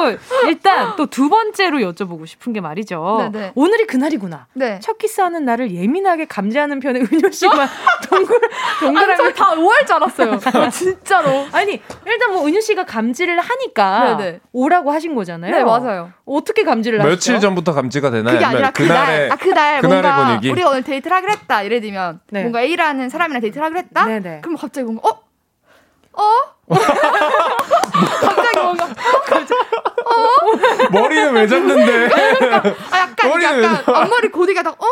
일단 0.47 0.95
또 0.95 1.05
두 1.09 1.27
번째로 1.27 1.79
여쭤보고 1.79 2.25
싶은 2.27 2.53
게 2.53 2.61
말이죠. 2.61 3.29
네네. 3.33 3.51
오늘이 3.55 3.85
그날이구나. 3.87 4.45
네. 4.53 4.79
첫 4.81 4.97
키스하는 4.99 5.43
날을 5.43 5.71
예민하게 5.73 6.25
감지하는 6.25 6.79
편의 6.79 7.01
은효 7.11 7.29
씨가 7.31 7.51
동글, 8.09 8.39
동그라미. 8.79 9.17
저다 9.17 9.53
오할 9.59 9.85
줄 9.85 9.95
알았어요. 9.95 10.39
아, 10.53 10.69
진짜로. 10.69 11.45
아니, 11.51 11.81
일단 12.05 12.31
뭐 12.33 12.47
은효 12.47 12.61
씨가 12.61 12.85
감지를 12.85 13.38
하니까 13.41 14.17
네네. 14.17 14.39
오라고 14.51 14.91
하신 14.91 15.15
거잖아요. 15.15 15.51
네, 15.51 15.63
맞아요. 15.63 16.11
어떻게 16.25 16.63
감지를 16.63 16.99
하셨죠? 16.99 17.09
며칠 17.11 17.39
전부터 17.39 17.73
감지가 17.73 18.11
되나요? 18.11 18.33
그게 18.33 18.45
아니라 18.45 18.71
그날, 18.71 19.31
아, 19.31 19.35
그날 19.35 19.81
그날의 19.81 20.01
뭔가 20.01 20.25
분위기? 20.25 20.49
우리가 20.51 20.69
오늘 20.69 20.83
데이트를 20.83 21.15
하기로 21.17 21.31
했다. 21.33 21.65
예를 21.65 21.81
들면 21.81 22.21
네. 22.31 22.41
뭔가 22.41 22.61
A라는 22.61 23.09
사람이랑 23.09 23.41
데이트를 23.41 23.63
하기로 23.65 23.79
했다. 23.79 24.05
네네. 24.05 24.41
그럼 24.41 24.57
갑자기 24.57 24.85
뭔가 24.85 25.09
어? 25.09 25.23
어? 26.13 26.23
갑자기 26.69 28.59
뭔가 28.59 28.87
머리는 30.91 31.33
왜 31.33 31.47
잡는데? 31.47 32.09
아 32.91 32.99
약간 32.99 33.29
머리는 33.29 33.63
약간 33.63 33.83
왜 33.87 33.93
앞머리 33.93 34.29
고데기가 34.29 34.63
딱 34.63 34.81
어? 34.81 34.85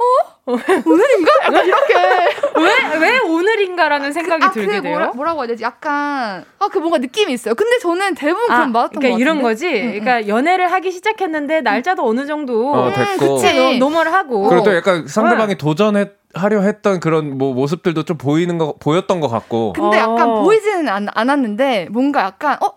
어? 0.00 0.52
오늘인가? 0.86 1.30
약간 1.44 1.66
이렇게 1.66 1.94
왜, 2.56 2.98
왜 2.98 3.18
오늘인가라는 3.18 4.12
생각이 4.12 4.44
아, 4.46 4.50
들게 4.50 4.66
그게 4.66 4.80
돼요? 4.80 4.92
뭐라, 4.92 5.12
뭐라고 5.12 5.40
해야 5.40 5.48
되지? 5.48 5.62
약간 5.62 6.44
아그 6.58 6.78
뭔가 6.78 6.98
느낌이 6.98 7.32
있어요. 7.32 7.54
근데 7.54 7.78
저는 7.78 8.14
대부분 8.14 8.50
아, 8.50 8.56
그럼 8.56 8.72
맞았던 8.72 9.00
그러니까 9.00 9.16
것 9.16 9.20
이런. 9.20 9.42
거지. 9.42 9.66
음, 9.68 9.74
음. 9.74 10.00
그러니까 10.00 10.26
연애를 10.28 10.72
하기 10.72 10.90
시작했는데 10.90 11.60
날짜도 11.60 12.06
어느 12.06 12.26
정도 12.26 12.72
어, 12.72 12.90
됐고. 12.92 13.36
그치. 13.36 13.78
노- 13.78 13.88
normal 13.90 14.08
하고. 14.12 14.48
그리고 14.48 14.64
또 14.64 14.74
약간 14.74 15.02
네. 15.02 15.08
상대방이 15.08 15.56
도전해 15.56 16.06
하려 16.34 16.60
했던 16.62 17.00
그런 17.00 17.36
뭐 17.36 17.52
모습들도 17.54 18.04
좀 18.04 18.16
보이는 18.16 18.56
거 18.56 18.74
보였던 18.80 19.20
것 19.20 19.28
같고. 19.28 19.74
근데 19.74 19.98
약간 19.98 20.28
어. 20.30 20.42
보이지는 20.42 20.88
않, 20.88 21.08
않았는데 21.12 21.88
뭔가 21.90 22.22
약간 22.22 22.56
어 22.62 22.72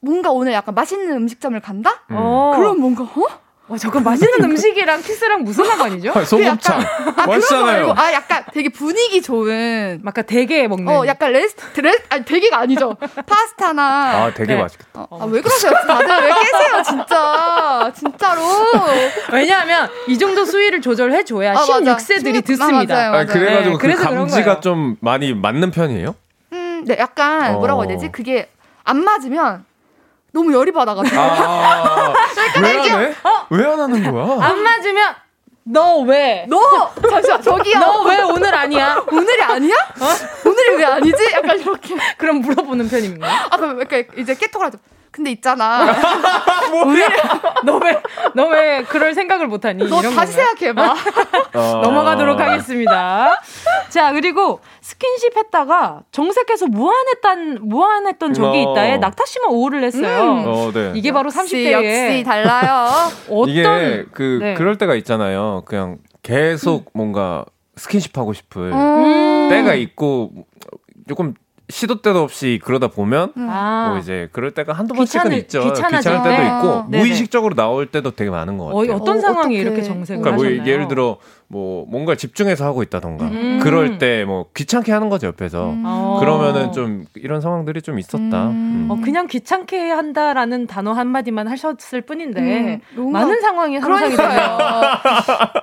뭔가 0.00 0.30
오늘 0.30 0.52
약간 0.52 0.74
맛있는 0.74 1.14
음식점을 1.16 1.58
간다? 1.60 2.02
음. 2.10 2.16
어. 2.18 2.52
그럼 2.56 2.80
뭔가 2.80 3.04
어? 3.04 3.43
어, 3.74 3.78
잠깐 3.78 4.04
맛있는 4.04 4.42
음식이랑 4.44 5.02
키스랑 5.02 5.42
무슨 5.42 5.64
상관이죠? 5.64 6.12
아, 6.14 6.24
소곱창 6.24 6.80
아 6.80 6.84
그런 6.84 7.14
거 7.14 7.26
말고 7.26 7.30
맛있잖아요. 7.32 7.94
아 7.96 8.12
약간 8.12 8.44
되게 8.52 8.68
분위기 8.68 9.20
좋은 9.20 10.00
막 10.02 10.14
아까 10.14 10.22
되게 10.22 10.68
먹는. 10.68 10.88
어 10.94 11.04
약간 11.06 11.32
레스트 11.32 11.80
레 11.80 11.92
아니 12.08 12.24
되게가 12.24 12.58
아니죠 12.60 12.96
파스타나 13.26 13.82
아 14.26 14.32
되게 14.34 14.54
네. 14.54 14.62
맛있겠다. 14.62 15.08
아왜 15.10 15.40
그러세요 15.40 15.72
다들 15.72 16.06
왜 16.08 16.28
깨세요 16.28 16.82
진짜 16.84 17.92
진짜로 17.96 18.40
왜냐하면 19.32 19.88
이 20.06 20.16
정도 20.16 20.44
수위를 20.44 20.80
조절해 20.80 21.24
줘야 21.24 21.50
아, 21.50 21.54
맞아. 21.54 21.96
16세들이 21.96 22.34
16 22.34 22.44
듣습니다. 22.44 22.94
아, 23.08 23.10
맞아요. 23.10 23.22
아, 23.22 23.24
그래가지고 23.26 23.76
네, 23.78 23.78
그래서 23.80 24.08
그 24.08 24.14
감지가. 24.14 24.60
좀 24.60 24.96
많이 25.00 25.34
맞는 25.34 25.70
편이에요? 25.72 26.14
음 26.52 26.84
네 26.86 26.96
약간 26.98 27.54
어. 27.54 27.58
뭐라고 27.58 27.82
해야 27.84 27.88
되지 27.94 28.12
그게 28.12 28.48
안 28.84 29.02
맞으면 29.02 29.64
너무 30.34 30.52
열이 30.52 30.72
받아가지고 30.72 31.16
아, 31.18 32.12
왜 32.60 32.74
이게- 32.80 32.90
안 32.90 33.02
해? 33.04 33.14
왜안 33.50 33.78
하는 33.80 34.12
거야? 34.12 34.46
안 34.48 34.62
맞으면 34.62 35.14
너 35.62 36.00
왜? 36.00 36.44
너 36.50 36.92
잠시만 37.08 37.40
저기요. 37.40 37.78
너 37.78 38.02
왜 38.02 38.20
오늘 38.20 38.52
아니야? 38.54 39.02
오늘이 39.10 39.42
아니야? 39.42 39.76
오늘이 40.44 40.76
왜 40.76 40.84
아니지? 40.84 41.30
약간 41.32 41.58
이렇게. 41.58 41.96
그럼 42.18 42.40
물어보는 42.40 42.88
편입니다. 42.90 43.26
아 43.50 43.56
그럼 43.56 43.80
약간 43.80 44.04
이제 44.18 44.34
깨톡을 44.34 44.66
하죠. 44.66 44.78
근데 45.14 45.30
있잖아. 45.30 45.86
너 47.64 47.76
왜, 47.78 48.02
너 48.34 48.48
왜 48.48 48.82
그럴 48.82 49.14
생각을 49.14 49.46
못하니? 49.46 49.88
너 49.88 50.00
이런 50.00 50.12
다시? 50.14 50.32
생각해봐. 50.32 50.94
어. 51.54 51.80
넘어가도록 51.84 52.40
하겠습니다. 52.40 53.40
자, 53.90 54.12
그리고 54.12 54.58
스킨십 54.80 55.36
했다가 55.36 56.00
정색해서 56.10 56.66
무한했던, 56.66 57.58
무한했던 57.62 58.34
적이 58.34 58.64
어. 58.66 58.72
있다에 58.72 58.96
낙타 58.98 59.24
씨만 59.24 59.50
오호를 59.52 59.84
했어요. 59.84 60.32
음. 60.32 60.44
어, 60.46 60.72
네. 60.72 60.92
이게 60.96 61.12
바로 61.12 61.28
역시, 61.28 61.38
30대에 61.56 61.70
역시 61.72 62.24
달라요. 62.24 62.88
어떤 63.30 63.48
이게 63.48 64.04
그 64.12 64.38
네. 64.42 64.54
그럴 64.54 64.76
때가 64.78 64.96
있잖아요. 64.96 65.62
그냥 65.66 65.98
계속 66.22 66.90
뭔가 66.92 67.44
스킨십 67.76 68.18
하고 68.18 68.32
싶을 68.32 68.72
음. 68.72 69.48
때가 69.48 69.74
있고 69.74 70.30
조금 71.08 71.34
시도 71.74 72.00
때도 72.00 72.22
없이 72.22 72.60
그러다 72.62 72.86
보면 72.86 73.32
아, 73.36 73.88
뭐 73.90 73.98
이제 73.98 74.28
그럴 74.30 74.52
때가 74.52 74.72
한두 74.74 74.94
번씩은 74.94 75.24
귀찮을- 75.24 75.38
있죠. 75.38 75.60
귀찮아질 75.64 75.98
귀찮을 76.12 76.22
때도 76.22 76.36
때. 76.36 76.46
있고 76.46 76.84
네네. 76.88 76.98
무의식적으로 77.02 77.56
나올 77.56 77.86
때도 77.86 78.12
되게 78.12 78.30
많은 78.30 78.58
것 78.58 78.66
같아요. 78.66 78.92
어, 78.92 78.94
어떤 78.94 79.18
어, 79.18 79.20
상황이 79.20 79.56
어떡해. 79.56 79.60
이렇게 79.60 79.82
정색을 79.82 80.22
그러니까 80.22 80.36
뭐 80.36 80.44
하셨나요? 80.46 80.70
예를 80.72 80.86
들어 80.86 81.16
뭐 81.48 81.84
뭔가 81.88 82.14
집중해서 82.14 82.64
하고 82.64 82.82
있다던가 82.82 83.26
음. 83.26 83.60
그럴 83.62 83.98
때 83.98 84.24
뭐 84.24 84.46
귀찮게 84.54 84.90
하는 84.92 85.08
거죠 85.08 85.26
옆에서 85.28 85.70
음. 85.70 85.82
어. 85.86 86.16
그러면은 86.20 86.72
좀 86.72 87.04
이런 87.14 87.40
상황들이 87.40 87.82
좀 87.82 87.98
있었다. 87.98 88.46
음. 88.48 88.86
음. 88.86 88.90
어, 88.90 88.98
그냥 89.02 89.26
귀찮게 89.26 89.90
한다라는 89.90 90.66
단어 90.66 90.92
한 90.92 91.06
마디만 91.08 91.48
하셨을 91.48 92.00
뿐인데 92.02 92.80
음, 92.96 93.12
많은 93.12 93.40
상황이 93.40 93.78
상상이. 93.80 94.14
그러니까요. 94.16 94.58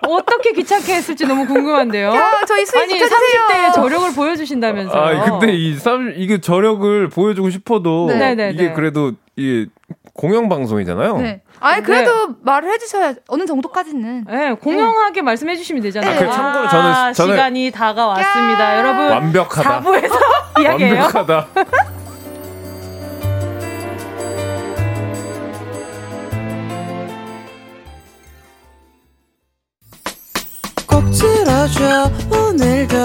어떻게 0.08 0.52
귀찮게 0.54 0.94
했을지 0.96 1.26
너무 1.26 1.46
궁금한데요. 1.46 2.10
야, 2.10 2.32
저희 2.48 2.66
수익 2.66 2.82
아니 2.84 2.94
시켜주세요. 2.94 3.20
30대의 3.50 3.74
저력을 3.74 4.14
보여주신다면서요. 4.14 5.02
아 5.02 5.40
근데 5.40 5.54
이 5.54 5.76
쌈, 5.76 6.14
이게 6.16 6.40
저력을 6.40 7.10
보여주고 7.10 7.50
싶어도 7.50 8.08
네. 8.08 8.18
네네네. 8.18 8.52
이게 8.54 8.74
그래도 8.74 9.14
이 9.38 9.66
공영 10.14 10.50
방송이잖아요. 10.50 11.18
네. 11.18 11.42
아니 11.60 11.84
그래도 11.84 12.36
말을 12.42 12.72
해주셔야 12.74 13.14
어느 13.28 13.46
정도까지는. 13.46 14.26
네, 14.28 14.54
공평하게 14.54 15.22
말씀해 15.22 15.56
주시면 15.56 15.82
되잖아요. 15.84 16.16
아, 16.16 16.20
그 16.20 16.32
참고로 16.32 16.68
저는- 16.68 17.12
저는- 17.14 17.32
시간이 17.32 17.72
다가왔습니다. 17.72 18.62
야. 18.64 18.78
여러분. 18.80 19.10
완벽하다. 19.10 19.82
4부에서 19.82 20.14
이야기해요. 20.62 21.02
완벽하다. 21.04 21.48
꼭 30.88 31.04
들어줘 31.12 32.12
오늘도 32.32 32.96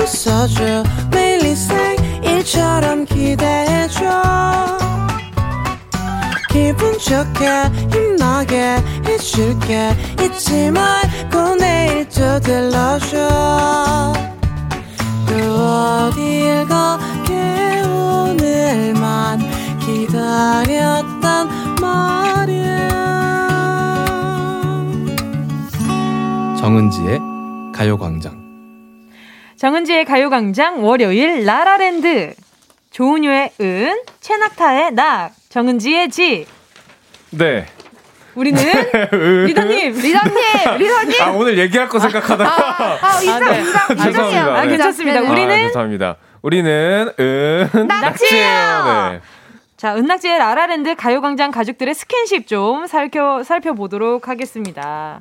웃어줘 0.00 0.82
매일 1.10 1.42
일상일처럼 1.44 3.04
기대해줘 3.04 4.04
기분 6.64 6.98
좋게 6.98 7.44
힘나게 7.92 8.78
해줄게 9.06 9.90
잊지 10.18 10.70
말고 10.70 11.56
내일 11.56 12.08
또 12.08 12.40
들러줘 12.40 14.14
또 15.28 15.34
어딜 15.34 16.66
가게 16.66 17.82
오늘만 17.82 19.40
기다렸단 19.78 21.48
말이야 21.82 22.88
정은지의 26.58 27.20
가요광장. 27.74 28.42
정은지의 29.56 30.06
가요광장 30.06 30.82
월요일 30.82 31.44
라라랜드. 31.44 32.34
조은유의 32.90 33.50
은, 33.60 34.00
최낙타의 34.20 34.92
낙, 34.92 35.32
정은지의 35.54 36.10
지. 36.10 36.46
네. 37.30 37.64
우리는 38.34 38.60
리더님, 39.46 39.92
리더님, 39.92 40.34
리더님. 40.78 41.22
아 41.22 41.30
오늘 41.30 41.56
얘기할 41.58 41.88
거 41.88 42.00
생각하다가 42.00 42.98
아, 43.00 43.20
인상, 43.22 43.42
아, 43.44 43.52
네. 43.52 43.60
인상, 43.60 43.86
인상이요. 43.92 44.12
죄송합니다. 44.12 44.52
아, 44.52 44.62
네. 44.62 44.68
괜찮습니다. 44.70 45.20
네. 45.20 45.28
우리는 45.28 45.54
아, 45.54 45.66
죄송합니다. 45.68 46.16
우리는 46.42 47.12
은 47.20 47.86
낙지예요. 47.86 49.12
네. 49.12 49.20
자, 49.76 49.94
은낙지의 49.94 50.38
라라랜드 50.38 50.96
가요광장 50.96 51.52
가족들의 51.52 51.94
스킨십 51.94 52.48
좀 52.48 52.88
살펴, 52.88 53.44
살펴보도록 53.44 54.26
하겠습니다. 54.26 55.20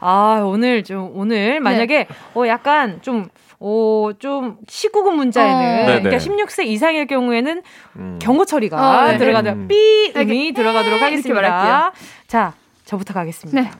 아, 0.00 0.42
오늘 0.44 0.82
좀, 0.82 1.12
오늘 1.14 1.60
만약에, 1.60 2.08
어, 2.34 2.44
약간 2.48 2.98
좀, 3.02 3.28
어, 3.60 4.10
좀, 4.18 4.56
19금 4.66 5.12
문자에는, 5.12 5.82
어. 5.82 5.86
그러니까 5.86 6.10
네네. 6.10 6.16
16세 6.16 6.66
이상일 6.66 7.06
경우에는 7.06 7.62
음. 7.96 8.18
경고 8.20 8.44
처리가 8.46 8.76
어, 8.76 9.06
네. 9.08 9.18
들어가도록, 9.18 9.58
음. 9.58 9.68
삐, 9.68 10.12
음이 10.16 10.54
들어가도록 10.54 11.00
하겠습니다. 11.00 11.34
말할게요. 11.34 11.92
자, 12.26 12.54
저부터 12.86 13.12
가겠습니다. 13.14 13.60
네. 13.60 13.70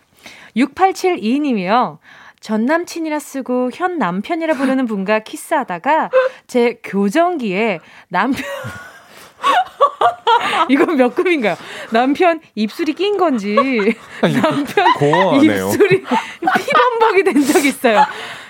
6872님이요. 0.57 1.99
전 2.41 2.67
남친이라 2.67 3.19
쓰고 3.19 3.71
현 3.73 3.99
남편이라 3.99 4.55
부르는 4.55 4.87
분과 4.87 5.21
키스하다가 5.21 6.11
제 6.47 6.81
교정기에 6.83 7.81
남편 8.09 8.45
이건 10.71 10.97
몇 10.97 11.15
급인가요? 11.15 11.57
남편 11.91 12.41
입술이 12.55 12.95
낀 12.95 13.19
건지 13.19 13.55
남편 14.23 14.93
고어하네요. 14.99 15.67
입술이 15.67 16.03
피범벅이 16.41 17.25
된적 17.25 17.65
있어요. 17.65 18.05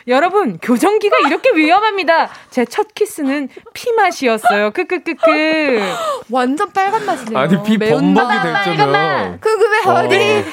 여러분 0.08 0.58
교정기가 0.58 1.16
이렇게 1.26 1.50
위험합니다. 1.54 2.28
제 2.50 2.64
첫 2.64 2.94
키스는 2.94 3.48
피 3.74 3.92
맛이었어요. 3.92 4.70
크크크크. 4.70 5.80
완전 6.30 6.72
빨간 6.72 7.04
맛이네요. 7.04 7.38
아니 7.38 7.62
피 7.62 7.78
범벅이 7.78 8.14
맛. 8.14 8.42
될 8.42 8.76
줄은 8.76 9.40
궁금해 9.40 9.86
어디? 9.86 10.44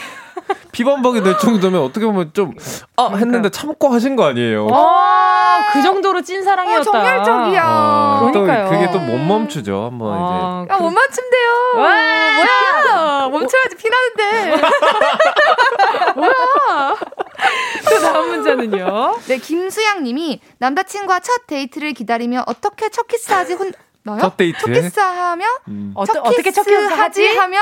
피범벅이 0.72 1.22
될 1.24 1.38
정도면 1.40 1.82
어떻게 1.82 2.06
보면 2.06 2.32
좀 2.34 2.54
아 2.96 3.10
했는데 3.16 3.50
참고 3.50 3.90
하신 3.90 4.16
거 4.16 4.26
아니에요. 4.26 4.68
아, 4.72 5.70
그 5.74 5.82
정도로 5.84 6.22
찐 6.22 6.44
사랑이었다. 6.44 6.80
어, 6.90 6.94
정열적이야. 6.94 7.64
어, 7.68 8.32
또 8.34 8.42
그러니까요. 8.42 8.70
그게 8.70 8.92
또 8.92 9.00
못 9.00 9.18
멈추죠. 9.18 9.86
한번 9.92 10.14
아, 10.14 10.66
야, 10.70 10.78
못 10.78 10.90
맞춘대요. 10.90 11.50
와. 11.76 12.36
뭐야? 12.36 13.28
멈춰야지 13.30 13.76
피나는데. 13.76 14.62
뭐야? 16.16 16.96
그 17.88 18.00
다음 18.00 18.30
문자는요. 18.30 19.20
네, 19.28 19.38
김수양 19.38 20.04
님이 20.04 20.42
남자친구와 20.60 21.20
첫 21.20 21.48
데이트를 21.48 21.94
기다리며 21.94 22.44
어떻게 22.48 22.90
첫 22.90 23.08
키스하지 23.08 23.54
하나요? 23.54 24.20
첫 24.22 24.38
데이트? 24.38 24.60
첫 24.60 24.72
키스하며 24.72 25.46
음. 25.68 25.92
어, 25.96 26.06
첫 26.06 26.18
어떻게 26.18 26.52
첫 26.52 26.64
키스 26.64 26.76
하지? 26.76 27.28
하며 27.28 27.60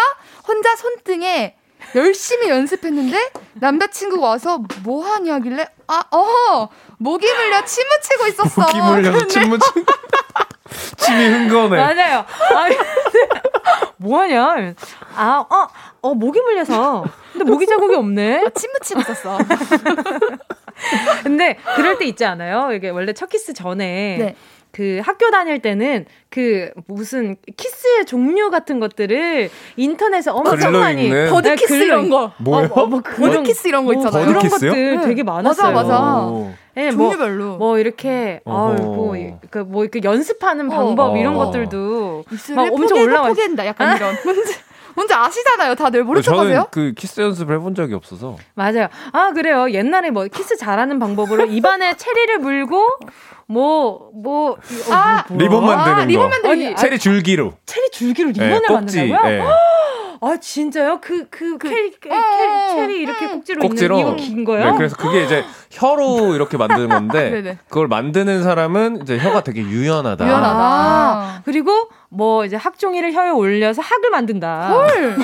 혼자 0.48 0.76
손등에 0.76 1.56
열심히 1.96 2.50
연습했는데 2.50 3.32
남자친구가 3.54 4.28
와서 4.28 4.60
뭐 4.84 5.06
하냐길래 5.06 5.68
아, 5.88 6.04
어, 6.12 6.70
모기 6.98 7.32
물려 7.32 7.64
침 7.66 7.84
묻히고 7.88 8.28
있었어. 8.28 8.62
모기 8.62 8.82
물려서 8.82 9.28
침 9.28 9.50
묻힌 9.50 9.86
침이 10.98 11.26
흥건해. 11.26 11.78
맞아요. 11.78 12.26
아니, 12.56 12.76
뭐하냐? 13.98 14.74
아, 15.16 15.46
어, 15.50 15.68
어, 16.02 16.14
모기 16.14 16.40
물려서. 16.42 17.06
근데 17.34 17.46
모기 17.50 17.66
자국이 17.66 17.96
없네. 17.96 18.44
아, 18.46 18.50
침 18.50 18.72
묻히고 18.72 19.02
있었어. 19.02 19.38
근데 21.24 21.58
그럴 21.76 21.98
때 21.98 22.06
있지 22.06 22.26
않아요? 22.26 22.72
이게 22.74 22.90
원래 22.90 23.14
첫 23.14 23.30
키스 23.30 23.54
전에. 23.54 24.18
네. 24.20 24.36
그 24.76 25.00
학교 25.06 25.32
다닐 25.32 25.60
때는 25.62 26.04
그 26.30 26.70
무슨 26.88 27.38
키스의 27.56 28.04
종류 28.06 28.50
같은 28.50 28.82
것들을 28.82 29.50
인터넷에 29.78 30.30
엄청 30.32 30.74
많이 30.74 31.06
읽는? 31.06 31.30
bird 31.30 31.56
kiss 31.56 31.68
글로 31.70 31.84
이런 31.86 32.06
읽- 32.08 32.10
거. 32.10 32.34
뭐요? 32.40 32.68
어, 32.74 32.86
뭐 32.86 33.00
그런 33.02 33.32
bird 33.32 33.44
kiss 33.44 33.70
이런 33.70 33.86
거뭐 33.86 33.94
있잖아요. 33.94 34.26
그런 34.26 34.34
bird 34.44 34.53
kiss요? 34.53 34.70
것들 34.72 34.98
네. 34.98 35.06
되게 35.08 35.24
많았어요. 35.24 35.72
맞아, 35.72 35.88
맞아. 35.94 36.26
오. 36.26 36.52
예, 36.76 36.92
뭐, 36.92 37.12
종류별로. 37.12 37.56
뭐 37.56 37.80
이렇게 37.80 38.42
어허. 38.44 38.74
아이고 38.74 39.40
그뭐 39.50 39.84
이렇게 39.86 40.02
연습하는 40.04 40.70
어. 40.70 40.76
방법 40.76 41.16
이런 41.16 41.36
어. 41.38 41.46
것들도 41.46 42.26
막 42.54 42.74
엄청 42.74 43.00
올라와 43.00 43.28
있- 43.30 43.32
포개한다. 43.32 43.66
약간 43.68 43.96
이런. 43.96 44.14
뭔지 44.96 45.14
아시잖아요. 45.14 45.76
다들 45.76 46.04
모른 46.04 46.22
저는 46.22 46.38
척하세요? 46.40 46.68
그 46.72 46.94
키스 46.96 47.20
연습을 47.22 47.56
해본 47.56 47.76
적이 47.76 47.94
없어서 47.96 48.38
맞아요. 48.54 48.88
아 49.12 49.32
그래요. 49.34 49.70
옛날에 49.72 50.10
뭐 50.12 50.26
키스 50.28 50.58
잘하는 50.58 51.00
방법으로 51.00 51.46
입안에 51.46 51.96
체리를 51.98 52.40
물고 52.40 52.84
뭐 53.48 54.10
뭐 54.16 54.58
아, 54.92 55.24
리본 55.30 55.66
만드는 55.66 55.98
거. 55.98 56.06
리본 56.06 56.30
만들기. 56.30 56.66
아니, 56.68 56.76
체리 56.76 56.98
줄기로. 56.98 57.54
체리 57.66 57.90
줄기로 57.92 58.32
네, 58.32 58.44
리본을 58.56 58.62
꼭지. 58.68 58.98
만든다고요? 59.10 59.30
네. 59.30 59.44
아 60.22 60.38
진짜요? 60.40 61.02
그그 61.02 61.58
캐리 61.60 61.92
캐- 62.02 62.10
어, 62.10 62.16
어, 62.16 62.70
체리 62.76 63.00
이렇게 63.02 63.28
꼭지로, 63.28 63.62
꼭지로. 63.62 64.00
있는 64.00 64.14
이거 64.14 64.24
긴 64.24 64.46
거요? 64.46 64.72
네, 64.72 64.78
그래서 64.78 64.96
그게 64.96 65.24
이제 65.26 65.44
혀로 65.72 66.34
이렇게 66.34 66.58
만드는 66.58 66.88
건데 66.90 67.30
네네. 67.30 67.58
그걸 67.68 67.88
만드는 67.90 68.42
사람은 68.42 69.02
이제 69.04 69.20
혀가 69.20 69.44
되게 69.44 69.62
유연하다. 69.62 70.26
유연하다. 70.26 70.58
아, 70.58 71.42
그리고 71.46 71.90
뭐 72.16 72.46
이제 72.46 72.56
학종이를 72.56 73.14
혀에 73.14 73.30
올려서 73.30 73.82
학을 73.82 74.10
만든다. 74.10 74.70
헐. 74.70 75.18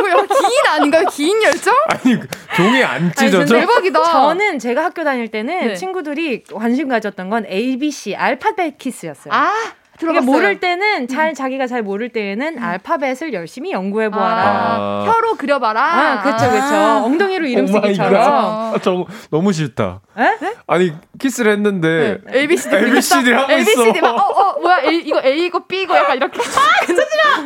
뭐 0.00 0.22
기인 0.26 0.66
아닌가요? 0.68 1.06
기인 1.10 1.42
열정? 1.42 1.74
아니 1.88 2.18
그 2.18 2.26
종이 2.56 2.82
안 2.82 3.02
아니, 3.02 3.14
찢어져? 3.14 3.38
근데 3.54 3.60
대박이다. 3.60 4.02
저는 4.02 4.58
제가 4.58 4.84
학교 4.84 5.04
다닐 5.04 5.28
때는 5.28 5.68
네. 5.68 5.74
친구들이 5.74 6.44
관심 6.44 6.88
가졌던 6.88 7.28
건 7.28 7.44
ABC 7.46 8.16
알파벳 8.16 8.78
키스였어요. 8.78 9.32
아, 9.34 9.52
들어봤어요. 10.00 10.26
모를 10.30 10.58
때는 10.60 11.06
잘 11.08 11.34
자기가 11.34 11.66
잘 11.66 11.82
모를 11.82 12.08
때에는 12.08 12.58
알파벳을 12.58 13.32
열심히 13.32 13.70
연구해 13.72 14.08
보아라. 14.10 14.42
아, 14.42 15.04
혀로 15.06 15.36
그려봐라. 15.36 15.80
아, 15.82 16.22
그쵸, 16.22 16.50
그쵸. 16.50 16.74
엉덩이로 17.04 17.46
이름 17.46 17.66
쓰기처럼. 17.66 18.12
갓. 18.12 18.74
아, 18.74 18.74
저 18.82 19.06
너무 19.30 19.52
싫다. 19.52 20.00
에? 20.18 20.24
아니 20.66 20.92
키스를 21.18 21.52
했는데 21.52 22.18
ABCD 22.32 22.76
ABCD 22.76 23.32
하고 23.32 23.52
ABCD 23.52 23.90
있어. 23.90 24.00
막, 24.00 24.14
어, 24.16 24.40
어, 24.42 24.60
뭐야, 24.60 24.82
A, 24.84 24.96
이거 24.98 25.20
A, 25.24 25.46
이거 25.46 25.60
B, 25.66 25.82
이거 25.82 25.96
약간 25.96 26.16
이렇게. 26.16 26.40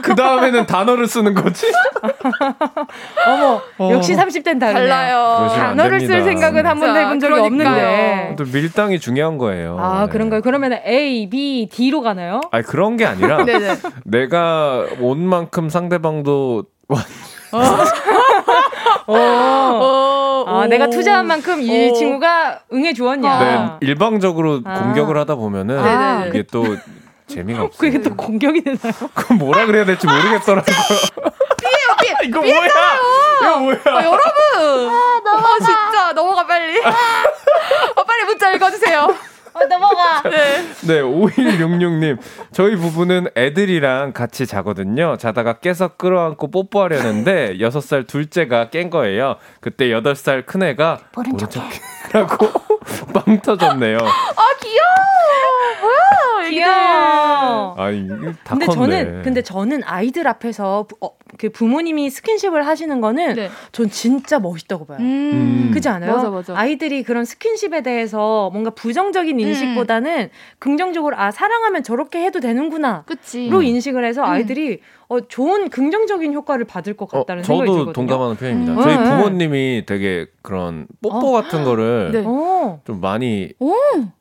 그 0.03 0.15
다음에는 0.15 0.67
단어를 0.67 1.07
쓰는 1.07 1.35
거지? 1.35 1.67
어머, 3.27 3.61
어. 3.79 3.91
역시 3.93 4.15
30대는 4.15 4.61
다르네요. 4.61 4.89
달라요. 4.89 5.49
단어를 5.57 6.01
쓸. 6.01 6.23
생각은 6.25 6.67
한 6.67 6.79
번도 6.79 6.95
진짜, 6.95 7.01
해본 7.01 7.21
적이 7.21 7.33
그러니까요. 7.33 7.87
없는데. 7.89 8.37
또 8.37 8.45
밀당이 8.53 8.99
중요한 9.01 9.39
거예요. 9.39 9.77
아, 9.81 10.07
네. 10.07 10.13
그런가요? 10.13 10.41
그러면 10.43 10.73
A, 10.87 11.29
B, 11.29 11.69
D로 11.71 12.01
가나요? 12.03 12.41
아니 12.51 12.65
그런 12.65 12.97
게 12.97 13.07
아니라. 13.07 13.45
내가 14.05 14.87
온 15.01 15.21
만큼 15.27 15.69
상대방도 15.69 16.65
어. 16.89 16.97
아, 19.07 20.45
오. 20.47 20.67
내가 20.67 20.89
투자한 20.89 21.27
만큼 21.27 21.61
이 21.63 21.91
오. 21.91 21.95
친구가 21.95 22.61
응해 22.73 22.93
주었냐. 22.95 23.39
네, 23.39 23.87
일방적으로 23.87 24.61
아. 24.65 24.81
공격을 24.83 25.17
하다 25.19 25.37
보면은 25.37 25.77
네네네. 25.83 26.29
이게 26.29 26.43
또 26.51 26.77
재미가 27.27 27.63
없어요. 27.65 27.79
그게 27.79 28.01
또 28.03 28.15
공격이 28.17 28.63
되나요? 28.65 28.93
그건 29.15 29.39
뭐라 29.39 29.67
그래야 29.67 29.85
될지 29.85 30.07
모르겠더라고요. 30.07 30.77
삐, 32.01 32.29
이거 32.29 32.41
뭐야? 32.41 32.69
이거 33.41 33.59
뭐야? 33.61 33.77
아, 33.87 34.05
여러분! 34.05 34.91
아, 34.91 35.57
진짜. 35.59 36.13
넘어가, 36.15 36.47
빨리. 36.47 36.81
아, 36.85 36.93
빨리 38.07 38.25
문자 38.27 38.51
읽어주세요. 38.53 39.15
어, 39.55 39.65
넘어가. 39.67 40.23
네. 40.29 40.63
네, 40.87 41.01
5166님. 41.01 42.19
저희 42.53 42.77
부부는 42.77 43.29
애들이랑 43.37 44.13
같이 44.13 44.47
자거든요. 44.47 45.17
자다가 45.17 45.55
깨서 45.55 45.89
끌어안고 45.97 46.51
뽀뽀하려는데 46.51 47.57
6살 47.59 48.07
둘째가 48.07 48.71
깬 48.71 48.91
거예요. 48.91 49.37
그때 49.61 49.87
8살 49.89 50.45
큰애가 50.47 50.99
모른 51.15 51.39
척이라고 51.39 52.47
빵 53.15 53.41
터졌네요. 53.41 53.99
아, 53.99 54.45
귀여워! 54.61 54.95
뭐야. 55.81 56.49
귀여워. 56.51 57.75
아, 57.79 57.91
이게 57.91 58.09
다 58.45 58.57
근데 58.57 58.67
컸네. 58.67 58.75
저는 59.05 59.23
근데 59.23 59.43
저는 59.43 59.83
아이들 59.85 60.27
앞에서 60.29 60.87
부, 60.89 60.97
어, 61.01 61.11
그 61.39 61.49
부모님이 61.51 62.11
스킨십을 62.11 62.67
하시는 62.67 63.01
거는 63.01 63.35
네. 63.35 63.51
전 63.73 63.91
진짜 63.91 64.39
멋있다고 64.39 64.87
봐요. 64.87 64.99
음. 65.01 65.69
그렇지 65.71 65.89
않아요? 65.89 66.17
맞아, 66.17 66.31
맞아. 66.31 66.57
아이들이 66.57 67.03
그런 67.03 67.25
스킨십에 67.25 67.83
대해서 67.83 68.51
뭔가 68.53 68.71
부정적인 68.71 69.39
인식보다는 69.41 70.31
긍정적으로 70.59 71.17
아 71.19 71.31
사랑하면 71.31 71.83
저렇게 71.83 72.25
해도 72.25 72.41
되는구나. 72.41 73.05
그치. 73.07 73.49
로 73.49 73.63
인식을 73.63 74.05
해서 74.05 74.23
음. 74.23 74.29
아이들이 74.29 74.81
어, 75.09 75.21
좋은 75.21 75.69
긍정적인 75.69 76.33
효과를 76.33 76.65
받을 76.65 76.97
것 76.97 77.13
어, 77.13 77.21
같다는 77.21 77.43
생각이 77.43 77.67
저도 77.69 77.79
들거든요. 77.79 77.93
동감하는 77.93 78.37
편입니다. 78.37 78.73
음. 78.73 78.83
저희 78.83 78.97
네. 78.97 79.05
부모님이 79.05 79.83
되게 79.87 80.27
그런 80.43 80.87
뽀뽀 81.03 81.33
같은 81.33 81.65
거를 81.65 82.11
네. 82.13 82.23
어, 82.25 82.81
좀 82.85 83.01
많이 83.01 83.51
오. 83.61 83.75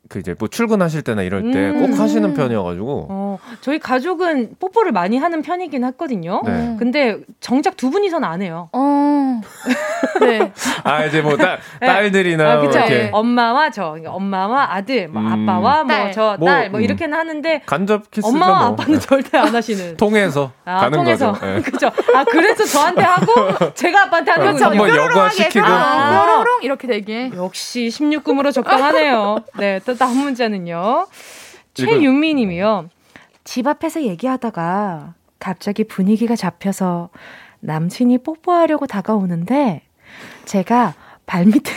그 0.08 0.18
이제 0.18 0.34
뭐 0.38 0.48
출근하실 0.48 1.02
때나 1.02 1.22
이럴 1.22 1.50
때꼭 1.50 1.90
음. 1.90 2.00
하시는 2.00 2.34
편이어가지고 2.34 3.06
어, 3.10 3.38
저희 3.62 3.78
가족은 3.78 4.56
뽀뽀를 4.60 4.92
많이 4.92 5.16
하는 5.16 5.40
편이긴 5.42 5.84
했거든요. 5.84 6.42
네. 6.44 6.76
근데 6.78 7.18
정작 7.40 7.76
두 7.76 7.90
분이서는 7.90 8.26
안 8.28 8.42
해요. 8.42 8.68
어. 8.72 9.40
네. 10.20 10.52
아 10.84 11.04
이제 11.04 11.22
뭐 11.22 11.36
딸, 11.36 11.58
네. 11.80 11.86
딸들이나 11.86 12.52
아, 12.52 12.56
뭐 12.56 12.66
그쵸. 12.66 12.78
이렇게 12.78 13.10
엄마와 13.12 13.70
저, 13.70 13.84
그러니까 13.90 14.12
엄마와 14.12 14.74
아들, 14.74 15.08
뭐 15.08 15.22
음. 15.22 15.48
아빠와 15.48 15.86
딸. 15.86 16.04
뭐저 16.04 16.36
뭐, 16.38 16.48
딸, 16.48 16.70
뭐 16.70 16.80
음. 16.80 16.84
이렇게는 16.84 17.16
하는데 17.16 17.62
간접 17.66 18.10
키스가 18.10 18.28
엄마와 18.28 18.58
뭐 18.58 18.68
아빠는 18.68 19.00
절대 19.00 19.38
안 19.38 19.54
하시는. 19.54 19.96
통해서 19.96 20.52
아, 20.64 20.80
가는 20.80 20.98
통해서. 20.98 21.32
거죠. 21.32 21.46
예. 21.46 21.60
그죠. 21.62 21.90
아, 22.14 22.24
그래서 22.24 22.64
저한테 22.64 23.02
하고 23.02 23.72
제가 23.74 24.02
아빠한테 24.04 24.30
하는. 24.32 24.46
거군요. 24.52 24.66
한번 24.66 24.96
여과시키고. 24.96 25.66
아. 25.66 26.10
뾰로롱 26.10 26.62
이렇게 26.62 26.86
되게. 26.86 27.30
역시 27.34 27.88
16금으로 27.88 28.52
적당하네요. 28.52 29.38
네, 29.58 29.80
또 29.84 29.94
다음 30.04 30.18
문자는요. 30.18 31.06
최윤미 31.72 32.34
님이요. 32.34 32.90
집 33.42 33.66
앞에서 33.66 34.02
얘기하다가 34.02 35.14
갑자기 35.38 35.84
분위기가 35.84 36.36
잡혀서 36.36 37.08
남친이 37.60 38.18
뽀뽀하려고 38.18 38.86
다가오는데 38.86 39.80
제가 40.44 40.92
발밑에 41.24 41.72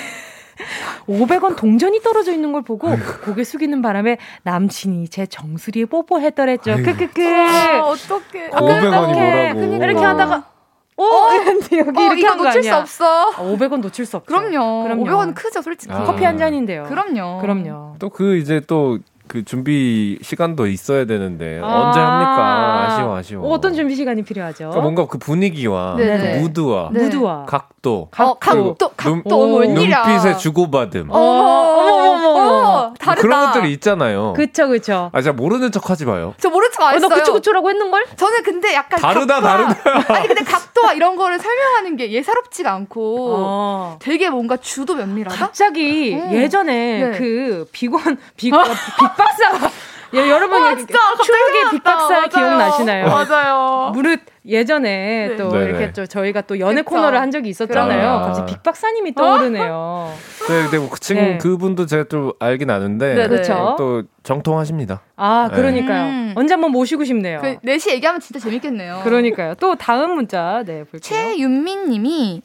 500원 1.08 1.56
동전이 1.58 2.02
떨어져 2.02 2.34
있는 2.34 2.52
걸 2.52 2.64
보고 2.64 2.94
고개 3.24 3.46
숙이는 3.46 3.82
바람에 3.82 4.18
남친이 4.44 5.08
제 5.08 5.26
정수리에 5.26 5.86
뽀뽀했더랬죠. 5.86 6.72
아이고. 6.72 6.84
크크크. 6.84 7.22
아, 7.24 7.82
어떡해. 7.86 8.50
500원이 8.50 9.10
어떡해. 9.10 9.54
뭐라고. 9.54 9.76
이렇게 9.86 10.04
하다가 10.04 10.57
오! 11.02 11.32
이랬는데 11.34 11.78
여기 11.80 12.00
어, 12.00 12.04
이렇게 12.06 12.20
이거 12.22 12.30
한거 12.32 12.43
놓칠 12.45 12.64
수. 12.64 12.76
없어. 12.76 13.30
아, 13.32 13.36
500원 13.43 13.82
놓칠 13.82 14.06
수 14.06 14.18
없죠. 14.18 14.26
그럼요. 14.34 14.84
그럼요. 14.84 15.06
500원 15.06 15.36
크죠, 15.36 15.62
솔직히. 15.62 15.93
아. 15.93 16.04
커피 16.04 16.24
한 16.26 16.38
잔인데요. 16.38 16.86
그럼요. 16.86 17.39
그럼요. 17.41 17.95
또 18.00 18.10
그 18.10 18.38
이제 18.38 18.60
또그 18.62 19.43
준비 19.45 20.18
시간도 20.24 20.66
있어야 20.68 21.06
되는데 21.06 21.60
아. 21.64 21.68
언제 21.68 22.00
합니까? 22.00 22.86
아쉬워 22.88 23.16
아쉬워. 23.16 23.45
어, 23.48 23.52
어떤 23.52 23.74
준비 23.76 23.95
시간이 23.95 24.24
필요하죠? 24.24 24.58
그러니까 24.70 24.82
뭔가 24.82 25.06
그 25.08 25.18
분위기와 25.20 25.95
네. 25.98 26.38
그 26.38 26.39
무드와 26.41 26.89
네. 26.93 27.04
무드와 27.04 27.45
각도, 27.45 28.10
어, 28.18 28.34
각도, 28.39 28.64
눈- 28.64 28.76
각도, 28.98 29.56
웬일이야. 29.58 30.04
눈빛의 30.08 30.38
주고받음 30.39 31.08
어머, 31.12 31.20
어머, 31.20 32.10
어머, 32.10 32.28
어머, 32.30 32.93
다르다. 33.00 33.22
그런 33.22 33.45
것들이 33.54 33.72
있잖아요. 33.74 34.34
그쵸 34.34 34.68
그쵸. 34.68 35.10
아, 35.14 35.22
진짜 35.22 35.32
모르는 35.34 35.72
척 35.72 35.89
하지 35.89 36.06
마요. 36.06 36.34
저 36.39 36.50
모른 36.50 36.70
척안 36.72 36.89
어, 36.89 36.95
했어요. 36.95 37.10
너 37.10 37.16
그쵸 37.16 37.34
그초라고 37.34 37.70
했는 37.70 37.91
걸? 37.91 38.04
저는 38.16 38.43
근데 38.43 38.74
약간 38.74 39.00
다르다, 39.00 39.39
각도와- 39.39 40.12
아니 40.12 40.28
근데 40.28 40.43
각도와 40.43 40.93
이런 40.93 41.16
거를 41.16 41.39
설명하는 41.39 41.95
게 41.95 42.12
예사롭지가 42.12 42.72
않고 42.74 43.36
어. 43.38 44.00
되게 44.02 44.30
뭔가 44.30 44.58
주도 44.58 44.95
면밀하다. 44.95 45.38
갑자기 45.38 46.16
음. 46.16 46.34
예전에 46.34 47.10
네. 47.12 47.18
그 47.18 47.68
비건 47.72 48.18
비 48.36 48.52
어, 48.54 48.64
빅박사 48.64 49.70
예, 50.14 50.20
여러분 50.30 50.62
갑자기 50.64 50.88
추억의. 51.24 51.70
빅박사. 51.72 52.28
기억나시나요? 52.28 53.08
맞아요. 53.10 53.91
무릇 53.93 54.20
예전에 54.48 55.28
네. 55.30 55.36
또 55.36 55.50
네네. 55.50 55.66
이렇게 55.66 55.91
또 55.93 56.06
저희가 56.06 56.41
또 56.41 56.60
연애 56.60 56.82
그쵸. 56.82 56.95
코너를 56.95 57.20
한 57.20 57.32
적이 57.32 57.50
있었잖아요. 57.50 58.10
아. 58.10 58.22
갑자기 58.22 58.54
빅박사님이 58.54 59.14
떠오르네요. 59.14 60.14
네, 60.48 60.62
근데 60.64 60.78
뭐 60.78 60.89
그 60.89 61.00
친구 61.00 61.22
네. 61.22 61.38
그분도 61.38 61.86
제가 61.86 62.06
좀 62.10 62.32
알긴 62.39 62.70
아는데 62.70 63.14
네네. 63.16 63.28
그렇죠. 63.28 63.76
또 63.78 64.04
정통하십니다. 64.24 65.02
아, 65.16 65.48
네. 65.52 65.56
그러니까요. 65.58 66.06
음. 66.06 66.34
언제 66.36 66.54
한번 66.54 66.72
모시고 66.72 67.04
싶네요. 67.04 67.39
그 67.41 67.58
넷이 67.64 67.93
얘기하면 67.93 68.22
진짜 68.22 68.39
재밌겠네요. 68.39 69.02
그러니까요. 69.04 69.56
또 69.56 69.76
다음 69.76 70.16
문자 70.16 70.64
네 70.66 70.84
볼게요. 70.84 71.00
최윤민 71.02 71.89
님이 71.89 72.41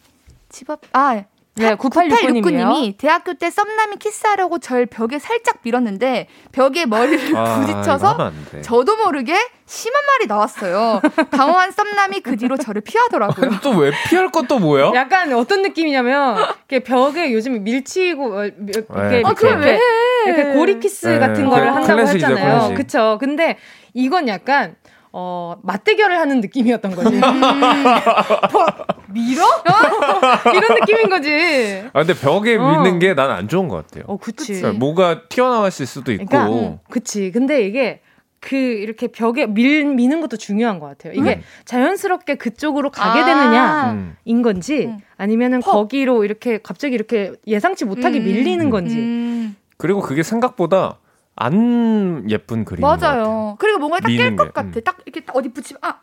집 0.49 0.69
앞, 0.71 0.81
아, 0.93 1.23
네, 1.55 1.75
9869 1.75 2.51
님이요. 2.51 2.67
9869님이 2.67 2.97
대학교 2.97 3.35
때 3.35 3.51
썸남이 3.51 3.97
키스하려고 3.97 4.59
절 4.59 4.87
벽에 4.87 5.19
살짝 5.19 5.57
밀었는데 5.63 6.27
벽에 6.51 6.87
머리를 6.87 7.37
아, 7.37 7.61
부딪혀서. 7.61 8.33
저도 8.63 8.97
모르게 8.97 9.35
심한 9.67 10.03
말이 10.07 10.27
나왔어요. 10.29 11.01
당황한 11.31 11.73
썸남이 11.73 12.21
그 12.21 12.37
뒤로 12.37 12.57
저를 12.57 12.81
피하더라고요. 12.81 13.61
또 13.63 13.73
왜 13.73 13.91
피할 14.09 14.31
것도 14.31 14.59
뭐야? 14.61 14.93
약간 14.95 15.33
어떤 15.35 15.61
느낌이냐면 15.63 16.37
이렇게 16.69 16.79
벽에 16.85 17.33
요즘 17.33 17.63
밀치고 17.65 18.25
어, 18.39 18.43
미- 18.57 18.73
이렇게, 18.75 18.87
네, 18.95 19.23
아, 19.25 19.33
그걸 19.35 19.61
왜 19.61 19.75
해? 19.75 19.81
이렇게 20.27 20.53
고리 20.55 20.79
키스 20.81 21.07
네, 21.07 21.19
같은 21.19 21.45
그 21.45 21.51
거를 21.51 21.67
한다고 21.75 21.87
클래식이죠, 21.97 22.27
했잖아요. 22.29 22.75
그쵸. 22.75 23.19
근데 23.21 23.59
이건 23.95 24.27
약간 24.29 24.75
어 25.15 25.57
맞대결을 25.63 26.19
하는 26.19 26.41
느낌이었던 26.41 26.95
거지. 26.95 27.17
뭐, 27.19 28.67
밀어? 29.09 29.45
어? 29.45 30.51
이런 30.57 30.81
느낌인 30.81 31.09
거지. 31.11 31.83
아, 31.93 32.03
근데 32.05 32.15
벽에 32.19 32.57
어. 32.57 32.83
밀는 32.83 32.99
게 32.99 33.13
난 33.15 33.31
안 33.31 33.47
좋은 33.49 33.69
것 33.69 33.77
같아요. 33.87 34.05
어, 34.07 34.17
그치. 34.17 34.55
그러니까 34.55 34.79
뭐가 34.79 35.29
튀어나왔을 35.29 35.85
수도 35.87 36.13
있고. 36.13 36.25
그러니까 36.27 36.53
음, 36.55 36.79
그치. 36.91 37.31
근데 37.31 37.67
이게 37.67 38.01
그 38.41 38.57
이렇게 38.57 39.07
벽에 39.09 39.47
밀 39.47 39.85
미는 39.85 40.21
것도 40.23 40.37
중요한 40.39 40.79
것 40.81 40.87
같아요. 40.87 41.13
이게 41.13 41.37
음. 41.37 41.43
자연스럽게 41.67 42.37
그쪽으로 42.37 42.91
가게 42.91 43.21
아. 43.21 43.25
되느냐인 43.27 44.17
음. 44.27 44.43
건지 44.43 44.87
음. 44.87 44.99
아니면은 45.19 45.61
퍽. 45.61 45.73
거기로 45.73 46.25
이렇게 46.25 46.59
갑자기 46.63 46.95
이렇게 46.95 47.33
예상치 47.47 47.85
못하게 47.85 48.19
음. 48.19 48.25
밀리는 48.25 48.71
건지. 48.71 48.97
음, 48.97 49.57
그리고 49.77 50.01
그게 50.01 50.23
생각보다 50.23 50.97
안 51.37 52.25
예쁜 52.31 52.65
같아요. 52.65 52.81
맞아요. 52.87 53.57
그리고 53.59 53.79
뭔가 53.79 53.99
딱 54.01 54.09
깰것 54.09 54.37
게, 54.39 54.51
같아. 54.53 54.61
음. 54.63 54.81
딱 54.85 54.99
이렇게 55.07 55.21
딱 55.25 55.35
어디 55.37 55.49
붙이면 55.53 55.81
아. 55.83 55.95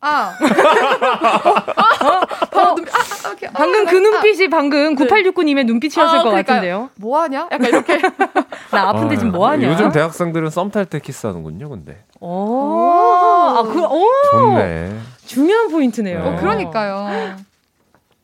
아. 0.00 0.36
어, 2.06 2.26
방금 2.52 2.84
눈빛, 2.84 2.94
아, 2.94 2.98
아, 2.98 3.28
이렇게, 3.30 3.46
아, 3.48 3.50
방금 3.52 3.86
그 3.86 3.96
아, 3.96 4.00
눈빛이 4.00 4.48
방금 4.50 4.94
9869님의 4.94 5.64
눈빛이었을 5.66 6.18
아, 6.18 6.22
것 6.22 6.28
그러니까요. 6.30 6.44
같은데요. 6.44 6.90
뭐 6.96 7.20
하냐? 7.22 7.48
약간 7.50 7.64
이렇게. 7.68 7.98
나 8.70 8.88
아픈데 8.90 9.16
지금 9.16 9.32
뭐 9.32 9.48
하냐? 9.48 9.68
요즘 9.68 9.90
대학생들은 9.90 10.50
썸 10.50 10.70
탈 10.70 10.84
때 10.86 10.98
키스하는군요, 11.00 11.68
근데. 11.70 12.04
오, 12.20 12.92
아, 13.56 13.62
그, 13.62 13.82
오, 13.82 14.04
좋네. 14.30 14.98
중요한 15.24 15.68
포인트네요. 15.70 16.22
네. 16.22 16.28
어, 16.28 16.36
그러니까요. 16.36 17.36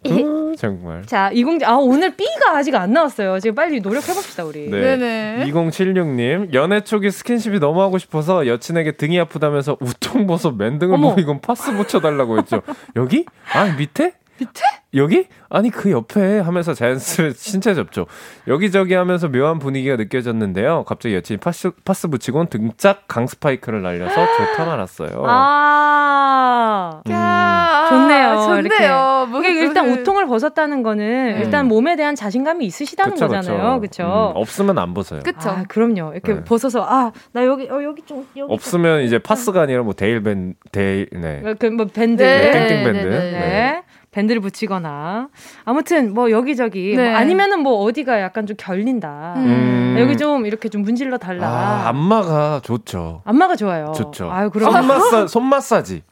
음, 0.06 0.54
정말. 0.58 1.02
자, 1.06 1.30
이공 1.32 1.58
아 1.64 1.74
오늘 1.74 2.14
B가 2.16 2.56
아직 2.56 2.74
안 2.74 2.92
나왔어요. 2.92 3.38
지금 3.40 3.54
빨리 3.54 3.80
노력해 3.80 4.12
봅시다 4.12 4.44
우리. 4.44 4.68
네. 4.68 4.96
네네. 4.96 5.46
2076님 5.50 6.52
연애 6.54 6.80
초기 6.82 7.10
스킨십이 7.10 7.58
너무 7.60 7.80
하고 7.82 7.98
싶어서 7.98 8.46
여친에게 8.46 8.92
등이 8.92 9.18
아프다면서 9.20 9.76
우통 9.80 10.26
벗어 10.26 10.50
맨등을. 10.50 10.98
보이곤 10.98 11.40
파스 11.40 11.72
붙여 11.76 12.00
달라고 12.00 12.38
했죠. 12.38 12.62
여기? 12.96 13.24
아 13.54 13.74
밑에? 13.76 14.12
밑에? 14.38 14.62
여기? 14.94 15.26
아니 15.48 15.70
그 15.70 15.90
옆에 15.90 16.38
하면서 16.40 16.74
자연스레 16.74 17.32
신체 17.34 17.74
접촉 17.74 18.08
여기저기 18.46 18.92
하면서 18.94 19.28
묘한 19.28 19.58
분위기가 19.58 19.96
느껴졌는데요. 19.96 20.84
갑자기 20.86 21.14
여친이 21.14 21.38
파스, 21.38 21.70
파스 21.84 22.08
붙이곤 22.08 22.48
등짝 22.48 23.04
강 23.08 23.26
스파이크를 23.26 23.80
날려서 23.82 24.14
좋다 24.14 24.66
말았어요. 24.66 25.24
아. 25.26 27.00
야, 27.10 27.86
좋네요, 27.88 28.36
좋네요. 28.42 28.58
이렇게. 28.60 28.88
뭐, 29.30 29.42
일단 29.44 29.86
그- 29.86 29.92
우통을 30.00 30.26
벗었다는 30.26 30.82
거는 30.82 31.38
일단 31.40 31.68
몸에 31.68 31.96
대한 31.96 32.14
자신감이 32.14 32.64
있으시다는 32.66 33.14
그쵸, 33.14 33.28
거잖아요. 33.28 33.80
그쵸. 33.80 34.02
그렇죠? 34.02 34.32
음, 34.34 34.40
없으면 34.40 34.78
안 34.78 34.92
벗어요. 34.94 35.20
그쵸. 35.24 35.48
아, 35.50 35.64
그럼요. 35.68 36.12
이렇게 36.12 36.34
네. 36.34 36.44
벗어서 36.44 36.84
아, 36.86 37.12
나 37.32 37.44
여기 37.46 37.68
어 37.70 37.82
여기 37.82 38.02
좀 38.02 38.26
여기 38.36 38.52
없으면 38.52 39.02
이제 39.02 39.18
파스가 39.18 39.62
아니라 39.62 39.82
뭐 39.82 39.94
데일 39.94 40.22
밴 40.22 40.54
데일 40.70 41.08
네. 41.12 41.42
좀. 41.58 41.76
그뭐 41.76 41.86
밴드 41.92 42.22
네. 42.22 42.50
땡땡 42.50 42.84
밴드. 42.84 42.98
네, 43.06 43.18
네, 43.18 43.30
네. 43.32 43.82
밴드를 44.12 44.40
붙이거나 44.40 45.28
아무튼 45.64 46.14
뭐 46.14 46.30
여기저기 46.30 46.94
네. 46.96 47.10
뭐 47.10 47.18
아니면은 47.18 47.60
뭐 47.60 47.82
어디가 47.82 48.20
약간 48.20 48.46
좀 48.46 48.56
결린다. 48.58 49.34
음. 49.38 49.96
여기 49.98 50.16
좀 50.16 50.46
이렇게 50.46 50.68
좀 50.68 50.82
문질러 50.82 51.18
달라. 51.18 51.48
아, 51.48 51.88
안마가 51.88 52.60
좋죠. 52.62 53.22
안마가 53.24 53.56
좋아요. 53.56 53.92
좋죠. 53.96 54.30
아유, 54.30 54.50
그럼 54.50 54.70
손 54.70 54.86
마사 54.86 55.26
손 55.26 55.44
마사지. 55.46 56.02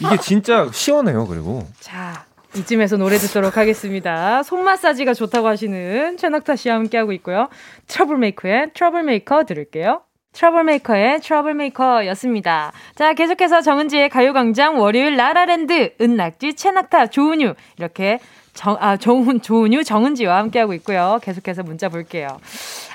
이게 0.00 0.16
진짜 0.18 0.68
시원해요. 0.72 1.26
그리고 1.26 1.64
자, 1.78 2.24
이쯤에서 2.56 2.96
노래 2.96 3.16
듣도록 3.16 3.56
하겠습니다. 3.56 4.42
손 4.42 4.64
마사지가 4.64 5.14
좋다고 5.14 5.46
하시는 5.46 6.16
최낙타 6.16 6.56
씨와 6.56 6.74
함께하고 6.74 7.12
있고요. 7.12 7.48
트러블메이커의 7.86 8.72
트러블메이커 8.74 9.44
들을게요. 9.44 10.02
트러블메이커의 10.36 11.20
트러블메이커였습니다. 11.20 12.72
자, 12.94 13.14
계속해서 13.14 13.62
정은지의 13.62 14.10
가요광장 14.10 14.78
월요일 14.78 15.16
라라랜드 15.16 15.94
은낙지 16.00 16.54
최낙타 16.54 17.06
조은유 17.06 17.54
이렇게 17.78 18.18
정, 18.56 18.76
아, 18.80 18.96
정훈, 18.96 19.40
조은유, 19.42 19.84
정은지와 19.84 20.38
함께하고 20.38 20.72
있고요. 20.74 21.20
계속해서 21.22 21.62
문자 21.62 21.88
볼게요. 21.88 22.28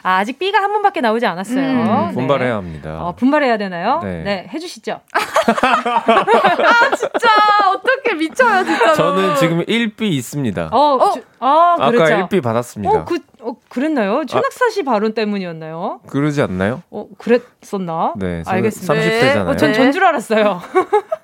아, 0.03 0.17
아직 0.17 0.39
B가 0.39 0.57
한 0.61 0.73
번밖에 0.73 0.99
나오지 1.01 1.25
않았어요. 1.27 1.59
음, 1.59 2.07
네. 2.09 2.13
분발해야 2.15 2.55
합니다. 2.55 2.97
어, 3.03 3.13
분발해야 3.15 3.57
되나요? 3.57 3.99
네. 4.03 4.23
네, 4.23 4.49
해주시죠. 4.51 4.99
진짜 6.97 7.29
어떻게 7.73 8.15
미쳐요 8.15 8.65
진짜. 8.65 8.93
저는 8.93 9.35
지금 9.35 9.63
1B 9.65 10.01
있습니다. 10.03 10.69
어, 10.71 10.77
어? 10.95 11.11
주- 11.13 11.21
아, 11.39 11.75
아까 11.77 11.91
그렇죠. 11.91 12.27
1B 12.27 12.41
받았습니다. 12.43 12.93
어, 12.93 13.05
그, 13.05 13.19
어, 13.41 13.55
그랬나요? 13.69 14.25
최낙사 14.25 14.69
씨 14.71 14.83
발언 14.83 15.13
때문이었나요? 15.13 16.01
그러지 16.07 16.41
않나요? 16.41 16.81
어, 16.89 17.05
그랬었나? 17.17 18.13
네, 18.17 18.41
알겠습니다. 18.45 18.93
30대잖아요. 18.93 19.47
어, 19.47 19.55
전 19.55 19.71
네. 19.71 19.77
전줄 19.77 20.03
알았어요. 20.03 20.61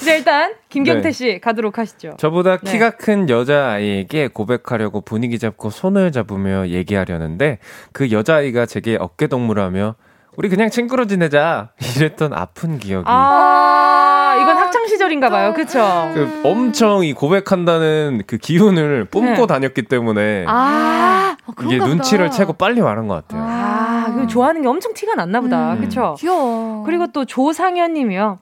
이제 0.00 0.16
일단 0.16 0.54
김경태 0.68 1.02
네. 1.02 1.12
씨 1.12 1.40
가도록 1.40 1.78
하시죠. 1.78 2.14
저보다 2.18 2.58
네. 2.58 2.72
키가 2.72 2.90
큰 2.90 3.28
여자아이에게 3.28 4.28
고백하려고 4.28 5.00
분위기 5.00 5.38
잡고 5.38 5.70
손을 5.70 6.12
잡으며 6.12 6.68
얘기하려는데 6.68 7.58
그 7.92 8.10
여자아이가 8.10 8.66
제게 8.66 8.96
어깨 8.98 9.26
동무하며 9.26 9.94
우리 10.36 10.48
그냥 10.48 10.70
친구로 10.70 11.06
지내자 11.06 11.70
이랬던 11.96 12.32
아픈 12.32 12.78
기억이 12.78 13.04
아, 13.08 14.38
이건 14.40 14.56
학창 14.56 14.86
시절인가 14.86 15.30
봐요. 15.30 15.52
그쵸? 15.52 15.80
그 16.14 16.42
엄청 16.44 17.02
이 17.02 17.12
고백한다는 17.12 18.22
그 18.26 18.36
기운을 18.36 19.06
뿜고 19.06 19.26
네. 19.26 19.46
다녔기 19.46 19.82
때문에 19.82 20.44
아, 20.46 21.36
어, 21.44 21.52
이게 21.62 21.78
그런가 21.78 21.86
눈치를. 21.88 22.30
채고 22.30 22.52
빨리 22.52 22.80
말한 22.80 23.08
것 23.08 23.26
같아요. 23.26 23.42
아, 23.44 24.12
그 24.14 24.26
좋아하는 24.28 24.62
게 24.62 24.68
엄청 24.68 24.94
티가 24.94 25.16
났나 25.16 25.40
보다. 25.40 25.72
음. 25.72 25.80
그쵸? 25.80 26.14
귀여워. 26.18 26.84
그리고 26.84 27.08
또 27.08 27.24
조상현 27.24 27.94
님이요. 27.94 28.38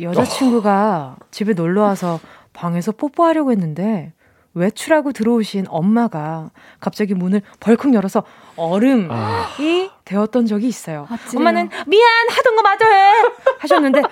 여자친구가 0.00 1.16
집에 1.30 1.52
놀러 1.52 1.82
와서 1.82 2.20
방에서 2.52 2.92
뽀뽀하려고 2.92 3.52
했는데 3.52 4.12
외출하고 4.54 5.12
들어오신 5.12 5.66
엄마가 5.68 6.50
갑자기 6.80 7.14
문을 7.14 7.42
벌컥 7.60 7.94
열어서 7.94 8.24
얼음이 8.56 9.06
아. 9.10 9.48
되었던 10.04 10.46
적이 10.46 10.68
있어요. 10.68 11.06
아찔해요. 11.10 11.38
엄마는 11.38 11.68
미안 11.86 12.10
하던 12.28 12.56
거 12.56 12.62
마저 12.62 12.84
해 12.86 13.12
하셨는데 13.60 14.02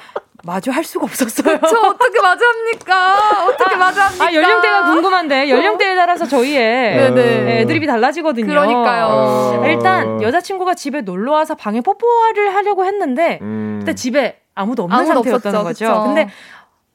마저 0.45 0.71
할 0.71 0.85
수가 0.85 1.05
없었어요. 1.07 1.59
저 1.69 1.81
어떻게 1.81 2.21
마주 2.21 2.45
합니까? 2.45 3.47
어떻게 3.47 3.75
마주 3.75 4.01
합니까? 4.01 4.25
아 4.25 4.33
연령대가 4.33 4.85
궁금한데 4.85 5.51
연령대에 5.51 5.97
따라서 5.97 6.25
저희의 6.25 6.97
네네. 6.97 7.45
네, 7.45 7.61
애드립이 7.63 7.87
달라지거든요. 7.87 8.47
그러니까요. 8.47 9.07
어. 9.09 9.65
일단 9.67 10.23
여자친구가 10.23 10.75
집에 10.75 11.01
놀러 11.01 11.33
와서 11.33 11.57
방에 11.57 11.81
뽀뽀를 11.81 12.55
하려고 12.55 12.85
했는데 12.85 13.41
음. 13.43 13.76
그때 13.87 13.95
집에 13.95 14.41
아무도 14.55 14.85
없는 14.85 14.99
아무도 14.99 15.15
상태였다는 15.15 15.61
없었죠. 15.61 15.85
거죠. 15.87 15.95
그쵸. 16.01 16.05
근데 16.07 16.29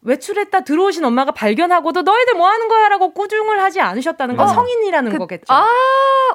외출했다 0.04 0.62
들어오신 0.62 1.06
엄마가 1.06 1.32
발견하고도 1.32 2.02
너희들 2.02 2.34
뭐 2.34 2.48
하는 2.48 2.68
거야 2.68 2.90
라고 2.90 3.14
꾸중을 3.14 3.62
하지 3.62 3.82
않으셨다는 3.82 4.36
건 4.36 4.48
어. 4.50 4.50
성인이라는 4.52 5.12
그- 5.12 5.18
거겠죠. 5.20 5.44
아, 5.50 5.68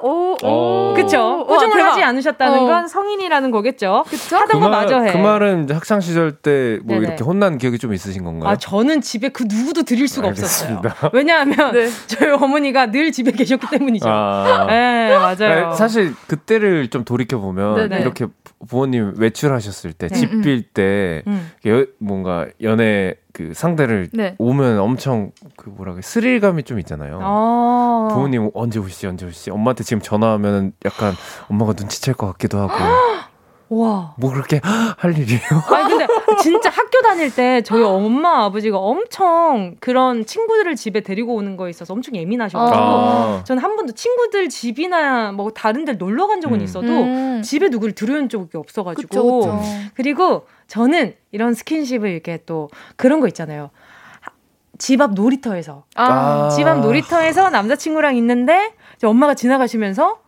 오, 0.02 0.36
어. 0.40 0.90
오. 0.90 0.94
그쵸? 0.94 1.18
우와, 1.40 1.46
꾸중을 1.46 1.74
대박. 1.76 1.90
하지 1.90 2.02
않으셨다는 2.04 2.59
어. 2.61 2.64
건 2.66 2.86
성인이라는 2.86 3.50
거겠죠. 3.50 4.04
그쵸? 4.09 4.36
하던 4.36 4.61
거 4.61 4.68
마저 4.68 5.00
해. 5.00 5.11
그 5.11 5.16
말은 5.18 5.64
이제 5.64 5.74
학창 5.74 6.00
시절 6.00 6.30
때 6.36 6.78
뭐. 6.84 6.94
이렇게 6.96 7.24
혼난 7.24 7.59
기억이 7.59 7.78
좀 7.80 7.92
있으신 7.92 8.22
건가요? 8.22 8.50
아, 8.52 8.57
저는 8.57 9.00
집에 9.00 9.30
그 9.30 9.42
누구도 9.48 9.82
드릴 9.82 10.07
수가 10.07 10.28
알겠습니다. 10.28 10.88
없었어요. 10.90 11.11
왜냐하면 11.12 11.72
네. 11.72 11.88
저희 12.07 12.30
어머니가 12.30 12.92
늘 12.92 13.11
집에 13.11 13.32
계셨기 13.32 13.66
때문이죠. 13.68 14.09
아. 14.09 14.66
네, 14.68 15.16
맞아요. 15.16 15.70
네, 15.70 15.74
사실 15.76 16.14
그때를 16.28 16.88
좀 16.90 17.04
돌이켜 17.04 17.38
보면 17.38 17.74
네네. 17.88 18.00
이렇게 18.02 18.26
부모님 18.68 19.12
외출하셨을 19.16 19.92
때, 19.92 20.09
네. 20.09 20.14
집 20.14 20.32
음, 20.32 20.38
음. 20.38 20.42
빌때 20.42 21.22
음. 21.26 21.50
여- 21.66 21.84
뭔가 21.98 22.46
연애 22.62 23.14
그 23.32 23.52
상대를 23.54 24.09
네. 24.14 24.34
오면 24.38 24.78
엄청 24.78 25.30
그 25.57 25.68
뭐라 25.68 25.92
그래 25.92 26.02
스릴감이 26.02 26.62
좀 26.62 26.78
있잖아요. 26.80 27.18
어. 27.22 28.09
부모님 28.12 28.50
언제 28.54 28.78
오시지 28.78 29.07
언제 29.07 29.26
오시지 29.26 29.50
엄마한테 29.50 29.84
지금 29.84 30.00
전화하면 30.02 30.72
약간 30.86 31.12
엄마가 31.48 31.74
눈치챌 31.76 32.14
것 32.14 32.28
같기도 32.28 32.59
하고 32.59 32.72
와. 33.68 34.14
뭐 34.18 34.30
그렇게 34.30 34.60
할 34.98 35.18
일이에요? 35.18 35.40
아니 35.74 35.88
근데 35.88 36.06
진짜 36.40 36.70
학교 36.70 37.02
다닐 37.02 37.34
때 37.34 37.62
저희 37.62 37.82
엄마 37.82 38.44
아버지가 38.44 38.78
엄청 38.78 39.76
그런 39.80 40.24
친구들을 40.24 40.76
집에 40.76 41.00
데리고 41.00 41.34
오는 41.34 41.56
거에 41.56 41.70
있어서 41.70 41.92
엄청 41.92 42.14
예민하셔가지고 42.14 42.78
아. 42.80 43.44
저는 43.44 43.62
한 43.62 43.76
번도 43.76 43.94
친구들 43.94 44.48
집이나 44.48 45.32
뭐 45.32 45.50
다른 45.50 45.84
데 45.84 45.94
놀러 45.94 46.26
간 46.26 46.40
적은 46.40 46.60
음. 46.60 46.64
있어도 46.64 46.86
음. 46.86 47.42
집에 47.42 47.68
누구를 47.68 47.94
들여온 47.94 48.28
적이 48.28 48.56
없어가지고 48.58 49.08
그쵸, 49.08 49.22
그쵸. 49.24 49.62
리고 50.02 50.46
저는 50.68 51.14
이런 51.32 51.54
스킨십을 51.54 52.08
이렇게 52.08 52.40
또 52.46 52.68
그런 52.96 53.20
거 53.20 53.26
있잖아요. 53.28 53.70
집 54.78 55.00
앞 55.00 55.14
놀이터에서 55.14 55.84
아, 55.94 56.50
집 56.54 56.66
앞 56.66 56.80
놀이터에서 56.80 57.50
남자친구랑 57.50 58.16
있는데 58.16 58.74
엄마가 59.02 59.34
지나가시면서 59.34 60.18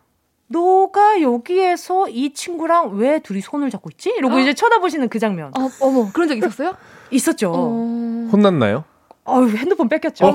너가 0.49 1.21
여기에서 1.21 2.09
이 2.09 2.33
친구랑 2.33 2.97
왜 2.97 3.19
둘이 3.19 3.39
손을 3.41 3.69
잡고 3.69 3.89
있지? 3.91 4.09
이러고 4.09 4.39
이제 4.39 4.53
쳐다보시는 4.53 5.07
그 5.09 5.19
장면 5.19 5.51
어, 5.55 5.69
어머, 5.79 6.11
그런 6.11 6.27
적 6.27 6.37
있었어요? 6.37 6.75
있었죠. 7.11 7.51
어. 7.55 8.29
혼났나요? 8.31 8.83
어휴, 9.29 9.49
핸드폰 9.55 9.87
뺏겼죠. 9.89 10.31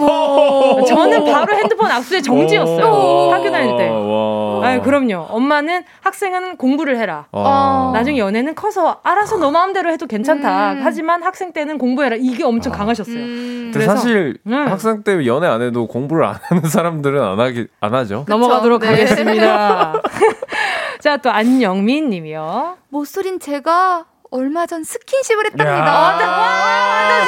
저는 0.86 1.24
바로 1.24 1.54
핸드폰 1.54 1.90
압수에 1.90 2.20
정지였어요. 2.22 2.84
오. 2.86 3.30
학교 3.32 3.50
다닐 3.50 3.76
때. 3.76 3.88
와. 3.88 4.66
아유, 4.66 4.80
그럼요. 4.82 5.26
엄마는 5.30 5.82
학생은 6.00 6.56
공부를 6.56 6.96
해라. 6.98 7.26
와. 7.32 7.90
나중에 7.92 8.18
연애는 8.18 8.54
커서 8.54 9.00
알아서 9.02 9.36
너 9.38 9.50
마음대로 9.50 9.90
해도 9.90 10.06
괜찮다. 10.06 10.72
음. 10.72 10.80
하지만 10.82 11.22
학생 11.22 11.52
때는 11.52 11.78
공부해라. 11.78 12.16
이게 12.18 12.44
엄청 12.44 12.72
아. 12.72 12.76
강하셨어요. 12.76 13.16
음. 13.16 13.70
근데 13.72 13.86
그래서- 13.86 13.96
사실 13.96 14.38
음. 14.46 14.52
학생 14.68 15.02
때 15.02 15.26
연애 15.26 15.46
안 15.48 15.60
해도 15.62 15.86
공부를 15.86 16.24
안 16.24 16.34
하는 16.42 16.62
사람들은 16.64 17.22
안 17.22 17.40
하기 17.40 17.66
안 17.80 17.94
하죠. 17.94 18.24
넘어가도록 18.28 18.80
네. 18.82 18.88
하겠습니다. 18.88 19.94
자, 21.00 21.16
또 21.18 21.30
안영민 21.30 22.08
님이요. 22.08 22.76
모쏠인 22.88 23.38
제가 23.40 24.06
얼마 24.30 24.66
전 24.66 24.82
스킨십을 24.82 25.46
했답니다. 25.46 25.86
야. 25.86 27.24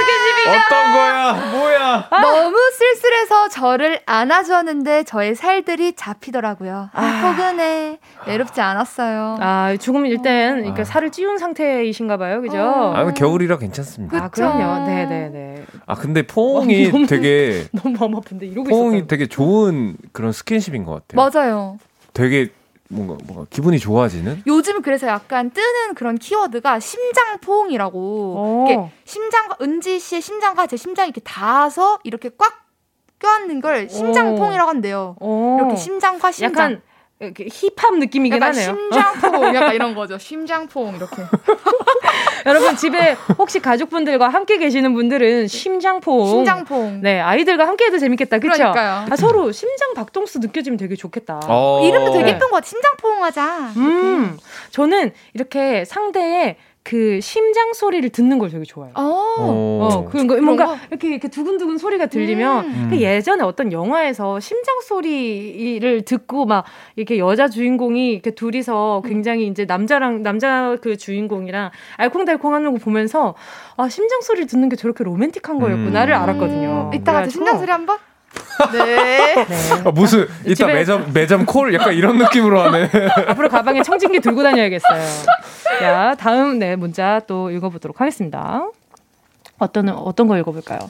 어떤 0.49 0.93
거야? 0.93 1.51
뭐야? 1.53 2.09
너무 2.11 2.57
쓸쓸해서 2.73 3.49
저를 3.49 4.01
안아주었는데 4.07 5.05
저의 5.05 5.35
살들이 5.35 5.95
잡히더라고요. 5.95 6.91
아, 6.93 7.23
포근해. 7.23 7.99
외롭지 8.27 8.61
않았어요. 8.61 9.37
아, 9.41 9.75
땐 10.23 10.57
그러니까 10.57 10.83
아. 10.83 10.85
살을 10.85 11.11
찌운 11.11 11.39
상태이신가 11.39 12.17
봐요. 12.17 12.41
그죠? 12.43 12.59
어. 12.59 12.95
아, 12.97 13.13
겨울이라 13.13 13.59
괜찮습니다. 13.59 14.17
아, 14.17 14.29
그쵸. 14.29 14.43
그럼요. 14.53 14.87
네, 14.87 15.05
네, 15.07 15.29
네. 15.33 15.65
아, 15.87 15.95
근데 15.95 16.27
포옹이 16.27 16.91
너무- 16.91 17.07
되게 17.07 17.67
너무 17.83 17.97
마음 17.99 18.17
아픈데 18.17 18.47
이러고 18.47 18.69
포옹이 18.69 18.97
있었어요. 18.99 19.07
되게 19.09 19.27
좋은 19.27 19.97
그런 20.13 20.33
스킨십인 20.33 20.85
것 20.85 21.07
같아요. 21.07 21.31
맞아요. 21.31 21.79
되게 22.13 22.49
뭔가 22.89 23.17
뭔가 23.25 23.47
기분이 23.51 23.79
좋아지는 23.79 24.43
요즘 24.47 24.81
그래서 24.83 25.07
약간 25.09 25.51
뜨는 25.51 25.95
그런 25.95 26.17
키워드가 26.17 26.79
심장포옹이라고. 26.81 27.99
오. 27.99 28.65
이게 28.69 28.79
심장과 29.05 29.57
은지 29.61 29.99
씨의 29.99 30.23
심장과 30.23 30.67
제 30.67 30.77
심장이 30.77 31.09
이렇게 31.09 31.21
닿아서 31.21 31.99
이렇게 32.05 32.31
꽉 32.39 32.65
껴안는 33.19 33.61
걸 33.61 33.89
심장포옹이라고 33.89 34.69
한대요. 34.69 35.17
오. 35.21 35.57
이렇게 35.59 35.77
심장과 35.77 36.31
심장. 36.33 36.81
약간 37.21 37.37
힙합 37.51 37.95
느낌이긴 37.97 38.37
약간 38.37 38.51
하네요. 38.55 38.67
심장포옹 38.77 39.55
약간 39.55 39.75
이런 39.75 39.95
거죠. 39.97 40.19
심장포옹 40.19 40.97
이렇게. 40.97 41.17
여러분 42.47 42.77
집에 42.77 43.17
혹시 43.39 43.61
가족분들과 43.61 44.29
함께 44.29 44.59
계시는 44.59 44.95
분들은 44.95 45.49
심장포. 45.49 46.27
심장포옹. 46.27 47.01
네, 47.03 47.21
아이들과 47.21 47.67
함께 47.67 47.87
해도 47.87 47.99
재밌겠다. 47.99 48.39
그쵸? 48.39 48.55
그러니까요. 48.55 49.07
아, 49.11 49.17
서로 49.17 49.53
심장 49.53 49.95
박동수 49.95 50.39
느껴지면 50.39 50.77
되게 50.77 50.95
좋겠다. 50.97 51.41
어. 51.49 51.81
이름도 51.87 52.13
되게 52.13 52.25
네. 52.25 52.31
예쁜 52.31 52.49
것 52.49 52.57
같아. 52.57 52.67
심장포옹 52.67 53.25
하자. 53.25 53.73
음, 53.77 54.39
저는 54.71 55.13
이렇게 55.35 55.85
상대의 55.85 56.57
그 56.87 57.21
심장 57.21 57.73
소리를 57.73 58.09
듣는 58.11 58.39
걸 58.39 58.49
되게 58.49 58.65
좋아해요. 58.65 58.95
어. 58.95 59.01
어, 59.01 60.09
그런 60.09 60.29
거 60.29 60.35
그런 60.35 60.45
뭔가 60.45 60.67
거? 60.67 60.77
이렇게 60.89 61.09
이렇게 61.09 61.27
두근두근 61.27 61.79
소리가 61.79 62.07
들리면 62.07 62.65
음. 62.65 62.87
그 62.91 63.01
예전에 63.01 63.43
어떤 63.43 63.73
영화에서 63.73 64.39
심장 64.39 64.79
소리를 64.83 66.03
듣고 66.03 66.47
막 66.47 66.65
이렇게 66.95 67.19
여자 67.19 67.49
주인공이 67.49 68.13
이렇게 68.13 68.31
둘이서 68.31 69.03
굉장히 69.05 69.49
이제 69.49 69.65
남자랑 69.65 70.23
남자 70.23 70.77
그 70.81 70.97
주인공이랑 70.97 71.73
알콩달콩하는 71.97 72.73
거 72.73 72.79
보면서 72.79 73.35
아 73.77 73.89
심장 73.89 74.21
소리를 74.21 74.47
듣는 74.47 74.69
게 74.69 74.77
저렇게 74.77 75.03
로맨틱한 75.03 75.59
거였구나를 75.59 76.15
음. 76.15 76.23
알았거든요. 76.23 76.93
이따가 76.95 77.29
심장 77.29 77.59
소리 77.59 77.69
한번. 77.73 77.99
네. 78.73 79.35
아, 79.85 79.91
무슨 79.91 80.27
이따 80.45 80.67
집에- 80.67 80.73
매점 80.75 81.13
매점 81.13 81.47
콜 81.47 81.73
약간 81.75 81.93
이런 81.95 82.19
느낌으로 82.19 82.61
하네. 82.63 82.91
앞으로 83.29 83.49
가방에 83.49 83.83
청진기 83.83 84.21
들고 84.21 84.43
다녀야겠어요. 84.43 85.03
자, 85.81 86.15
다음 86.19 86.59
네 86.59 86.75
문자 86.77 87.21
또 87.27 87.51
읽어보도록 87.51 88.01
하겠습니다. 88.01 88.69
어떤 89.59 89.89
어떤 89.91 90.27
거 90.29 90.37
읽어볼까요? 90.39 90.81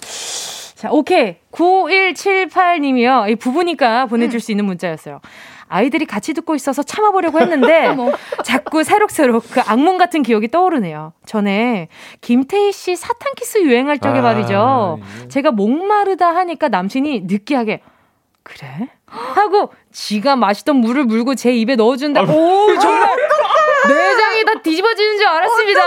자, 0.74 0.90
오케이. 0.90 1.36
9178님이요. 1.53 3.30
이 3.30 3.36
부부니까 3.36 4.07
보내줄 4.07 4.40
수 4.40 4.51
있는 4.53 4.64
문자였어요. 4.66 5.20
아이들이 5.69 6.07
같이 6.07 6.33
듣고 6.35 6.55
있어서 6.55 6.83
참아보려고 6.83 7.41
했는데 7.41 7.95
자꾸 8.45 8.85
새록새록 8.85 9.45
그 9.51 9.61
악몽 9.61 9.99
같은 9.99 10.23
기억이 10.23 10.49
떠오르네요. 10.49 11.12
전에 11.27 11.89
김태희 12.21 12.73
씨 12.73 12.97
사탕 12.97 13.33
키스 13.37 13.59
유행할 13.62 13.99
적에 13.99 14.19
아, 14.19 14.23
말이죠. 14.23 15.01
예. 15.25 15.29
제가 15.29 15.51
목마르다 15.51 16.35
하니까 16.35 16.69
남친이 16.69 17.23
느끼하게 17.27 17.81
그래? 18.43 18.89
하고 19.07 19.73
지가 19.93 20.37
마시던 20.37 20.77
물을 20.77 21.05
물고 21.05 21.35
제 21.35 21.53
입에 21.53 21.77
넣어준다. 21.77 22.23
오 22.23 22.79
정말 22.81 23.17
내장이 23.89 24.45
다 24.45 24.61
뒤집어지는 24.62 25.17
줄 25.19 25.27
알았습니다. 25.27 25.81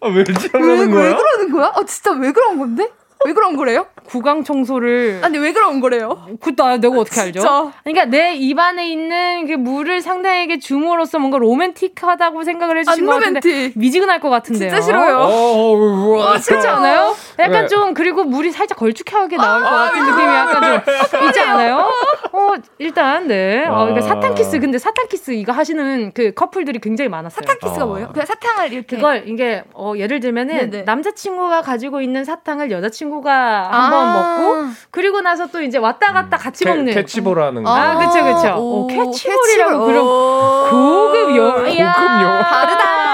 아, 0.00 0.08
왜 0.08 0.16
왜, 0.18 0.24
저러는 0.24 0.78
왜 0.88 0.92
거야? 0.92 1.16
그러는 1.16 1.52
거야? 1.52 1.72
어, 1.74 1.84
진짜 1.84 2.12
왜 2.12 2.32
그런 2.32 2.58
건데? 2.58 2.88
왜 3.24 3.32
그런 3.32 3.56
거래요? 3.56 3.86
구강 4.06 4.44
청소를 4.44 5.20
아니, 5.22 5.38
왜 5.38 5.52
그런 5.52 5.80
거래요? 5.80 6.26
그나 6.40 6.76
내가 6.78 6.98
어떻게 6.98 7.20
알죠? 7.20 7.40
진짜. 7.40 7.72
그러니까 7.84 8.04
내 8.06 8.34
입안에 8.34 8.88
있는 8.90 9.46
그 9.46 9.52
물을 9.52 10.00
상대에게 10.00 10.58
줌으로써 10.58 11.18
뭔가 11.18 11.38
로맨틱하다고 11.38 12.44
생각을 12.44 12.78
해주신 12.78 13.02
안것 13.08 13.20
같은데 13.20 13.40
로맨틱. 13.40 13.72
미지근할 13.78 14.20
것 14.20 14.30
같은데요. 14.30 14.70
진짜 14.70 14.82
싫어요. 14.82 15.18
어, 15.18 15.72
우와. 15.72 16.38
그렇지 16.38 16.66
않아요? 16.68 17.14
약간 17.38 17.62
네. 17.62 17.66
좀 17.68 17.94
그리고 17.94 18.24
물이 18.24 18.50
살짝 18.52 18.78
걸쭉하게 18.78 19.36
나올 19.36 19.62
것 19.62 19.70
같은 19.70 20.00
느낌이 20.04 20.34
약간 20.34 20.82
좀 21.10 21.26
있지 21.28 21.40
않아요? 21.40 21.88
어 22.32 22.54
일단 22.78 23.26
네. 23.26 23.66
어, 23.66 23.84
그러니까 23.86 24.04
아. 24.06 24.08
사탕 24.08 24.34
키스 24.34 24.58
근데 24.60 24.78
사탕 24.78 25.08
키스 25.08 25.32
이거 25.32 25.52
하시는 25.52 26.12
그 26.14 26.32
커플들이 26.32 26.78
굉장히 26.78 27.08
많았어요. 27.08 27.40
사탕 27.44 27.58
키스가 27.58 27.84
어. 27.84 27.88
뭐예요? 27.88 28.08
그냥 28.12 28.26
사탕을 28.26 28.72
이렇게. 28.72 28.96
그걸 28.96 29.24
이게 29.26 29.64
어, 29.74 29.92
예를 29.96 30.20
들면은 30.20 30.70
네네. 30.70 30.82
남자친구가 30.84 31.62
가지고 31.62 32.00
있는 32.00 32.24
사탕을 32.24 32.70
여자친구가 32.70 33.68
한번 33.70 33.95
아. 33.98 34.38
먹고 34.38 34.66
그리고 34.90 35.20
나서 35.20 35.46
또 35.48 35.60
이제 35.62 35.78
왔다 35.78 36.12
갔다 36.12 36.36
같이 36.36 36.64
캐, 36.64 36.70
먹는 36.74 36.92
캐치볼 36.94 37.40
하는 37.40 37.62
거. 37.62 37.74
아, 37.74 37.96
그쵸, 37.98 38.24
그쵸. 38.24 38.54
오, 38.58 38.86
캐치볼이라고 38.86 39.84
그런 39.86 40.04
고급 40.70 41.36
요 41.36 41.52
고급 41.54 41.78
요. 41.80 41.86
다르다. 42.42 43.06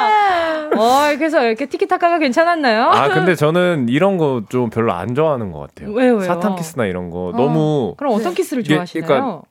어, 0.74 1.14
그래서 1.18 1.42
이렇게 1.44 1.66
티키타카가 1.66 2.18
괜찮았나요? 2.18 2.84
아 2.84 3.08
근데 3.08 3.34
저는 3.34 3.86
이런 3.90 4.16
거 4.16 4.42
좀 4.48 4.70
별로 4.70 4.92
안 4.92 5.14
좋아하는 5.14 5.52
것 5.52 5.60
같아요. 5.60 5.92
왜요, 5.94 6.14
왜요? 6.14 6.24
사탕 6.26 6.56
키스나 6.56 6.86
이런 6.86 7.10
거 7.10 7.32
너무 7.36 7.94
그럼 7.98 8.14
어떤 8.14 8.32
키스를 8.34 8.64
좋아하시나요? 8.64 9.42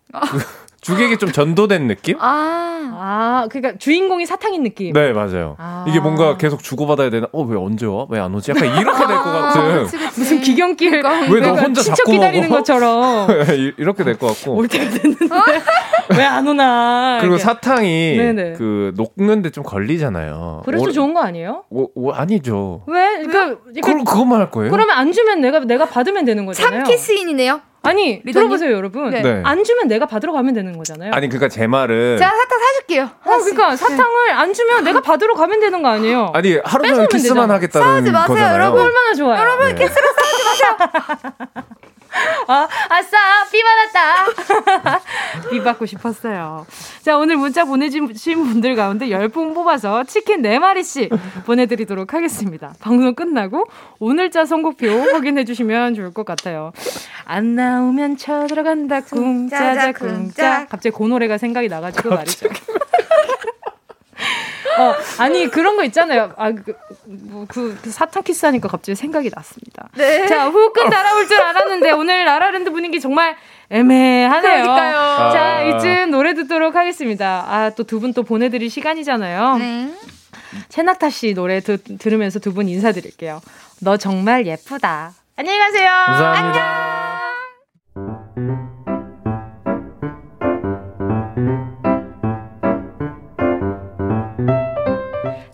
주객이 0.82 1.18
좀 1.18 1.32
전도된 1.32 1.88
느낌? 1.88 2.18
아. 2.20 2.68
아, 3.04 3.48
그러니까 3.52 3.78
주인공이 3.78 4.26
사탕인 4.26 4.64
느낌. 4.64 4.94
네 4.94 5.14
맞아요. 5.14 5.56
아. 5.60 5.86
이게 5.88 6.00
뭔가 6.00 6.38
계속 6.38 6.62
주고받아야 6.64 7.10
되나? 7.12 7.28
어 7.32 7.44
왜 7.44 7.58
언제 7.58 7.86
와? 7.86 8.06
왜 8.10 8.20
안 8.20 8.34
오지? 8.36 8.52
약간 8.52 8.66
이렇게 8.68 9.08
될 9.08 9.18
것 9.18 9.24
같은. 9.24 9.84
그치, 9.84 9.98
그치. 9.98 10.20
무슨 10.20 10.42
기경길 10.42 10.90
그러니까. 11.02 11.10
왜너 11.22 11.30
그러니까 11.30 11.62
혼자 11.62 11.82
친척 11.82 11.98
자꾸 11.98 12.12
기다리는 12.14 12.48
먹어? 12.50 12.60
것처럼 12.60 13.30
이- 13.58 13.74
이렇게 13.78 14.04
될 14.04 14.18
것 14.18 14.28
같고. 14.28 14.56
올 14.56 14.68
때가 14.68 14.90
됐는데 14.90 15.26
왜 16.18 16.24
안 16.24 16.48
오나? 16.48 17.18
그리고 17.22 17.36
이렇게. 17.36 17.44
사탕이 17.44 18.18
네네. 18.18 18.54
그 18.54 18.94
녹는데 18.96 19.52
좀 19.52 19.64
걸리잖아요. 19.64 20.64
그래서 20.66 20.86
오- 20.86 20.92
좋은 20.92 21.14
거 21.14 21.22
아니에요? 21.22 21.64
오, 21.70 21.90
오, 21.96 22.12
아니죠. 22.12 22.84
왜? 22.88 23.24
그러니까, 23.24 23.62
그러니까 23.64 23.88
그, 23.94 24.04
그것만 24.04 24.40
할 24.40 24.52
거예요? 24.52 24.72
그러면 24.72 24.96
안 24.98 25.12
주면 25.12 25.42
내가 25.42 25.60
내가 25.60 25.86
받으면 25.86 26.26
되는 26.26 26.46
거잖아요. 26.46 26.84
참키스인이네요. 26.86 27.62
아니 27.84 28.22
리더님? 28.24 28.34
들어보세요 28.34 28.72
여러분. 28.74 29.10
네. 29.10 29.22
네. 29.22 29.42
안 29.44 29.64
주면 29.64 29.88
내가 29.88 30.06
받으러 30.06 30.32
가면 30.34 30.54
되는 30.54 30.78
거잖아요. 30.78 31.12
아니 31.14 31.28
그러니까 31.28 31.50
제 31.50 31.66
말은 31.66 32.18
제가 32.18 32.30
사탕 32.30 32.60
사줄게요. 32.60 33.04
어, 33.04 33.38
그러니까 33.40 33.76
사탕을 33.76 34.32
안 34.32 34.54
주면 34.54 34.84
내가 34.84 35.02
받으러 35.02 35.34
가면 35.34 35.60
되는 35.60 35.82
거 35.82 35.90
아니에요? 35.90 36.32
아니 36.34 36.58
하루 36.64 36.88
종일 36.88 37.08
키스만 37.08 37.36
되잖아. 37.36 37.54
하겠다는 37.56 37.88
싸우지 37.88 38.12
마세요, 38.12 38.28
거잖아요. 38.36 38.54
여러분. 38.54 38.82
얼마나 38.82 39.14
좋아요. 39.16 39.40
여러분, 39.40 39.76
네. 39.76 39.76
키스로 39.76 40.08
싸우지 40.14 40.44
마세요. 40.46 40.78
아, 42.48 42.68
아싸, 42.90 43.18
삐 43.52 43.62
받았다. 43.64 45.00
삐 45.50 45.64
받고 45.64 45.86
싶었어요. 45.86 46.66
자, 47.02 47.18
오늘 47.18 47.38
문자 47.38 47.66
보내주신 47.66 48.44
분들 48.44 48.76
가운데 48.76 49.08
10분 49.08 49.54
뽑아서 49.54 50.04
치킨 50.04 50.42
4마리씩 50.42 51.18
보내드리도록 51.46 52.14
하겠습니다. 52.14 52.74
방송 52.80 53.16
끝나고 53.16 53.66
오늘자 54.00 54.46
선곡표 54.46 54.88
확인해주시면 55.14 55.96
좋을 55.96 56.14
것 56.14 56.26
같아요. 56.26 56.72
안 57.26 57.56
나오면 57.56 58.18
쳐들어간다, 58.18 59.02
쿵짜자, 59.02 59.92
쿵짜. 59.94 60.66
갑자기 60.68 60.96
그 60.96 61.04
노래가 61.04 61.38
생각이 61.38 61.68
나가지고 61.70 62.10
말이죠. 62.10 62.50
어, 64.80 64.96
아니, 65.20 65.48
그런 65.50 65.76
거 65.76 65.84
있잖아요. 65.86 66.34
아, 66.38 66.52
그, 66.52 66.74
뭐, 67.06 67.46
그, 67.48 67.78
그 67.82 67.92
사탕 67.92 68.24
키스하니까 68.24 68.68
갑자기 68.68 68.96
생각이 68.96 69.30
났습니다. 69.34 69.90
네. 69.96 70.28
자, 70.28 70.48
후끈 70.50 70.90
날아올 70.90 71.28
줄 71.28 71.42
알았는데 71.42 71.92
오늘 71.92 72.26
라라랜드 72.26 72.72
분위기 72.72 73.00
정말 73.00 73.36
애매하네요. 73.70 74.42
그러니까요. 74.64 75.32
자, 75.32 75.40
아. 75.58 75.62
이쯤 75.64 76.12
노래 76.12 76.34
듣도록 76.34 76.76
하겠습니다. 76.76 77.46
아, 77.48 77.70
또 77.72 77.84
두 77.84 78.00
분 78.00 78.14
또 78.14 78.24
보내드릴 78.24 78.70
시간이잖아요. 78.70 79.58
네. 79.58 79.94
채낙타 80.70 81.10
씨 81.10 81.34
노래 81.34 81.60
드, 81.62 81.78
들으면서 81.98 82.40
두 82.40 82.54
분 82.54 82.68
인사드릴게요. 82.68 83.42
너 83.82 83.98
정말 83.98 84.46
예쁘다. 84.48 85.14
안녕히 85.38 85.58
가세요. 85.60 85.90
감사합니다. 86.08 87.22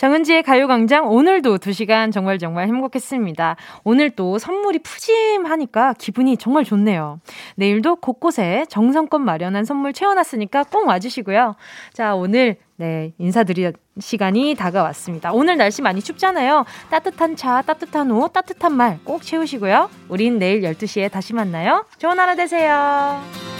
정은지의 0.00 0.44
가요광장 0.44 1.12
오늘도 1.12 1.58
2시간 1.58 2.10
정말 2.10 2.38
정말 2.38 2.68
행복했습니다. 2.68 3.56
오늘 3.84 4.08
또 4.08 4.38
선물이 4.38 4.78
푸짐하니까 4.78 5.92
기분이 5.98 6.38
정말 6.38 6.64
좋네요. 6.64 7.20
내일도 7.56 7.96
곳곳에 7.96 8.64
정성껏 8.70 9.20
마련한 9.20 9.66
선물 9.66 9.92
채워놨으니까 9.92 10.64
꼭 10.72 10.86
와주시고요. 10.88 11.54
자, 11.92 12.14
오늘 12.14 12.56
네, 12.76 13.12
인사드릴 13.18 13.74
시간이 13.98 14.54
다가왔습니다. 14.54 15.32
오늘 15.34 15.58
날씨 15.58 15.82
많이 15.82 16.00
춥잖아요. 16.00 16.64
따뜻한 16.88 17.36
차, 17.36 17.60
따뜻한 17.60 18.10
옷, 18.10 18.32
따뜻한 18.32 18.72
말 18.72 18.98
꼭 19.04 19.22
채우시고요. 19.22 19.90
우린 20.08 20.38
내일 20.38 20.62
12시에 20.62 21.10
다시 21.10 21.34
만나요. 21.34 21.84
좋은 21.98 22.18
하루 22.18 22.34
되세요. 22.36 23.59